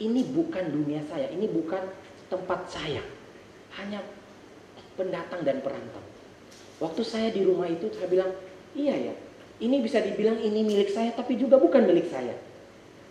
Ini 0.00 0.20
bukan 0.32 0.74
dunia 0.74 1.00
saya 1.06 1.30
ini 1.30 1.46
bukan 1.46 1.80
tempat 2.28 2.66
saya. 2.68 3.00
Hanya 3.78 4.02
pendatang 4.98 5.46
dan 5.46 5.62
perantau. 5.62 6.02
Waktu 6.82 7.02
saya 7.06 7.28
di 7.30 7.46
rumah 7.46 7.70
itu 7.70 7.88
saya 7.94 8.08
bilang 8.10 8.30
iya 8.74 8.96
ya 8.96 9.14
ini 9.60 9.84
bisa 9.84 10.00
dibilang 10.00 10.40
ini 10.40 10.64
milik 10.64 10.90
saya 10.90 11.14
tapi 11.14 11.38
juga 11.38 11.56
bukan 11.56 11.86
milik 11.86 12.10
saya. 12.10 12.34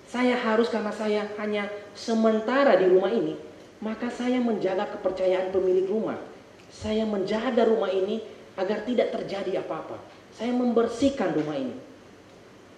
Saya 0.09 0.35
harus 0.35 0.67
karena 0.73 0.89
saya 0.89 1.29
hanya 1.37 1.69
sementara 1.93 2.75
di 2.75 2.89
rumah 2.89 3.13
ini 3.13 3.37
maka 3.79 4.11
saya 4.11 4.43
menjaga 4.43 4.91
kepercayaan 4.99 5.55
pemilik 5.55 5.87
rumah 5.87 6.19
saya 6.69 7.03
menjaga 7.03 7.65
rumah 7.65 7.89
ini 7.89 8.21
agar 8.55 8.85
tidak 8.85 9.11
terjadi 9.13 9.61
apa-apa. 9.65 9.97
Saya 10.37 10.53
membersihkan 10.53 11.33
rumah 11.35 11.57
ini. 11.57 11.75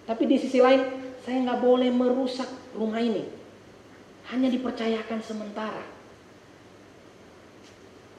Tapi 0.08 0.24
di 0.26 0.38
sisi 0.42 0.58
lain, 0.58 0.82
saya 1.22 1.38
nggak 1.46 1.62
boleh 1.62 1.90
merusak 1.94 2.50
rumah 2.74 3.00
ini. 3.04 3.28
Hanya 4.32 4.50
dipercayakan 4.50 5.20
sementara. 5.22 5.84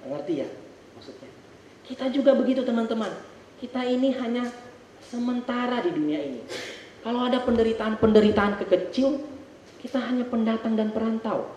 Ngerti 0.03 0.35
ya 0.43 0.49
maksudnya? 0.99 1.31
Kita 1.87 2.11
juga 2.11 2.35
begitu 2.35 2.67
teman-teman. 2.67 3.11
Kita 3.63 3.87
ini 3.87 4.11
hanya 4.19 4.51
sementara 5.03 5.83
di 5.83 5.91
dunia 5.95 6.19
ini. 6.19 6.41
Kalau 7.03 7.27
ada 7.27 7.43
penderitaan-penderitaan 7.43 8.63
kekecil, 8.63 9.23
kita 9.83 9.99
hanya 9.99 10.23
pendatang 10.27 10.79
dan 10.79 10.95
perantau. 10.95 11.51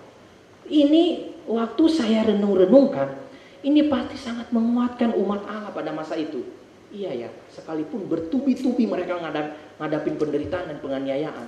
Ini 0.66 1.38
waktu 1.46 1.84
saya 1.90 2.26
renung-renungkan, 2.26 3.25
ini 3.66 3.90
pasti 3.90 4.14
sangat 4.22 4.54
menguatkan 4.54 5.18
umat 5.18 5.42
Allah 5.50 5.74
pada 5.74 5.90
masa 5.90 6.14
itu. 6.14 6.46
Iya 6.94 7.28
ya, 7.28 7.30
sekalipun 7.50 8.06
bertubi-tubi 8.06 8.86
mereka 8.86 9.18
ngadap, 9.18 9.58
ngadapin 9.82 10.16
penderitaan 10.22 10.70
dan 10.70 10.78
penganiayaan. 10.80 11.48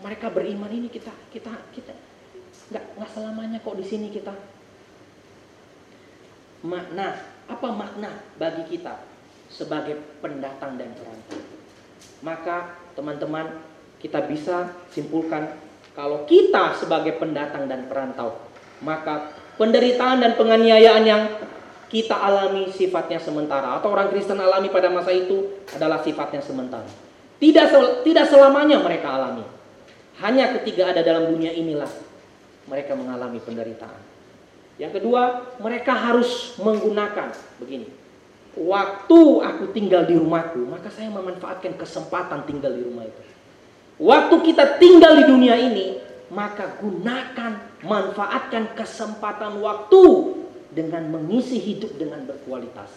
Mereka 0.00 0.32
beriman 0.32 0.72
ini 0.72 0.88
kita 0.88 1.12
kita 1.28 1.52
kita 1.76 1.92
nggak 2.72 2.84
nggak 2.96 3.10
selamanya 3.12 3.60
kok 3.60 3.76
di 3.76 3.84
sini 3.84 4.08
kita. 4.08 4.32
Makna 6.64 7.20
apa 7.46 7.68
makna 7.68 8.10
bagi 8.40 8.64
kita 8.66 9.04
sebagai 9.52 10.00
pendatang 10.24 10.80
dan 10.80 10.90
perantau? 10.96 11.38
Maka 12.24 12.56
teman-teman 12.96 13.60
kita 14.00 14.24
bisa 14.24 14.72
simpulkan 14.88 15.52
kalau 15.92 16.24
kita 16.24 16.76
sebagai 16.76 17.16
pendatang 17.20 17.68
dan 17.68 17.88
perantau, 17.88 18.40
maka 18.80 19.32
penderitaan 19.56 20.22
dan 20.22 20.32
penganiayaan 20.36 21.04
yang 21.04 21.22
kita 21.86 22.16
alami 22.18 22.68
sifatnya 22.72 23.20
sementara 23.22 23.78
atau 23.78 23.94
orang 23.94 24.10
Kristen 24.10 24.36
alami 24.36 24.68
pada 24.68 24.90
masa 24.90 25.14
itu 25.14 25.62
adalah 25.72 26.02
sifatnya 26.02 26.42
sementara. 26.42 26.88
Tidak 27.36 27.66
sel, 27.68 27.84
tidak 28.02 28.26
selamanya 28.32 28.80
mereka 28.80 29.12
alami. 29.12 29.44
Hanya 30.24 30.56
ketika 30.56 30.96
ada 30.96 31.04
dalam 31.04 31.28
dunia 31.28 31.52
inilah 31.52 31.88
mereka 32.66 32.96
mengalami 32.96 33.38
penderitaan. 33.38 34.00
Yang 34.76 35.00
kedua, 35.00 35.52
mereka 35.60 35.92
harus 35.96 36.56
menggunakan 36.60 37.32
begini. 37.60 37.88
Waktu 38.56 39.20
aku 39.44 39.64
tinggal 39.76 40.08
di 40.08 40.16
rumahku, 40.16 40.64
maka 40.64 40.88
saya 40.88 41.12
memanfaatkan 41.12 41.76
kesempatan 41.76 42.44
tinggal 42.48 42.72
di 42.72 42.82
rumah 42.84 43.04
itu. 43.04 43.20
Waktu 44.00 44.36
kita 44.52 44.80
tinggal 44.80 45.16
di 45.20 45.24
dunia 45.28 45.56
ini, 45.56 46.00
maka 46.32 46.78
gunakan, 46.82 47.82
manfaatkan 47.86 48.74
kesempatan 48.74 49.62
waktu 49.62 50.04
dengan 50.74 51.08
mengisi 51.08 51.62
hidup 51.62 51.94
dengan 51.96 52.26
berkualitas. 52.26 52.90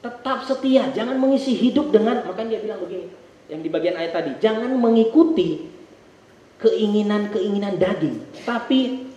Tetap 0.00 0.48
setia, 0.48 0.90
jangan 0.96 1.20
mengisi 1.20 1.52
hidup 1.52 1.92
dengan, 1.92 2.24
makanya 2.24 2.56
dia 2.56 2.60
bilang 2.64 2.80
begini, 2.80 3.06
yang 3.52 3.60
di 3.60 3.68
bagian 3.68 3.98
ayat 4.00 4.12
tadi, 4.16 4.32
jangan 4.40 4.72
mengikuti 4.78 5.68
keinginan-keinginan 6.60 7.76
daging. 7.76 8.16
Tapi 8.48 9.10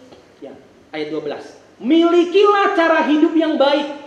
ya, 0.43 0.51
ayat 0.91 1.07
12. 1.11 1.83
Milikilah 1.83 2.75
cara 2.75 3.05
hidup 3.07 3.33
yang 3.35 3.55
baik. 3.59 4.03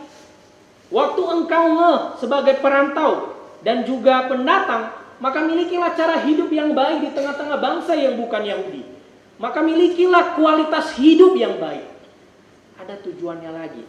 Waktu 0.86 1.22
engkau 1.22 1.64
nge 1.80 1.94
sebagai 2.22 2.62
perantau 2.62 3.34
dan 3.66 3.82
juga 3.82 4.30
pendatang, 4.30 4.94
maka 5.16 5.44
milikilah 5.44 5.96
cara 5.96 6.24
hidup 6.28 6.52
yang 6.52 6.76
baik 6.76 7.08
di 7.08 7.10
tengah-tengah 7.16 7.58
bangsa 7.58 7.96
yang 7.96 8.20
bukan 8.20 8.42
Yahudi. 8.44 8.82
Maka 9.36 9.60
milikilah 9.60 10.36
kualitas 10.36 10.96
hidup 10.96 11.36
yang 11.36 11.60
baik. 11.60 11.84
Ada 12.80 13.00
tujuannya 13.04 13.50
lagi. 13.52 13.84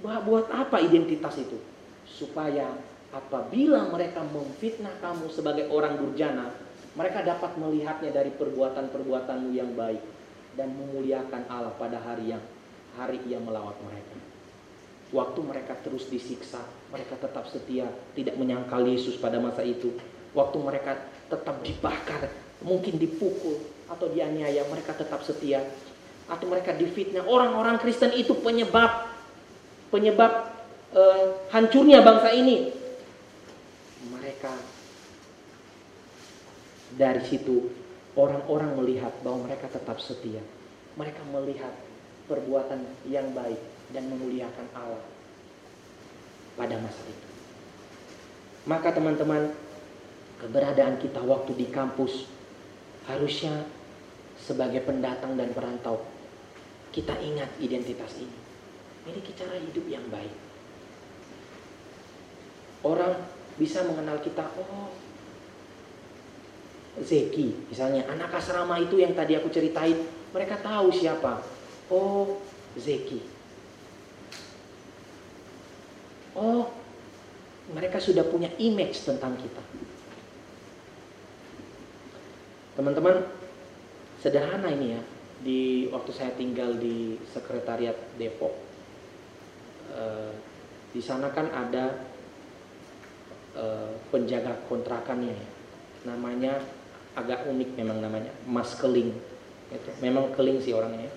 Buat 0.00 0.48
apa 0.52 0.80
identitas 0.80 1.36
itu? 1.36 1.60
Supaya 2.08 2.68
apabila 3.12 3.88
mereka 3.88 4.24
memfitnah 4.24 4.96
kamu 5.00 5.28
sebagai 5.32 5.68
orang 5.68 6.00
durjana, 6.00 6.52
mereka 6.96 7.24
dapat 7.24 7.56
melihatnya 7.56 8.10
dari 8.12 8.32
perbuatan-perbuatanmu 8.34 9.50
yang 9.52 9.72
baik 9.76 10.02
dan 10.58 10.74
memuliakan 10.74 11.46
Allah 11.46 11.72
pada 11.78 12.00
hari 12.02 12.34
yang 12.34 12.42
hari 12.98 13.22
ia 13.28 13.38
melawat 13.38 13.76
mereka. 13.84 14.16
Waktu 15.10 15.40
mereka 15.42 15.74
terus 15.82 16.06
disiksa, 16.06 16.62
mereka 16.90 17.18
tetap 17.18 17.46
setia, 17.50 17.90
tidak 18.14 18.38
menyangkal 18.38 18.82
Yesus 18.86 19.18
pada 19.18 19.42
masa 19.42 19.66
itu. 19.66 19.94
Waktu 20.36 20.56
mereka 20.62 20.96
tetap 21.26 21.58
dibakar, 21.62 22.30
mungkin 22.62 22.98
dipukul 22.98 23.58
atau 23.90 24.06
dianiaya, 24.10 24.66
mereka 24.70 24.94
tetap 24.94 25.22
setia. 25.26 25.66
Atau 26.30 26.46
mereka 26.46 26.70
difitnah. 26.70 27.26
Orang-orang 27.26 27.82
Kristen 27.82 28.14
itu 28.14 28.38
penyebab 28.38 29.10
penyebab 29.90 30.54
eh, 30.94 31.26
hancurnya 31.50 32.00
bangsa 32.00 32.30
ini. 32.30 32.70
Mereka 34.14 34.52
dari 36.94 37.22
situ 37.26 37.70
orang-orang 38.14 38.78
melihat 38.78 39.12
bahwa 39.22 39.50
mereka 39.50 39.66
tetap 39.70 39.98
setia. 39.98 40.42
Mereka 40.94 41.22
melihat 41.34 41.74
perbuatan 42.30 42.86
yang 43.10 43.30
baik 43.34 43.58
dan 43.90 44.06
memuliakan 44.06 44.66
Allah 44.74 45.02
pada 46.54 46.78
masa 46.78 47.02
itu. 47.06 47.28
Maka 48.66 48.94
teman-teman, 48.94 49.50
keberadaan 50.40 50.96
kita 50.96 51.20
waktu 51.20 51.52
di 51.54 51.68
kampus 51.68 52.26
harusnya 53.04 53.68
sebagai 54.40 54.80
pendatang 54.82 55.36
dan 55.36 55.52
perantau 55.52 56.00
kita 56.90 57.14
ingat 57.22 57.52
identitas 57.60 58.18
ini. 58.18 58.38
Miliki 59.06 59.32
cara 59.36 59.56
hidup 59.56 59.86
yang 59.86 60.04
baik. 60.08 60.34
Orang 62.80 63.20
bisa 63.60 63.84
mengenal 63.84 64.18
kita, 64.24 64.48
oh 64.56 64.88
Zeki, 66.98 67.70
misalnya 67.70 68.02
anak 68.10 68.34
asrama 68.34 68.74
itu 68.82 68.98
yang 68.98 69.14
tadi 69.14 69.38
aku 69.38 69.46
ceritain, 69.46 69.94
mereka 70.34 70.58
tahu 70.58 70.90
siapa. 70.90 71.38
Oh, 71.86 72.42
Zeki. 72.74 73.22
Oh, 76.34 76.66
mereka 77.70 78.02
sudah 78.02 78.26
punya 78.26 78.50
image 78.58 79.06
tentang 79.06 79.38
kita. 79.38 79.62
Teman-teman, 82.80 83.28
sederhana 84.24 84.72
ini 84.72 84.96
ya. 84.96 85.02
Di 85.44 85.60
waktu 85.92 86.16
saya 86.16 86.32
tinggal 86.32 86.80
di 86.80 87.20
sekretariat 87.28 87.92
Depok, 88.16 88.56
eh, 89.92 90.32
di 90.88 91.04
sana 91.04 91.28
kan 91.28 91.52
ada 91.52 92.08
eh, 93.52 93.92
penjaga 94.08 94.64
kontrakannya, 94.64 95.36
ya. 95.36 95.48
namanya 96.08 96.56
agak 97.20 97.52
unik 97.52 97.76
memang 97.76 98.00
namanya, 98.00 98.32
Mas 98.48 98.72
Keling. 98.72 99.12
Gitu. 99.68 99.90
Memang 100.00 100.32
keling 100.32 100.64
sih 100.64 100.72
orangnya. 100.72 101.04
ya. 101.04 101.12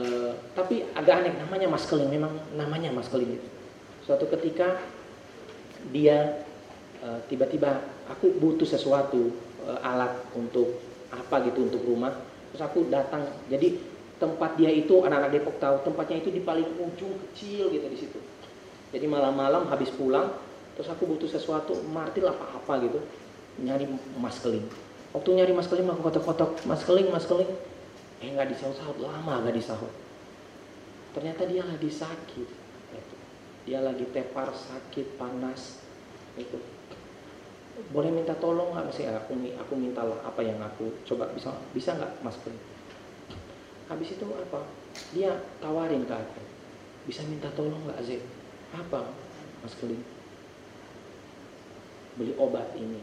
Eh, 0.00 0.32
tapi 0.56 0.80
agak 0.96 1.28
aneh 1.28 1.36
namanya 1.36 1.68
Mas 1.68 1.84
Keling, 1.84 2.08
memang 2.08 2.32
namanya 2.56 2.88
Mas 2.88 3.12
Keling. 3.12 3.36
Gitu. 3.36 3.48
Suatu 4.00 4.24
ketika 4.24 4.80
dia 5.92 6.40
tiba-tiba 7.28 7.84
aku 8.08 8.32
butuh 8.40 8.66
sesuatu 8.66 9.47
eh, 9.68 9.80
alat 9.84 10.16
untuk 10.32 10.80
apa 11.12 11.44
gitu 11.48 11.68
untuk 11.68 11.84
rumah, 11.84 12.12
terus 12.52 12.64
aku 12.64 12.88
datang. 12.88 13.28
Jadi 13.52 13.76
tempat 14.18 14.58
dia 14.58 14.72
itu 14.72 15.04
anak-anak 15.04 15.30
Depok 15.30 15.56
tahu 15.62 15.76
tempatnya 15.86 16.18
itu 16.18 16.34
di 16.34 16.42
paling 16.42 16.66
ujung 16.80 17.14
kecil 17.28 17.70
gitu 17.70 17.86
di 17.86 17.98
situ. 17.98 18.18
Jadi 18.90 19.06
malam-malam 19.06 19.68
habis 19.68 19.92
pulang, 19.92 20.32
terus 20.74 20.88
aku 20.88 21.04
butuh 21.04 21.28
sesuatu, 21.28 21.76
martil 21.92 22.26
apa-apa 22.26 22.88
gitu, 22.88 22.98
nyari 23.62 23.84
Mas 24.16 24.40
Keling. 24.40 24.64
Waktu 25.12 25.28
nyari 25.36 25.52
Mas 25.52 25.68
Keling 25.68 25.86
aku 25.88 26.02
kotok-kotok, 26.08 26.64
Mas 26.64 26.82
Keling, 26.82 27.08
Mas 27.12 27.28
Keling, 27.28 27.48
eh 28.24 28.28
nggak 28.32 28.50
disahut-sahut 28.56 28.98
lama 28.98 29.44
nggak 29.44 29.56
disahut. 29.56 29.92
Ternyata 31.12 31.44
dia 31.48 31.62
lagi 31.64 31.90
sakit. 31.92 32.48
Gitu. 32.92 33.16
Dia 33.68 33.84
lagi 33.84 34.04
tepar 34.08 34.48
sakit 34.52 35.20
panas 35.20 35.84
itu 36.38 36.77
boleh 37.94 38.10
minta 38.10 38.34
tolong 38.36 38.74
nggak? 38.74 38.90
Sih 38.94 39.06
aku 39.06 39.34
aku 39.36 39.72
mintalah 39.78 40.18
apa 40.26 40.40
yang 40.42 40.58
aku 40.62 40.90
coba. 41.08 41.30
Bisa 41.34 41.54
bisa 41.72 41.94
nggak 41.98 42.22
mas 42.22 42.38
Keling 42.42 42.78
habis 43.88 44.12
itu 44.12 44.26
apa? 44.28 44.60
Dia 45.16 45.32
tawarin 45.64 46.04
ke 46.04 46.14
aku. 46.14 46.42
Bisa 47.08 47.24
minta 47.24 47.48
tolong 47.56 47.80
nggak 47.88 48.04
Zek? 48.04 48.20
Apa 48.76 49.08
mas 49.64 49.74
Keling? 49.80 50.04
Beli 52.20 52.32
obat 52.36 52.68
ini. 52.76 53.00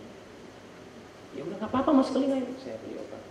Ya 1.34 1.42
udah 1.44 1.58
nggak 1.58 1.72
apa-apa 1.74 1.92
mas 1.92 2.14
Keling. 2.14 2.32
Ayo 2.32 2.46
saya 2.62 2.78
beli 2.86 3.02
obat. 3.02 3.22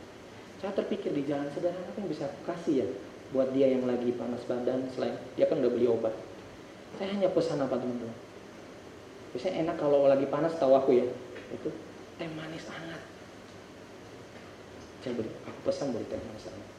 Saya 0.58 0.74
terpikir 0.74 1.14
di 1.14 1.22
jalan 1.30 1.46
sederhana 1.54 1.86
apa 1.86 1.98
yang 2.02 2.10
bisa 2.10 2.26
aku 2.26 2.40
kasih 2.50 2.74
ya 2.84 2.88
buat 3.32 3.50
dia 3.50 3.66
yang 3.66 3.82
lagi 3.88 4.14
panas 4.14 4.46
badan 4.46 4.86
selain 4.94 5.18
dia 5.38 5.46
kan 5.46 5.62
udah 5.62 5.72
beli 5.72 5.86
obat. 5.86 6.14
Saya 6.98 7.14
hanya 7.14 7.30
pesan 7.30 7.62
apa 7.62 7.78
teman-teman? 7.78 8.18
Biasanya 9.34 9.66
enak 9.66 9.76
kalau 9.82 10.06
lagi 10.06 10.26
panas 10.30 10.54
tahu 10.58 10.74
aku 10.78 10.90
ya 10.94 11.06
itu 11.54 11.70
teh 12.18 12.28
manis 12.34 12.66
hangat. 12.66 13.02
Saya 15.02 15.12
beli 15.14 15.30
aku 15.46 15.58
pesan 15.66 15.94
beli 15.94 16.06
teh 16.06 16.18
manis 16.18 16.44
hangat. 16.50 16.70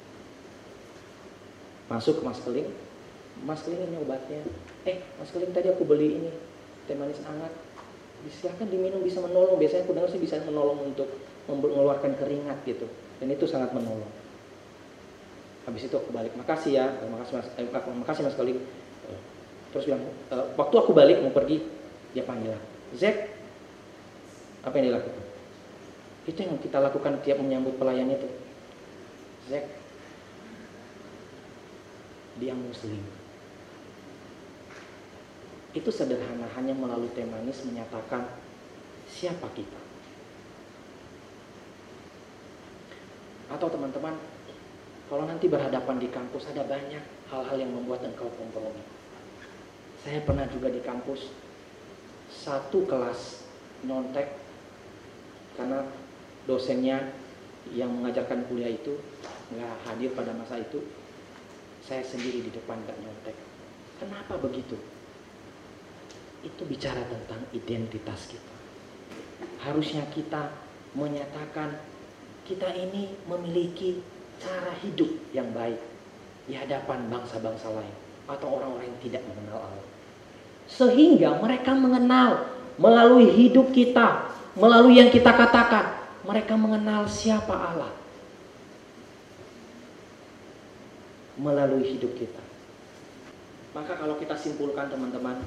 Masuk 1.92 2.20
ke 2.20 2.24
mas 2.26 2.40
keling. 2.44 2.70
Mas 3.44 3.62
keling 3.64 3.82
ini 3.84 3.98
obatnya. 4.02 4.42
Eh 4.88 5.00
mas 5.20 5.30
keling 5.32 5.52
tadi 5.56 5.72
aku 5.72 5.84
beli 5.88 6.20
ini 6.20 6.32
teh 6.88 6.96
manis 6.96 7.20
hangat. 7.24 7.54
Silahkan 8.26 8.66
diminum 8.66 9.06
bisa 9.06 9.22
menolong. 9.22 9.62
Biasanya 9.62 9.86
aku 9.86 9.94
dengar 9.94 10.10
sih 10.10 10.22
bisa 10.22 10.42
menolong 10.44 10.82
untuk 10.82 11.08
mengeluarkan 11.46 12.18
keringat 12.18 12.58
gitu. 12.66 12.90
Dan 13.22 13.30
itu 13.30 13.46
sangat 13.46 13.70
menolong. 13.72 14.10
Habis 15.70 15.86
itu 15.86 15.96
aku 15.98 16.10
balik. 16.10 16.34
Makasih 16.34 16.72
ya. 16.74 16.86
Makasih 17.06 17.34
mas 17.38 17.48
eh, 17.62 17.66
makasih 17.70 18.24
mas 18.26 18.34
keling. 18.34 18.58
Terus 19.76 19.92
bilang 19.92 20.08
e, 20.08 20.36
waktu 20.56 20.76
aku 20.80 20.96
balik 20.96 21.20
mau 21.20 21.36
pergi 21.36 21.60
dia 22.16 22.24
panggil 22.24 22.56
aku. 22.56 22.68
Zek 22.96 23.35
apa 24.66 24.74
yang 24.82 24.86
dilakukan? 24.92 25.26
Itu 26.26 26.40
yang 26.42 26.58
kita 26.58 26.82
lakukan 26.82 27.22
tiap 27.22 27.38
menyambut 27.38 27.78
pelayan 27.78 28.10
itu. 28.10 28.26
Zek 29.46 29.66
dia 32.42 32.52
muslim. 32.58 33.00
Itu 35.76 35.94
sederhana 35.94 36.50
hanya 36.58 36.74
melalui 36.74 37.14
teh 37.14 37.24
manis 37.24 37.62
menyatakan 37.64 38.26
siapa 39.06 39.48
kita. 39.54 39.80
Atau 43.54 43.70
teman-teman 43.70 44.18
kalau 45.06 45.30
nanti 45.30 45.46
berhadapan 45.46 46.02
di 46.02 46.10
kampus 46.10 46.50
ada 46.50 46.66
banyak 46.66 47.04
hal-hal 47.30 47.58
yang 47.62 47.70
membuat 47.70 48.02
engkau 48.02 48.34
kompromi. 48.34 48.82
Saya 50.02 50.26
pernah 50.26 50.50
juga 50.50 50.74
di 50.74 50.82
kampus 50.82 51.30
satu 52.34 52.90
kelas 52.90 53.46
nyontek 53.86 54.45
karena 55.56 55.88
dosennya 56.46 57.16
yang 57.74 57.90
mengajarkan 57.90 58.46
kuliah 58.46 58.70
itu 58.70 59.00
nggak 59.56 59.74
hadir 59.90 60.14
pada 60.14 60.36
masa 60.38 60.62
itu 60.62 60.86
saya 61.82 62.06
sendiri 62.06 62.46
di 62.46 62.52
depan 62.54 62.82
nggak 62.86 62.98
nyontek. 63.02 63.38
Kenapa 64.02 64.38
begitu? 64.42 64.78
Itu 66.46 66.62
bicara 66.70 67.02
tentang 67.10 67.42
identitas 67.56 68.30
kita. 68.30 68.54
Harusnya 69.66 70.06
kita 70.14 70.54
menyatakan 70.94 71.74
kita 72.46 72.70
ini 72.78 73.18
memiliki 73.26 74.02
cara 74.38 74.74
hidup 74.86 75.10
yang 75.34 75.50
baik 75.56 75.82
di 76.46 76.54
hadapan 76.54 77.10
bangsa-bangsa 77.10 77.74
lain 77.74 77.96
atau 78.30 78.48
orang-orang 78.62 78.90
yang 78.90 79.02
tidak 79.02 79.24
mengenal 79.26 79.66
Allah. 79.66 79.88
Sehingga 80.66 81.38
mereka 81.42 81.74
mengenal 81.78 82.50
melalui 82.82 83.30
hidup 83.34 83.70
kita, 83.74 84.30
melalui 84.56 85.00
yang 85.04 85.12
kita 85.12 85.32
katakan, 85.36 86.00
mereka 86.26 86.58
mengenal 86.58 87.06
siapa 87.06 87.54
Allah 87.54 87.94
melalui 91.36 91.84
hidup 91.96 92.16
kita. 92.16 92.42
Maka 93.76 94.00
kalau 94.00 94.16
kita 94.16 94.40
simpulkan 94.40 94.88
teman-teman, 94.88 95.44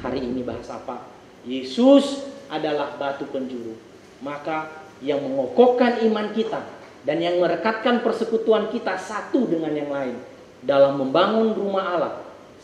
hari 0.00 0.24
ini 0.24 0.40
bahas 0.40 0.66
apa? 0.72 1.04
Yesus 1.44 2.24
adalah 2.48 2.96
batu 2.96 3.28
penjuru. 3.28 3.76
Maka 4.24 4.72
yang 5.04 5.20
mengokohkan 5.22 6.02
iman 6.08 6.32
kita 6.32 6.64
dan 7.04 7.20
yang 7.20 7.38
merekatkan 7.38 8.00
persekutuan 8.02 8.72
kita 8.72 8.96
satu 8.98 9.46
dengan 9.46 9.70
yang 9.76 9.92
lain 9.92 10.16
dalam 10.64 10.98
membangun 10.98 11.54
rumah 11.54 11.84
Allah 11.94 12.14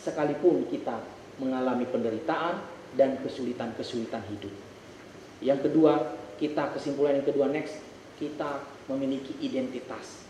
sekalipun 0.01 0.67
kita 0.73 0.99
mengalami 1.39 1.87
penderitaan 1.87 2.59
dan 2.99 3.21
kesulitan-kesulitan 3.23 4.25
hidup. 4.35 4.64
Yang 5.43 5.71
kedua, 5.71 6.15
kita 6.39 6.75
kesimpulan 6.75 7.19
yang 7.23 7.27
kedua 7.27 7.47
next, 7.51 7.79
kita 8.21 8.63
memiliki 8.91 9.35
identitas. 9.41 10.27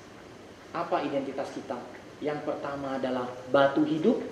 Apa 0.73 1.03
identitas 1.05 1.51
kita? 1.53 1.79
Yang 2.23 2.47
pertama 2.47 2.97
adalah 2.97 3.29
batu 3.51 3.83
hidup, 3.85 4.23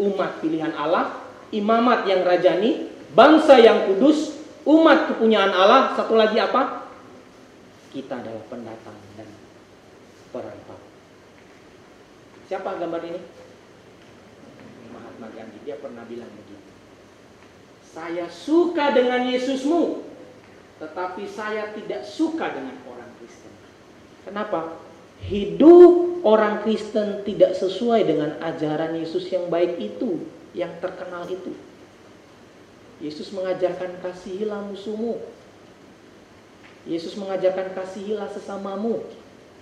umat 0.00 0.42
pilihan 0.42 0.74
Allah, 0.74 1.22
imamat 1.54 2.08
yang 2.08 2.24
rajani, 2.26 2.90
bangsa 3.12 3.60
yang 3.60 3.88
kudus, 3.88 4.40
umat 4.64 5.12
kepunyaan 5.12 5.52
Allah, 5.52 5.94
satu 5.94 6.16
lagi 6.16 6.38
apa? 6.38 6.86
Kita 7.92 8.20
adalah 8.24 8.42
pendatang 8.48 8.96
dan 9.20 9.28
perantau. 10.32 10.80
Siapa 12.48 12.80
gambar 12.80 13.02
ini? 13.04 13.20
Mahatma 14.92 15.28
Gandhi. 15.32 15.58
Dia 15.64 15.76
pernah 15.80 16.04
bilang 16.04 16.28
begini. 16.32 16.61
Saya 17.92 18.24
suka 18.32 18.96
dengan 18.96 19.28
Yesusmu, 19.28 20.00
tetapi 20.80 21.28
saya 21.28 21.76
tidak 21.76 22.08
suka 22.08 22.48
dengan 22.48 22.80
orang 22.88 23.10
Kristen. 23.20 23.52
Kenapa? 24.24 24.80
Hidup 25.22 26.24
orang 26.24 26.64
Kristen 26.64 27.20
tidak 27.22 27.52
sesuai 27.54 28.08
dengan 28.08 28.40
ajaran 28.40 28.96
Yesus 28.96 29.28
yang 29.28 29.52
baik 29.52 29.76
itu, 29.76 30.24
yang 30.56 30.72
terkenal 30.80 31.28
itu. 31.28 31.52
Yesus 32.98 33.28
mengajarkan 33.30 34.00
kasihilah 34.00 34.64
musuhmu. 34.72 35.20
Yesus 36.88 37.14
mengajarkan 37.14 37.76
kasihilah 37.76 38.32
sesamamu. 38.32 39.04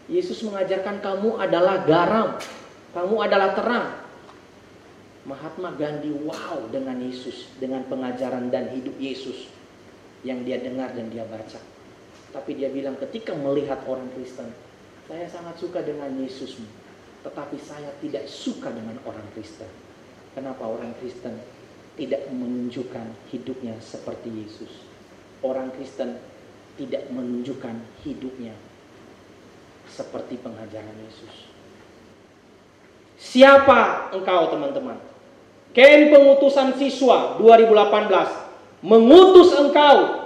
Yesus 0.07 0.41
mengajarkan 0.47 1.03
kamu 1.05 1.37
adalah 1.37 1.83
garam, 1.85 2.39
kamu 2.97 3.17
adalah 3.21 3.53
terang. 3.59 4.00
Mahatma 5.29 5.77
Gandhi 5.77 6.17
wow 6.25 6.65
dengan 6.73 6.97
Yesus, 6.97 7.53
dengan 7.61 7.85
pengajaran 7.85 8.49
dan 8.49 8.73
hidup 8.73 8.97
Yesus 8.97 9.53
yang 10.25 10.45
dia 10.49 10.61
dengar 10.61 10.97
dan 10.97 11.13
dia 11.13 11.29
baca. 11.29 11.61
Tapi 12.31 12.51
dia 12.57 12.73
bilang 12.73 12.97
ketika 12.97 13.37
melihat 13.37 13.85
orang 13.85 14.09
Kristen, 14.17 14.49
saya 15.05 15.27
sangat 15.27 15.59
suka 15.59 15.83
dengan 15.83 16.09
Yesusmu, 16.17 16.65
tetapi 17.27 17.59
saya 17.59 17.91
tidak 18.01 18.25
suka 18.31 18.71
dengan 18.71 18.97
orang 19.05 19.27
Kristen. 19.35 19.69
Kenapa 20.33 20.63
orang 20.63 20.95
Kristen 21.03 21.37
tidak 21.99 22.25
menunjukkan 22.31 23.29
hidupnya 23.35 23.75
seperti 23.83 24.31
Yesus? 24.31 24.73
Orang 25.43 25.75
Kristen 25.75 26.17
tidak 26.79 27.11
menunjukkan 27.11 27.77
hidupnya 28.07 28.55
seperti 29.91 30.39
pengajaran 30.39 30.97
Yesus. 31.03 31.51
Siapa 33.21 34.15
engkau 34.17 34.49
teman-teman? 34.49 35.10
Ken 35.71 36.11
pengutusan 36.11 36.75
siswa 36.75 37.39
2018 37.39 38.83
mengutus 38.83 39.55
engkau. 39.55 40.19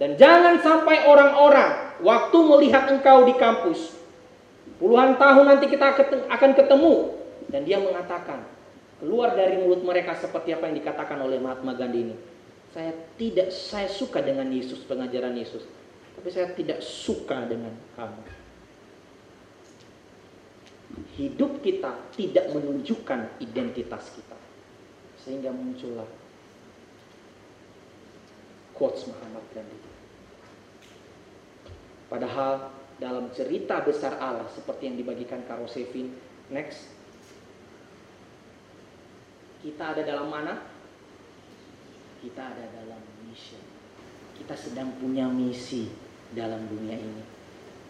Dan 0.00 0.18
jangan 0.18 0.58
sampai 0.58 1.06
orang-orang 1.06 2.02
waktu 2.02 2.38
melihat 2.42 2.90
engkau 2.90 3.22
di 3.22 3.38
kampus 3.38 3.94
puluhan 4.82 5.14
tahun 5.14 5.46
nanti 5.46 5.70
kita 5.70 5.94
akan 6.26 6.50
ketemu 6.58 7.14
dan 7.54 7.62
dia 7.62 7.78
mengatakan 7.78 8.42
keluar 8.98 9.38
dari 9.38 9.62
mulut 9.62 9.86
mereka 9.86 10.18
seperti 10.18 10.50
apa 10.58 10.66
yang 10.66 10.82
dikatakan 10.82 11.22
oleh 11.22 11.38
Mahatma 11.38 11.78
Gandhi 11.78 12.10
ini. 12.10 12.16
Saya 12.74 12.90
tidak 13.14 13.54
saya 13.54 13.86
suka 13.86 14.18
dengan 14.18 14.50
Yesus 14.50 14.82
pengajaran 14.88 15.38
Yesus, 15.38 15.62
tapi 16.18 16.34
saya 16.34 16.50
tidak 16.50 16.82
suka 16.82 17.46
dengan 17.46 17.70
kamu 17.94 18.41
hidup 21.16 21.64
kita 21.64 22.12
tidak 22.16 22.52
menunjukkan 22.52 23.40
identitas 23.40 24.12
kita. 24.12 24.38
Sehingga 25.22 25.54
muncullah 25.54 26.08
quotes 28.76 29.06
Muhammad 29.06 29.44
Gandhi. 29.54 29.78
Padahal 32.10 32.68
dalam 33.00 33.32
cerita 33.32 33.80
besar 33.80 34.20
Allah 34.20 34.46
seperti 34.52 34.90
yang 34.90 34.96
dibagikan 35.00 35.40
Karo 35.48 35.64
Sevin, 35.70 36.12
next. 36.52 36.90
Kita 39.62 39.94
ada 39.94 40.02
dalam 40.02 40.26
mana? 40.26 40.58
Kita 42.18 42.42
ada 42.42 42.64
dalam 42.74 43.00
mission. 43.30 43.62
Kita 44.34 44.58
sedang 44.58 44.90
punya 44.98 45.30
misi 45.30 45.86
dalam 46.34 46.66
dunia 46.66 46.98
ini. 46.98 47.24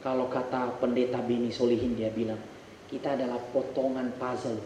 Kalau 0.05 0.29
kata 0.29 0.77
pendeta 0.83 1.23
Beni 1.25 1.49
Solihin 1.49 1.97
dia 1.97 2.13
bilang, 2.13 2.52
kita 2.93 3.17
adalah 3.17 3.41
potongan 3.57 4.13
puzzle 4.21 4.61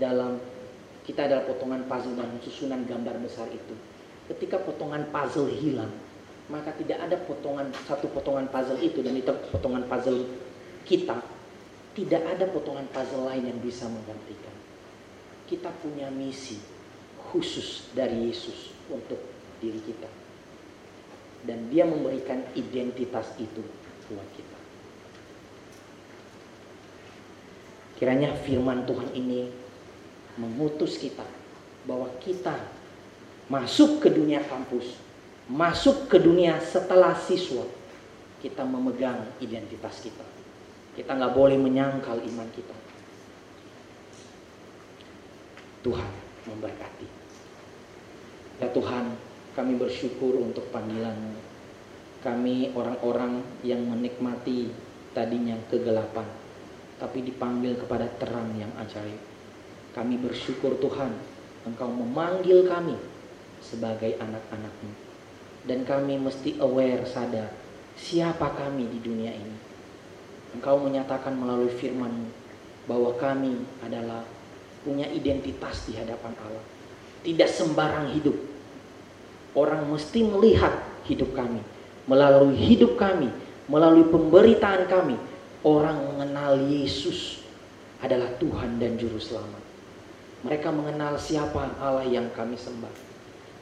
dalam 0.00 0.40
kita 1.04 1.28
adalah 1.28 1.44
potongan 1.44 1.84
puzzle 1.84 2.16
dalam 2.16 2.40
susunan 2.40 2.88
gambar 2.88 3.20
besar 3.20 3.52
itu. 3.52 3.76
Ketika 4.32 4.64
potongan 4.64 5.04
puzzle 5.12 5.52
hilang, 5.52 5.92
maka 6.48 6.72
tidak 6.80 7.04
ada 7.04 7.20
potongan 7.20 7.68
satu 7.84 8.08
potongan 8.08 8.48
puzzle 8.48 8.80
itu 8.80 9.04
dan 9.04 9.12
itu 9.12 9.28
potongan 9.52 9.84
puzzle 9.84 10.24
kita. 10.88 11.20
Tidak 11.92 12.22
ada 12.24 12.48
potongan 12.48 12.88
puzzle 12.88 13.28
lain 13.28 13.44
yang 13.52 13.58
bisa 13.60 13.84
menggantikan. 13.90 14.56
Kita 15.44 15.68
punya 15.84 16.08
misi 16.08 16.56
khusus 17.28 17.92
dari 17.92 18.30
Yesus 18.30 18.72
untuk 18.88 19.20
diri 19.60 19.82
kita. 19.84 20.08
Dan 21.44 21.68
dia 21.68 21.84
memberikan 21.84 22.40
identitas 22.56 23.34
itu 23.36 23.60
buat 24.08 24.28
kita. 24.38 24.49
Kiranya 28.00 28.32
firman 28.32 28.88
Tuhan 28.88 29.12
ini 29.12 29.52
mengutus 30.40 30.96
kita 30.96 31.28
bahwa 31.84 32.08
kita 32.24 32.56
masuk 33.52 34.00
ke 34.00 34.08
dunia 34.08 34.40
kampus, 34.48 34.96
masuk 35.52 36.08
ke 36.08 36.16
dunia 36.16 36.56
setelah 36.64 37.12
siswa, 37.12 37.68
kita 38.40 38.64
memegang 38.64 39.28
identitas 39.44 40.00
kita. 40.00 40.24
Kita 40.96 41.12
nggak 41.12 41.36
boleh 41.36 41.60
menyangkal 41.60 42.24
iman 42.24 42.48
kita. 42.56 42.72
Tuhan 45.84 46.12
memberkati. 46.48 47.08
Ya 48.64 48.68
Tuhan, 48.72 49.12
kami 49.52 49.76
bersyukur 49.76 50.40
untuk 50.40 50.68
panggilan 50.72 51.36
Kami 52.20 52.76
orang-orang 52.76 53.40
yang 53.64 53.80
menikmati 53.80 54.68
tadinya 55.16 55.56
kegelapan 55.72 56.39
tapi 57.00 57.24
dipanggil 57.24 57.80
kepada 57.80 58.06
terang 58.20 58.52
yang 58.60 58.70
ajaib. 58.76 59.18
Kami 59.96 60.20
bersyukur 60.20 60.76
Tuhan, 60.78 61.10
Engkau 61.64 61.88
memanggil 61.88 62.68
kami 62.68 62.94
sebagai 63.64 64.20
anak-anakmu. 64.20 64.92
Dan 65.64 65.84
kami 65.84 66.16
mesti 66.20 66.56
aware, 66.60 67.04
sadar, 67.04 67.52
siapa 67.96 68.52
kami 68.56 68.88
di 68.88 68.98
dunia 69.00 69.32
ini. 69.32 69.56
Engkau 70.56 70.80
menyatakan 70.80 71.36
melalui 71.36 71.72
firman 71.72 72.32
bahwa 72.88 73.12
kami 73.16 73.60
adalah 73.84 74.24
punya 74.80 75.04
identitas 75.12 75.84
di 75.84 75.96
hadapan 76.00 76.32
Allah. 76.40 76.64
Tidak 77.20 77.50
sembarang 77.50 78.16
hidup. 78.16 78.36
Orang 79.52 79.92
mesti 79.92 80.24
melihat 80.24 80.72
hidup 81.04 81.36
kami. 81.36 81.60
Melalui 82.08 82.56
hidup 82.56 82.96
kami, 82.96 83.28
melalui 83.68 84.08
pemberitaan 84.08 84.88
kami, 84.88 85.20
orang 85.66 86.16
mengenal 86.16 86.56
Yesus 86.68 87.44
adalah 88.00 88.32
Tuhan 88.40 88.80
dan 88.80 88.96
Juru 88.96 89.20
Selamat. 89.20 89.60
Mereka 90.40 90.72
mengenal 90.72 91.20
siapa 91.20 91.76
Allah 91.76 92.08
yang 92.08 92.32
kami 92.32 92.56
sembah. 92.56 92.92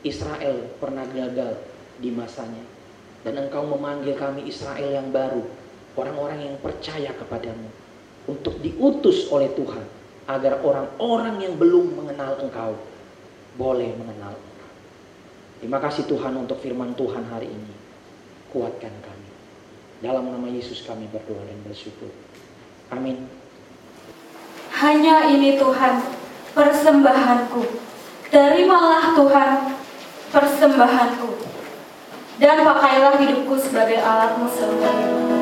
Israel 0.06 0.70
pernah 0.78 1.02
gagal 1.10 1.58
di 1.98 2.14
masanya. 2.14 2.62
Dan 3.26 3.34
engkau 3.34 3.66
memanggil 3.66 4.14
kami 4.14 4.46
Israel 4.46 4.94
yang 4.94 5.10
baru. 5.10 5.42
Orang-orang 5.98 6.46
yang 6.46 6.56
percaya 6.62 7.10
kepadamu. 7.18 7.66
Untuk 8.30 8.62
diutus 8.62 9.26
oleh 9.34 9.50
Tuhan. 9.58 9.82
Agar 10.30 10.62
orang-orang 10.62 11.42
yang 11.42 11.58
belum 11.58 11.98
mengenal 11.98 12.38
engkau. 12.38 12.78
Boleh 13.58 13.90
mengenal 13.98 14.38
engkau. 14.38 14.70
Terima 15.58 15.82
kasih 15.82 16.06
Tuhan 16.06 16.38
untuk 16.38 16.62
firman 16.62 16.94
Tuhan 16.94 17.26
hari 17.26 17.50
ini. 17.50 17.74
Kuatkan 18.54 18.94
kami. 19.02 19.07
Dalam 19.98 20.30
nama 20.30 20.46
Yesus 20.46 20.86
kami 20.86 21.10
berdoa 21.10 21.42
dan 21.42 21.58
bersyukur. 21.66 22.14
Amin. 22.94 23.26
Hanya 24.78 25.26
ini 25.26 25.58
Tuhan, 25.58 26.06
persembahanku. 26.54 27.66
Terimalah 28.30 29.18
Tuhan, 29.18 29.50
persembahanku. 30.30 31.30
Dan 32.38 32.62
pakailah 32.62 33.18
hidupku 33.18 33.58
sebagai 33.58 33.98
alatmu 33.98 34.46
sembah. 34.46 35.37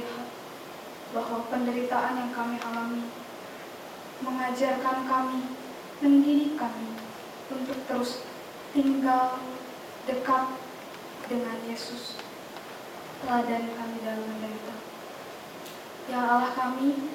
Melihat 0.00 0.28
bahwa 1.12 1.44
penderitaan 1.52 2.16
yang 2.16 2.32
kami 2.32 2.56
alami 2.64 3.04
mengajarkan 4.24 5.04
kami, 5.04 5.40
mendidik 6.00 6.56
kami 6.56 6.88
untuk 7.52 7.76
terus 7.84 8.24
tinggal 8.72 9.40
dekat 10.08 10.56
dengan 11.28 11.56
Yesus. 11.68 12.16
Teladan 13.20 13.76
kami 13.76 13.96
dalam 14.00 14.24
menderita. 14.24 14.76
Ya 16.08 16.24
Allah 16.24 16.52
kami, 16.56 17.12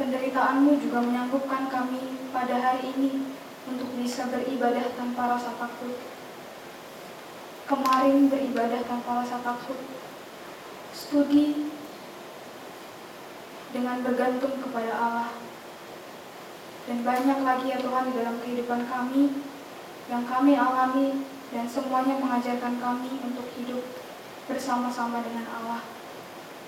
penderitaanmu 0.00 0.80
juga 0.80 1.04
menyanggupkan 1.04 1.68
kami 1.68 2.32
pada 2.32 2.56
hari 2.56 2.92
ini 2.96 3.36
untuk 3.68 3.88
bisa 4.00 4.32
beribadah 4.32 4.96
tanpa 4.96 5.36
rasa 5.36 5.52
takut. 5.60 5.96
Kemarin 7.68 8.32
beribadah 8.32 8.80
tanpa 8.88 9.20
rasa 9.20 9.36
takut. 9.44 9.76
Studi 10.96 11.68
dengan 13.72 14.00
bergantung 14.00 14.56
kepada 14.60 14.92
Allah. 14.94 15.30
Dan 16.88 17.04
banyak 17.04 17.38
lagi 17.44 17.66
ya 17.68 17.78
Tuhan 17.80 18.08
di 18.08 18.12
dalam 18.16 18.36
kehidupan 18.40 18.88
kami 18.88 19.44
yang 20.08 20.24
kami 20.24 20.56
alami 20.56 21.20
dan 21.52 21.68
semuanya 21.68 22.16
mengajarkan 22.16 22.80
kami 22.80 23.12
untuk 23.20 23.44
hidup 23.60 23.84
bersama-sama 24.48 25.20
dengan 25.20 25.44
Allah. 25.52 25.84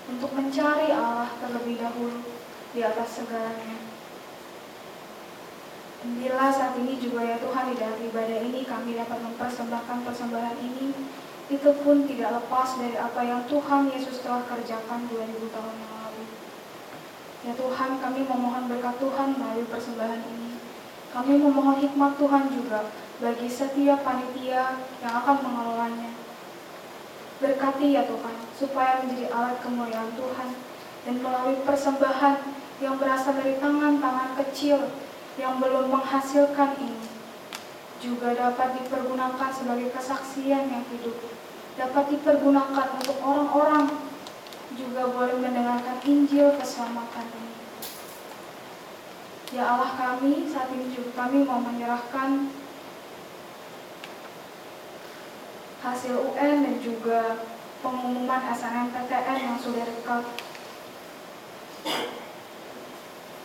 Untuk 0.05 0.33
mencari 0.37 0.93
Allah 0.93 1.29
terlebih 1.41 1.81
dahulu 1.81 2.21
di 2.73 2.79
atas 2.85 3.21
segalanya. 3.21 3.77
Bila 6.01 6.49
saat 6.49 6.73
ini 6.81 6.97
juga 6.97 7.21
ya 7.21 7.37
Tuhan 7.37 7.73
di 7.73 7.75
dalam 7.77 8.01
ibadah 8.01 8.39
ini 8.41 8.65
kami 8.65 8.97
dapat 8.97 9.21
mempersembahkan 9.21 10.01
persembahan 10.01 10.57
ini, 10.57 10.89
itu 11.53 11.69
pun 11.85 12.09
tidak 12.09 12.41
lepas 12.41 12.81
dari 12.81 12.97
apa 12.97 13.21
yang 13.21 13.45
Tuhan 13.45 13.93
Yesus 13.93 14.25
telah 14.25 14.41
kerjakan 14.49 15.05
2000 15.05 15.53
tahun 15.53 15.75
yang 15.77 15.91
lalu. 15.93 16.00
Ya 17.41 17.57
Tuhan, 17.57 17.97
kami 17.97 18.21
memohon 18.21 18.69
berkat 18.69 19.01
Tuhan 19.01 19.33
melalui 19.33 19.65
persembahan 19.65 20.21
ini. 20.29 20.61
Kami 21.09 21.33
memohon 21.41 21.81
hikmat 21.81 22.13
Tuhan 22.21 22.53
juga 22.53 22.93
bagi 23.17 23.49
setiap 23.49 24.05
panitia 24.05 24.77
yang 25.01 25.13
akan 25.25 25.37
mengelolanya. 25.41 26.13
Berkati 27.41 27.97
ya 27.97 28.05
Tuhan, 28.05 28.35
supaya 28.53 29.01
menjadi 29.01 29.33
alat 29.33 29.57
kemuliaan 29.65 30.13
Tuhan 30.13 30.49
dan 31.01 31.15
melalui 31.17 31.57
persembahan 31.65 32.35
yang 32.77 33.01
berasal 33.01 33.33
dari 33.33 33.57
tangan-tangan 33.57 34.37
kecil 34.45 34.77
yang 35.41 35.57
belum 35.57 35.89
menghasilkan 35.89 36.77
ini 36.77 37.09
juga 38.01 38.33
dapat 38.33 38.81
dipergunakan 38.81 39.49
sebagai 39.53 39.93
kesaksian 39.93 40.69
yang 40.69 40.85
hidup, 40.89 41.17
dapat 41.77 42.05
dipergunakan 42.17 42.87
untuk 42.97 43.17
orang-orang 43.21 44.10
juga 44.75 45.11
boleh 45.11 45.35
mendengarkan 45.39 45.99
Injil 46.03 46.55
keselamatan 46.55 47.27
ini. 47.31 47.55
Ya 49.51 49.67
Allah 49.67 49.91
kami, 49.99 50.47
saat 50.47 50.71
ini 50.71 50.95
juga 50.95 51.27
kami 51.27 51.43
mau 51.43 51.59
menyerahkan 51.59 52.47
hasil 55.81 56.13
UN 56.13 56.55
dan 56.63 56.75
juga 56.79 57.41
pengumuman 57.81 58.41
SNMPTN 58.53 59.37
yang 59.41 59.57
sudah 59.59 59.83
dekat. 59.83 60.23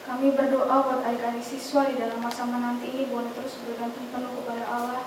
Kami 0.06 0.38
berdoa 0.38 0.76
buat 0.86 1.02
adik-adik 1.02 1.42
siswa 1.42 1.90
di 1.90 1.98
dalam 1.98 2.22
masa 2.22 2.46
menanti 2.46 2.86
ini 2.94 3.10
boleh 3.10 3.34
terus 3.34 3.58
bergantung 3.66 4.06
penuh 4.14 4.30
kepada 4.38 4.64
Allah. 4.70 5.02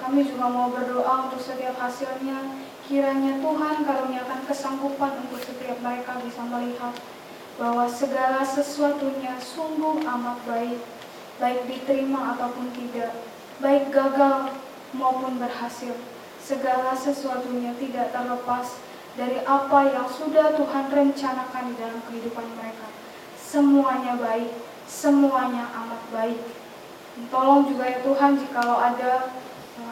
Kami 0.00 0.26
juga 0.26 0.50
mau 0.50 0.74
berdoa 0.74 1.30
untuk 1.30 1.38
setiap 1.38 1.78
hasilnya. 1.78 2.66
Kiranya 2.90 3.38
Tuhan 3.38 3.86
karuniakan 3.86 4.50
kesanggupan 4.50 5.22
untuk 5.22 5.38
setiap 5.38 5.78
mereka 5.78 6.18
bisa 6.26 6.42
melihat 6.42 6.90
bahwa 7.54 7.86
segala 7.86 8.42
sesuatunya 8.42 9.38
sungguh 9.38 10.02
amat 10.02 10.42
baik, 10.42 10.82
baik 11.38 11.70
diterima 11.70 12.34
ataupun 12.34 12.66
tidak, 12.74 13.14
baik 13.62 13.94
gagal 13.94 14.58
maupun 14.90 15.38
berhasil. 15.38 15.94
Segala 16.42 16.90
sesuatunya 16.98 17.78
tidak 17.78 18.10
terlepas 18.10 18.82
dari 19.14 19.38
apa 19.46 19.86
yang 19.86 20.10
sudah 20.10 20.58
Tuhan 20.58 20.90
rencanakan 20.90 21.70
di 21.70 21.74
dalam 21.78 22.02
kehidupan 22.10 22.58
mereka 22.58 22.90
semuanya 23.50 24.14
baik, 24.14 24.50
semuanya 24.86 25.66
amat 25.74 26.02
baik. 26.14 26.38
Tolong 27.30 27.66
juga 27.66 27.86
ya 27.90 27.98
Tuhan 28.06 28.38
jikalau 28.38 28.78
ada 28.78 29.34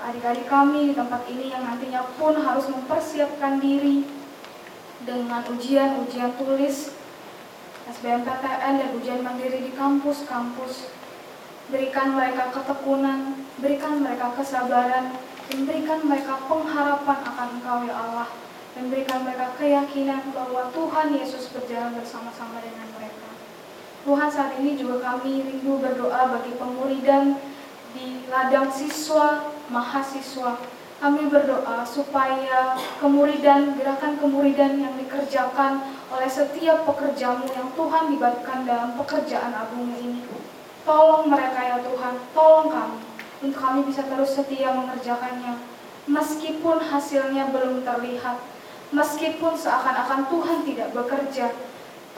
adik-adik 0.05 0.45
kami 0.51 0.93
di 0.93 0.95
tempat 0.97 1.25
ini 1.31 1.53
yang 1.53 1.65
nantinya 1.65 2.05
pun 2.21 2.37
harus 2.37 2.69
mempersiapkan 2.69 3.63
diri 3.63 4.05
dengan 5.07 5.41
ujian-ujian 5.49 6.37
tulis 6.37 6.93
SBMPTN 7.89 8.73
dan 8.85 8.91
ujian 9.01 9.25
mandiri 9.25 9.65
di 9.65 9.73
kampus-kampus. 9.73 10.93
Berikan 11.73 12.13
mereka 12.13 12.53
ketekunan, 12.53 13.45
berikan 13.61 14.05
mereka 14.05 14.37
kesabaran, 14.37 15.17
dan 15.49 15.59
berikan 15.65 16.05
mereka 16.05 16.37
pengharapan 16.45 17.19
akan 17.25 17.49
Engkau 17.57 17.79
ya 17.89 17.97
Allah. 17.97 18.29
Dan 18.77 18.93
berikan 18.93 19.25
mereka 19.25 19.57
keyakinan 19.57 20.37
bahwa 20.37 20.69
Tuhan 20.71 21.17
Yesus 21.17 21.49
berjalan 21.51 21.97
bersama-sama 21.97 22.61
dengan 22.61 22.93
mereka. 22.93 23.29
Tuhan 24.05 24.29
saat 24.29 24.53
ini 24.61 24.77
juga 24.77 25.01
kami 25.01 25.43
rindu 25.43 25.81
berdoa 25.81 26.29
bagi 26.29 26.53
pemuridan 26.61 27.41
di 27.97 28.29
ladang 28.29 28.69
siswa, 28.69 29.58
mahasiswa. 29.71 30.61
Kami 30.99 31.31
berdoa 31.31 31.87
supaya 31.87 32.75
kemuridan, 32.99 33.79
gerakan 33.79 34.19
kemuridan 34.19 34.83
yang 34.83 34.99
dikerjakan 34.99 35.79
oleh 36.11 36.27
setiap 36.27 36.83
pekerjamu 36.83 37.47
yang 37.55 37.71
Tuhan 37.79 38.11
libatkan 38.11 38.67
dalam 38.67 38.99
pekerjaan 38.99 39.55
agungmu 39.55 39.95
ini. 40.03 40.27
Tolong 40.83 41.31
mereka 41.31 41.61
ya 41.63 41.79
Tuhan, 41.79 42.15
tolong 42.35 42.69
kami, 42.73 42.99
untuk 43.47 43.61
kami 43.63 43.87
bisa 43.87 44.03
terus 44.11 44.35
setia 44.35 44.75
mengerjakannya. 44.75 45.55
Meskipun 46.11 46.83
hasilnya 46.83 47.55
belum 47.55 47.87
terlihat, 47.87 48.43
meskipun 48.91 49.55
seakan-akan 49.55 50.27
Tuhan 50.27 50.59
tidak 50.67 50.89
bekerja, 50.97 51.55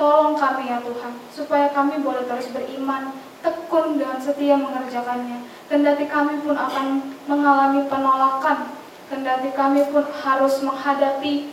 Tolong 0.00 0.32
kami 0.32 0.72
ya 0.72 0.80
Tuhan, 0.80 1.12
supaya 1.28 1.68
kami 1.76 2.00
boleh 2.00 2.24
terus 2.24 2.48
beriman, 2.56 3.12
tekun 3.40 3.96
dan 4.00 4.20
setia 4.20 4.56
mengerjakannya. 4.56 5.44
Kendati 5.66 6.06
kami 6.08 6.40
pun 6.44 6.56
akan 6.56 7.14
mengalami 7.26 7.86
penolakan, 7.88 8.74
kendati 9.08 9.50
kami 9.54 9.86
pun 9.88 10.04
harus 10.04 10.60
menghadapi 10.62 11.52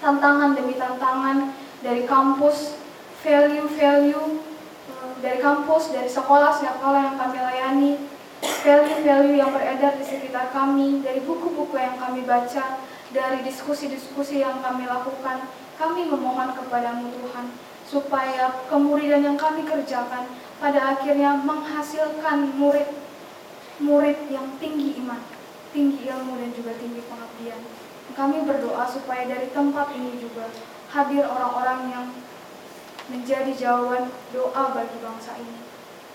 tantangan 0.00 0.56
demi 0.56 0.74
tantangan 0.80 1.52
dari 1.84 2.08
kampus, 2.08 2.76
value-value 3.20 4.40
eh, 4.88 5.10
dari 5.20 5.38
kampus, 5.38 5.92
dari 5.92 6.08
sekolah-sekolah 6.08 7.00
yang 7.12 7.16
kami 7.20 7.38
layani, 7.38 7.92
value-value 8.40 9.36
yang 9.36 9.52
beredar 9.52 9.96
di 10.00 10.04
sekitar 10.04 10.48
kami, 10.52 11.04
dari 11.04 11.20
buku-buku 11.24 11.76
yang 11.76 12.00
kami 12.00 12.24
baca, 12.24 12.80
dari 13.10 13.44
diskusi-diskusi 13.44 14.40
yang 14.40 14.62
kami 14.64 14.86
lakukan, 14.86 15.44
Kami 15.80 16.12
memohon 16.12 16.52
kepadamu 16.52 17.08
Tuhan, 17.08 17.56
supaya 17.88 18.52
kemuridan 18.68 19.24
yang 19.24 19.40
kami 19.40 19.64
kerjakan 19.64 20.28
pada 20.60 20.94
akhirnya 20.94 21.40
menghasilkan 21.40 22.54
murid 22.60 22.86
murid 23.80 24.28
yang 24.28 24.60
tinggi 24.60 25.00
iman, 25.00 25.24
tinggi 25.72 26.04
ilmu 26.04 26.36
dan 26.36 26.52
juga 26.52 26.76
tinggi 26.76 27.00
pengabdian. 27.08 27.60
Kami 28.12 28.44
berdoa 28.44 28.84
supaya 28.84 29.24
dari 29.24 29.48
tempat 29.48 29.96
ini 29.96 30.20
juga 30.20 30.52
hadir 30.92 31.24
orang-orang 31.24 31.80
yang 31.88 32.06
menjadi 33.08 33.56
jawaban 33.56 34.12
doa 34.36 34.64
bagi 34.76 34.98
bangsa 35.00 35.40
ini. 35.40 35.64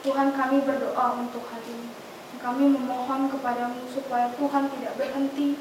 Tuhan 0.06 0.38
kami 0.38 0.62
berdoa 0.62 1.18
untuk 1.18 1.50
hal 1.50 1.64
ini. 1.66 1.90
Kami 2.38 2.70
memohon 2.70 3.26
kepadamu 3.34 3.90
supaya 3.90 4.30
Tuhan 4.38 4.70
tidak 4.70 4.94
berhenti 5.02 5.58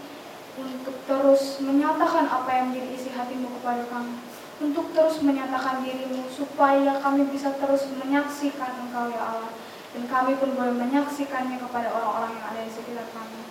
untuk 0.60 0.94
terus 1.08 1.64
menyatakan 1.64 2.28
apa 2.28 2.50
yang 2.52 2.66
menjadi 2.70 2.88
isi 2.92 3.10
hatimu 3.16 3.48
kepada 3.58 3.88
kami. 3.88 4.20
Untuk 4.64 4.96
terus 4.96 5.20
menyatakan 5.20 5.84
dirimu 5.84 6.24
supaya 6.32 6.96
kami 7.04 7.28
bisa 7.28 7.52
terus 7.60 7.84
menyaksikan 8.00 8.80
engkau 8.80 9.12
ya 9.12 9.20
Allah. 9.20 9.52
Dan 9.92 10.08
kami 10.08 10.40
pun 10.40 10.56
boleh 10.56 10.72
menyaksikannya 10.72 11.60
kepada 11.60 11.92
orang-orang 11.92 12.32
yang 12.40 12.46
ada 12.48 12.60
di 12.64 12.72
sekitar 12.72 13.04
kami. 13.12 13.44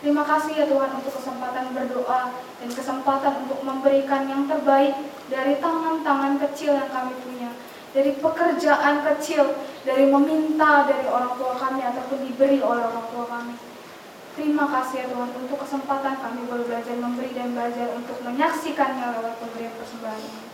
Terima 0.00 0.24
kasih 0.24 0.64
ya 0.64 0.66
Tuhan 0.68 1.00
untuk 1.00 1.20
kesempatan 1.20 1.76
berdoa 1.76 2.32
dan 2.60 2.70
kesempatan 2.72 3.44
untuk 3.44 3.60
memberikan 3.60 4.24
yang 4.24 4.48
terbaik 4.48 4.96
dari 5.28 5.60
tangan-tangan 5.60 6.40
kecil 6.48 6.76
yang 6.80 6.88
kami 6.88 7.12
punya. 7.20 7.52
Dari 7.92 8.16
pekerjaan 8.16 9.04
kecil, 9.04 9.54
dari 9.84 10.08
meminta 10.08 10.88
dari 10.88 11.08
orang 11.08 11.36
tua 11.36 11.56
kami 11.60 11.84
ataupun 11.84 12.24
diberi 12.24 12.60
oleh 12.64 12.84
orang 12.88 13.06
tua 13.12 13.24
kami. 13.28 13.54
Terima 14.34 14.66
kasih 14.66 14.96
ya 15.04 15.06
Tuhan 15.12 15.30
untuk 15.30 15.60
kesempatan 15.60 16.18
kami 16.18 16.52
boleh 16.52 16.66
belajar 16.66 16.96
memberi 16.98 17.30
dan 17.36 17.52
belajar 17.52 17.92
untuk 17.94 18.18
menyaksikannya 18.26 19.08
lewat 19.20 19.40
pemberian 19.40 19.76
persembahan 19.78 20.20
ini. 20.20 20.53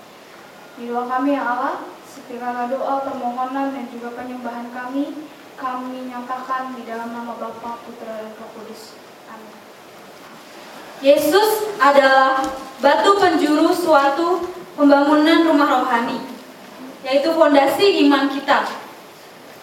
Di 0.79 0.87
doa 0.87 1.09
kami 1.11 1.35
ya 1.35 1.43
Allah, 1.43 1.75
setiap 2.07 2.71
doa, 2.71 2.95
permohonan 3.07 3.75
dan 3.75 3.87
juga 3.91 4.15
penyembahan 4.15 4.71
kami, 4.71 5.27
kami 5.61 6.09
nyatakan 6.09 6.73
di 6.75 6.83
dalam 6.89 7.13
nama 7.13 7.37
Bapa, 7.37 7.83
Putra 7.85 8.23
dan 8.23 8.33
Roh 8.35 8.51
Kudus. 8.57 8.97
Amin. 9.29 9.55
Yesus 11.05 11.77
adalah 11.77 12.41
batu 12.81 13.21
penjuru 13.21 13.71
suatu 13.77 14.49
pembangunan 14.75 15.45
rumah 15.53 15.69
rohani, 15.85 16.19
yaitu 17.05 17.31
fondasi 17.37 18.09
iman 18.09 18.33
kita. 18.33 18.65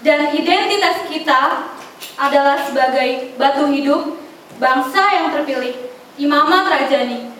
Dan 0.05 0.29
identitas 0.37 1.09
kita 1.09 1.73
adalah 2.21 2.61
sebagai 2.61 3.33
batu 3.41 3.65
hidup, 3.73 4.21
bangsa 4.61 5.01
yang 5.17 5.33
terpilih, 5.33 5.89
imamat 6.21 6.69
rajani, 6.69 7.33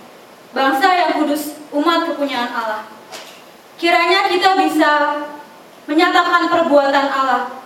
bangsa 0.50 0.88
yang 0.98 1.12
kudus, 1.22 1.62
umat 1.70 2.10
kepunyaan 2.10 2.50
Allah. 2.50 2.97
Kiranya 3.78 4.26
kita 4.26 4.58
bisa 4.58 5.22
menyatakan 5.86 6.50
perbuatan 6.50 7.06
Allah 7.14 7.62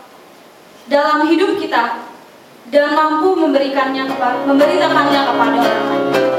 dalam 0.91 1.23
hidup 1.31 1.55
kita 1.55 2.03
dan 2.67 2.91
mampu 2.91 3.31
memberikannya 3.31 4.11
kepada 4.11 4.43
memberitakannya 4.43 5.21
kepada 5.23 5.55
orang 5.55 5.87
lain. 5.87 6.30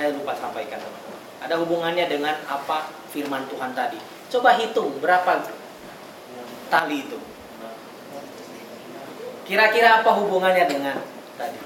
Saya 0.00 0.16
lupa 0.16 0.32
sampaikan. 0.32 0.80
Ada 1.44 1.60
hubungannya 1.60 2.08
dengan 2.08 2.32
apa 2.48 2.88
firman 3.12 3.44
Tuhan 3.52 3.76
tadi. 3.76 4.00
Coba 4.32 4.56
hitung 4.56 4.96
berapa 4.96 5.44
tali 6.72 7.04
itu. 7.04 7.20
Kira-kira 9.44 10.00
apa 10.00 10.16
hubungannya 10.16 10.64
dengan 10.64 10.96
tadi? 11.36 11.60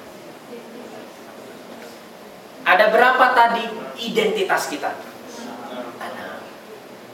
Ada 2.66 2.90
berapa 2.90 3.24
tadi 3.38 3.70
identitas 4.02 4.66
kita? 4.66 4.98
Tanah. 6.02 6.42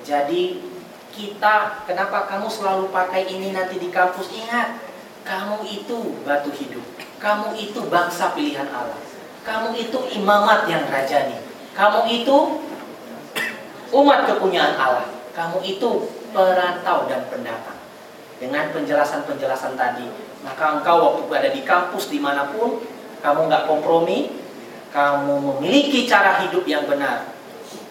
Jadi 0.00 0.72
kita, 1.12 1.84
kenapa 1.84 2.32
kamu 2.32 2.48
selalu 2.48 2.88
pakai 2.88 3.28
ini 3.28 3.52
nanti 3.52 3.76
di 3.76 3.92
kampus? 3.92 4.32
Ingat, 4.32 4.80
kamu 5.28 5.68
itu 5.68 6.16
batu 6.24 6.48
hidup. 6.48 6.86
Kamu 7.20 7.52
itu 7.60 7.84
bangsa 7.92 8.32
pilihan 8.32 8.72
Allah. 8.72 9.09
Kamu 9.50 9.74
itu 9.74 9.98
imamat 10.14 10.70
yang 10.70 10.86
rajani. 10.86 11.34
Kamu 11.74 12.06
itu 12.06 12.62
umat 13.90 14.22
kepunyaan 14.30 14.78
Allah. 14.78 15.10
Kamu 15.34 15.58
itu 15.66 16.06
perantau 16.30 17.10
dan 17.10 17.26
pendatang. 17.26 17.74
Dengan 18.38 18.70
penjelasan-penjelasan 18.70 19.74
tadi, 19.74 20.06
maka 20.46 20.78
engkau 20.78 21.02
waktu 21.02 21.22
berada 21.26 21.50
di 21.50 21.66
kampus 21.66 22.14
di 22.14 22.22
mana 22.22 22.54
pun, 22.54 22.78
kamu 23.26 23.50
nggak 23.50 23.66
kompromi, 23.66 24.30
kamu 24.94 25.42
memiliki 25.42 26.06
cara 26.06 26.38
hidup 26.46 26.62
yang 26.70 26.86
benar, 26.86 27.34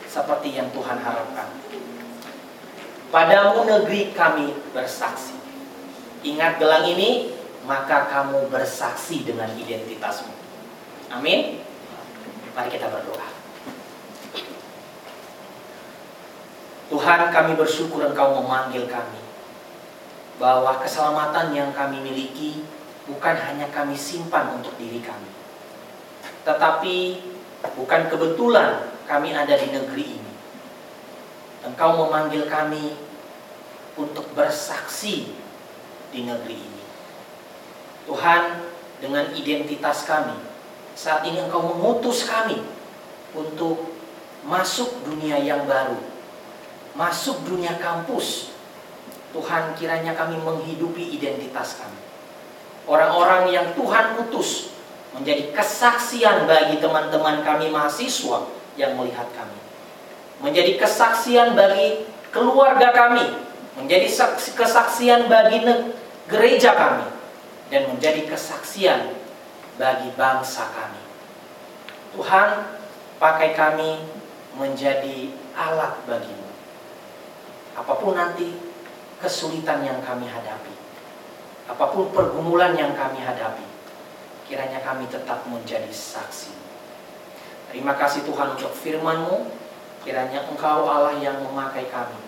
seperti 0.07 0.55
yang 0.55 0.71
Tuhan 0.71 1.03
harapkan. 1.03 1.59
Padamu 3.11 3.67
negeri 3.67 4.15
kami 4.15 4.55
bersaksi. 4.71 5.35
Ingat 6.23 6.55
gelang 6.55 6.87
ini, 6.87 7.35
maka 7.67 8.07
kamu 8.07 8.47
bersaksi 8.47 9.27
dengan 9.27 9.51
identitasmu. 9.59 10.38
Amin. 11.09 11.61
Mari 12.53 12.69
kita 12.69 12.87
berdoa. 12.89 13.27
Tuhan 16.89 17.29
kami 17.29 17.53
bersyukur 17.53 18.01
Engkau 18.01 18.41
memanggil 18.41 18.89
kami 18.89 19.21
bahwa 20.41 20.81
keselamatan 20.81 21.53
yang 21.53 21.69
kami 21.69 22.01
miliki 22.01 22.65
bukan 23.05 23.37
hanya 23.37 23.69
kami 23.69 23.93
simpan 23.93 24.57
untuk 24.57 24.73
diri 24.81 24.97
kami 24.97 25.29
tetapi 26.49 27.21
bukan 27.77 28.09
kebetulan 28.09 28.89
kami 29.05 29.37
ada 29.37 29.53
di 29.53 29.69
negeri 29.69 30.05
ini 30.17 30.33
Engkau 31.61 32.07
memanggil 32.07 32.49
kami 32.49 32.97
untuk 33.93 34.25
bersaksi 34.33 35.29
di 36.09 36.25
negeri 36.25 36.57
ini 36.57 36.83
Tuhan 38.09 38.65
dengan 38.97 39.29
identitas 39.37 40.09
kami 40.09 40.48
saat 40.99 41.23
ini 41.23 41.39
Engkau 41.39 41.63
mengutus 41.63 42.27
kami 42.27 42.59
untuk 43.31 43.87
masuk 44.43 44.91
dunia 45.07 45.39
yang 45.39 45.63
baru 45.63 45.95
masuk 46.99 47.39
dunia 47.47 47.79
kampus 47.79 48.51
Tuhan 49.29 49.77
kiranya 49.77 50.17
kami 50.17 50.41
menghidupi 50.41 51.13
identitas 51.13 51.77
kami. 51.77 52.01
Orang-orang 52.89 53.53
yang 53.53 53.67
Tuhan 53.77 54.17
utus 54.25 54.73
menjadi 55.13 55.53
kesaksian 55.53 56.49
bagi 56.49 56.81
teman-teman 56.81 57.45
kami 57.45 57.69
mahasiswa 57.69 58.49
yang 58.73 58.97
melihat 58.97 59.29
kami. 59.37 59.59
Menjadi 60.41 60.81
kesaksian 60.81 61.53
bagi 61.53 62.09
keluarga 62.33 62.89
kami, 62.89 63.37
menjadi 63.77 64.09
kesaksian 64.57 65.29
bagi 65.29 65.61
gereja 66.25 66.73
kami 66.73 67.05
dan 67.69 67.85
menjadi 67.93 68.25
kesaksian 68.25 69.13
bagi 69.79 70.11
bangsa 70.19 70.67
kami. 70.75 71.01
Tuhan, 72.19 72.49
pakai 73.15 73.55
kami 73.55 74.03
menjadi 74.59 75.31
alat 75.55 76.03
bagimu. 76.03 76.51
Apa 77.79 77.95
pun 77.95 78.19
nanti 78.19 78.59
kesulitan 79.23 79.87
yang 79.87 80.03
kami 80.03 80.27
hadapi, 80.27 80.75
apa 81.71 81.85
pun 81.95 82.11
pergumulan 82.11 82.75
yang 82.75 82.91
kami 82.91 83.23
hadapi, 83.23 83.63
kiranya 84.51 84.83
kami 84.83 85.07
tetap 85.07 85.47
menjadi 85.47 85.87
saksi. 85.87 86.51
Terima 87.71 87.95
kasih 87.95 88.27
Tuhan 88.27 88.59
untuk 88.59 88.75
firman-Mu, 88.75 89.47
kiranya 90.03 90.43
Engkau 90.51 90.87
Allah 90.91 91.15
yang 91.23 91.39
memakai 91.39 91.87
kami, 91.87 92.19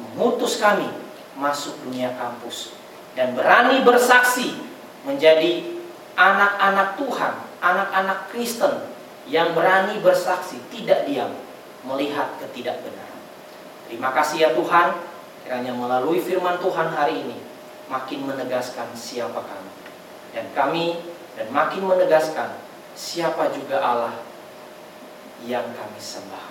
mengutus 0.00 0.56
kami 0.56 0.88
masuk 1.36 1.76
dunia 1.84 2.16
kampus, 2.16 2.72
dan 3.12 3.36
berani 3.36 3.84
bersaksi 3.84 4.56
menjadi 5.04 5.75
anak-anak 6.16 6.96
Tuhan, 6.96 7.34
anak-anak 7.60 8.18
Kristen 8.32 8.74
yang 9.28 9.52
berani 9.52 10.00
bersaksi, 10.00 10.56
tidak 10.72 11.04
diam, 11.04 11.30
melihat 11.84 12.40
ketidakbenaran. 12.40 13.20
Terima 13.86 14.10
kasih 14.10 14.36
ya 14.42 14.50
Tuhan, 14.56 14.96
kiranya 15.44 15.76
melalui 15.76 16.18
firman 16.18 16.58
Tuhan 16.58 16.90
hari 16.90 17.22
ini, 17.22 17.38
makin 17.86 18.26
menegaskan 18.26 18.90
siapa 18.96 19.38
kami. 19.44 19.72
Dan 20.34 20.50
kami, 20.56 20.98
dan 21.38 21.46
makin 21.52 21.86
menegaskan 21.86 22.58
siapa 22.96 23.52
juga 23.52 23.78
Allah 23.78 24.16
yang 25.44 25.68
kami 25.76 26.00
sembah. 26.00 26.46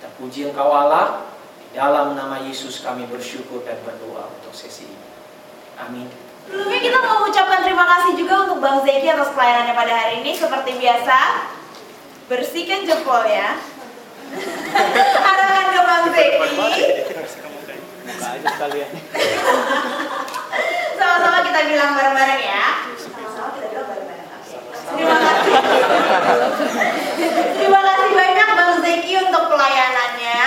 Terpuji 0.00 0.48
Engkau 0.50 0.70
Allah, 0.70 1.26
di 1.58 1.74
dalam 1.74 2.14
nama 2.14 2.38
Yesus 2.40 2.80
kami 2.86 3.10
bersyukur 3.10 3.66
dan 3.66 3.82
berdoa 3.82 4.30
untuk 4.30 4.54
sesi 4.54 4.86
ini. 4.86 5.08
Amin. 5.80 6.31
Sebelumnya 6.46 6.80
kita 6.82 6.98
mau 7.02 7.26
ucapkan 7.28 7.60
terima 7.62 7.84
kasih 7.86 8.12
juga 8.18 8.34
untuk 8.48 8.58
Bang 8.58 8.82
Zeki 8.82 9.06
atas 9.08 9.30
pelayanannya 9.32 9.74
pada 9.78 9.94
hari 9.94 10.14
ini. 10.24 10.34
Seperti 10.34 10.70
biasa, 10.78 11.18
bersihkan 12.26 12.82
jempol 12.82 13.22
ya. 13.26 13.54
Arahan 15.30 15.66
ke 15.70 15.80
Bang 15.86 16.04
Zeki. 16.10 16.42
Sama-sama 20.98 21.38
kita 21.46 21.60
bilang 21.70 21.94
bareng-bareng 21.94 22.42
ya. 22.42 22.64
Sama-sama 22.98 23.54
kita 23.58 23.66
bilang 23.70 23.86
bareng-bareng. 23.86 24.20
Terima 24.92 25.16
kasih. 25.16 25.56
Terima 27.62 27.80
kasih 27.80 28.10
banyak 28.12 28.48
Bang 28.58 28.74
Zeki 28.82 29.12
untuk 29.30 29.44
pelayanannya. 29.48 30.42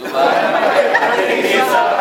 do 0.00 0.12
lar, 0.12 1.99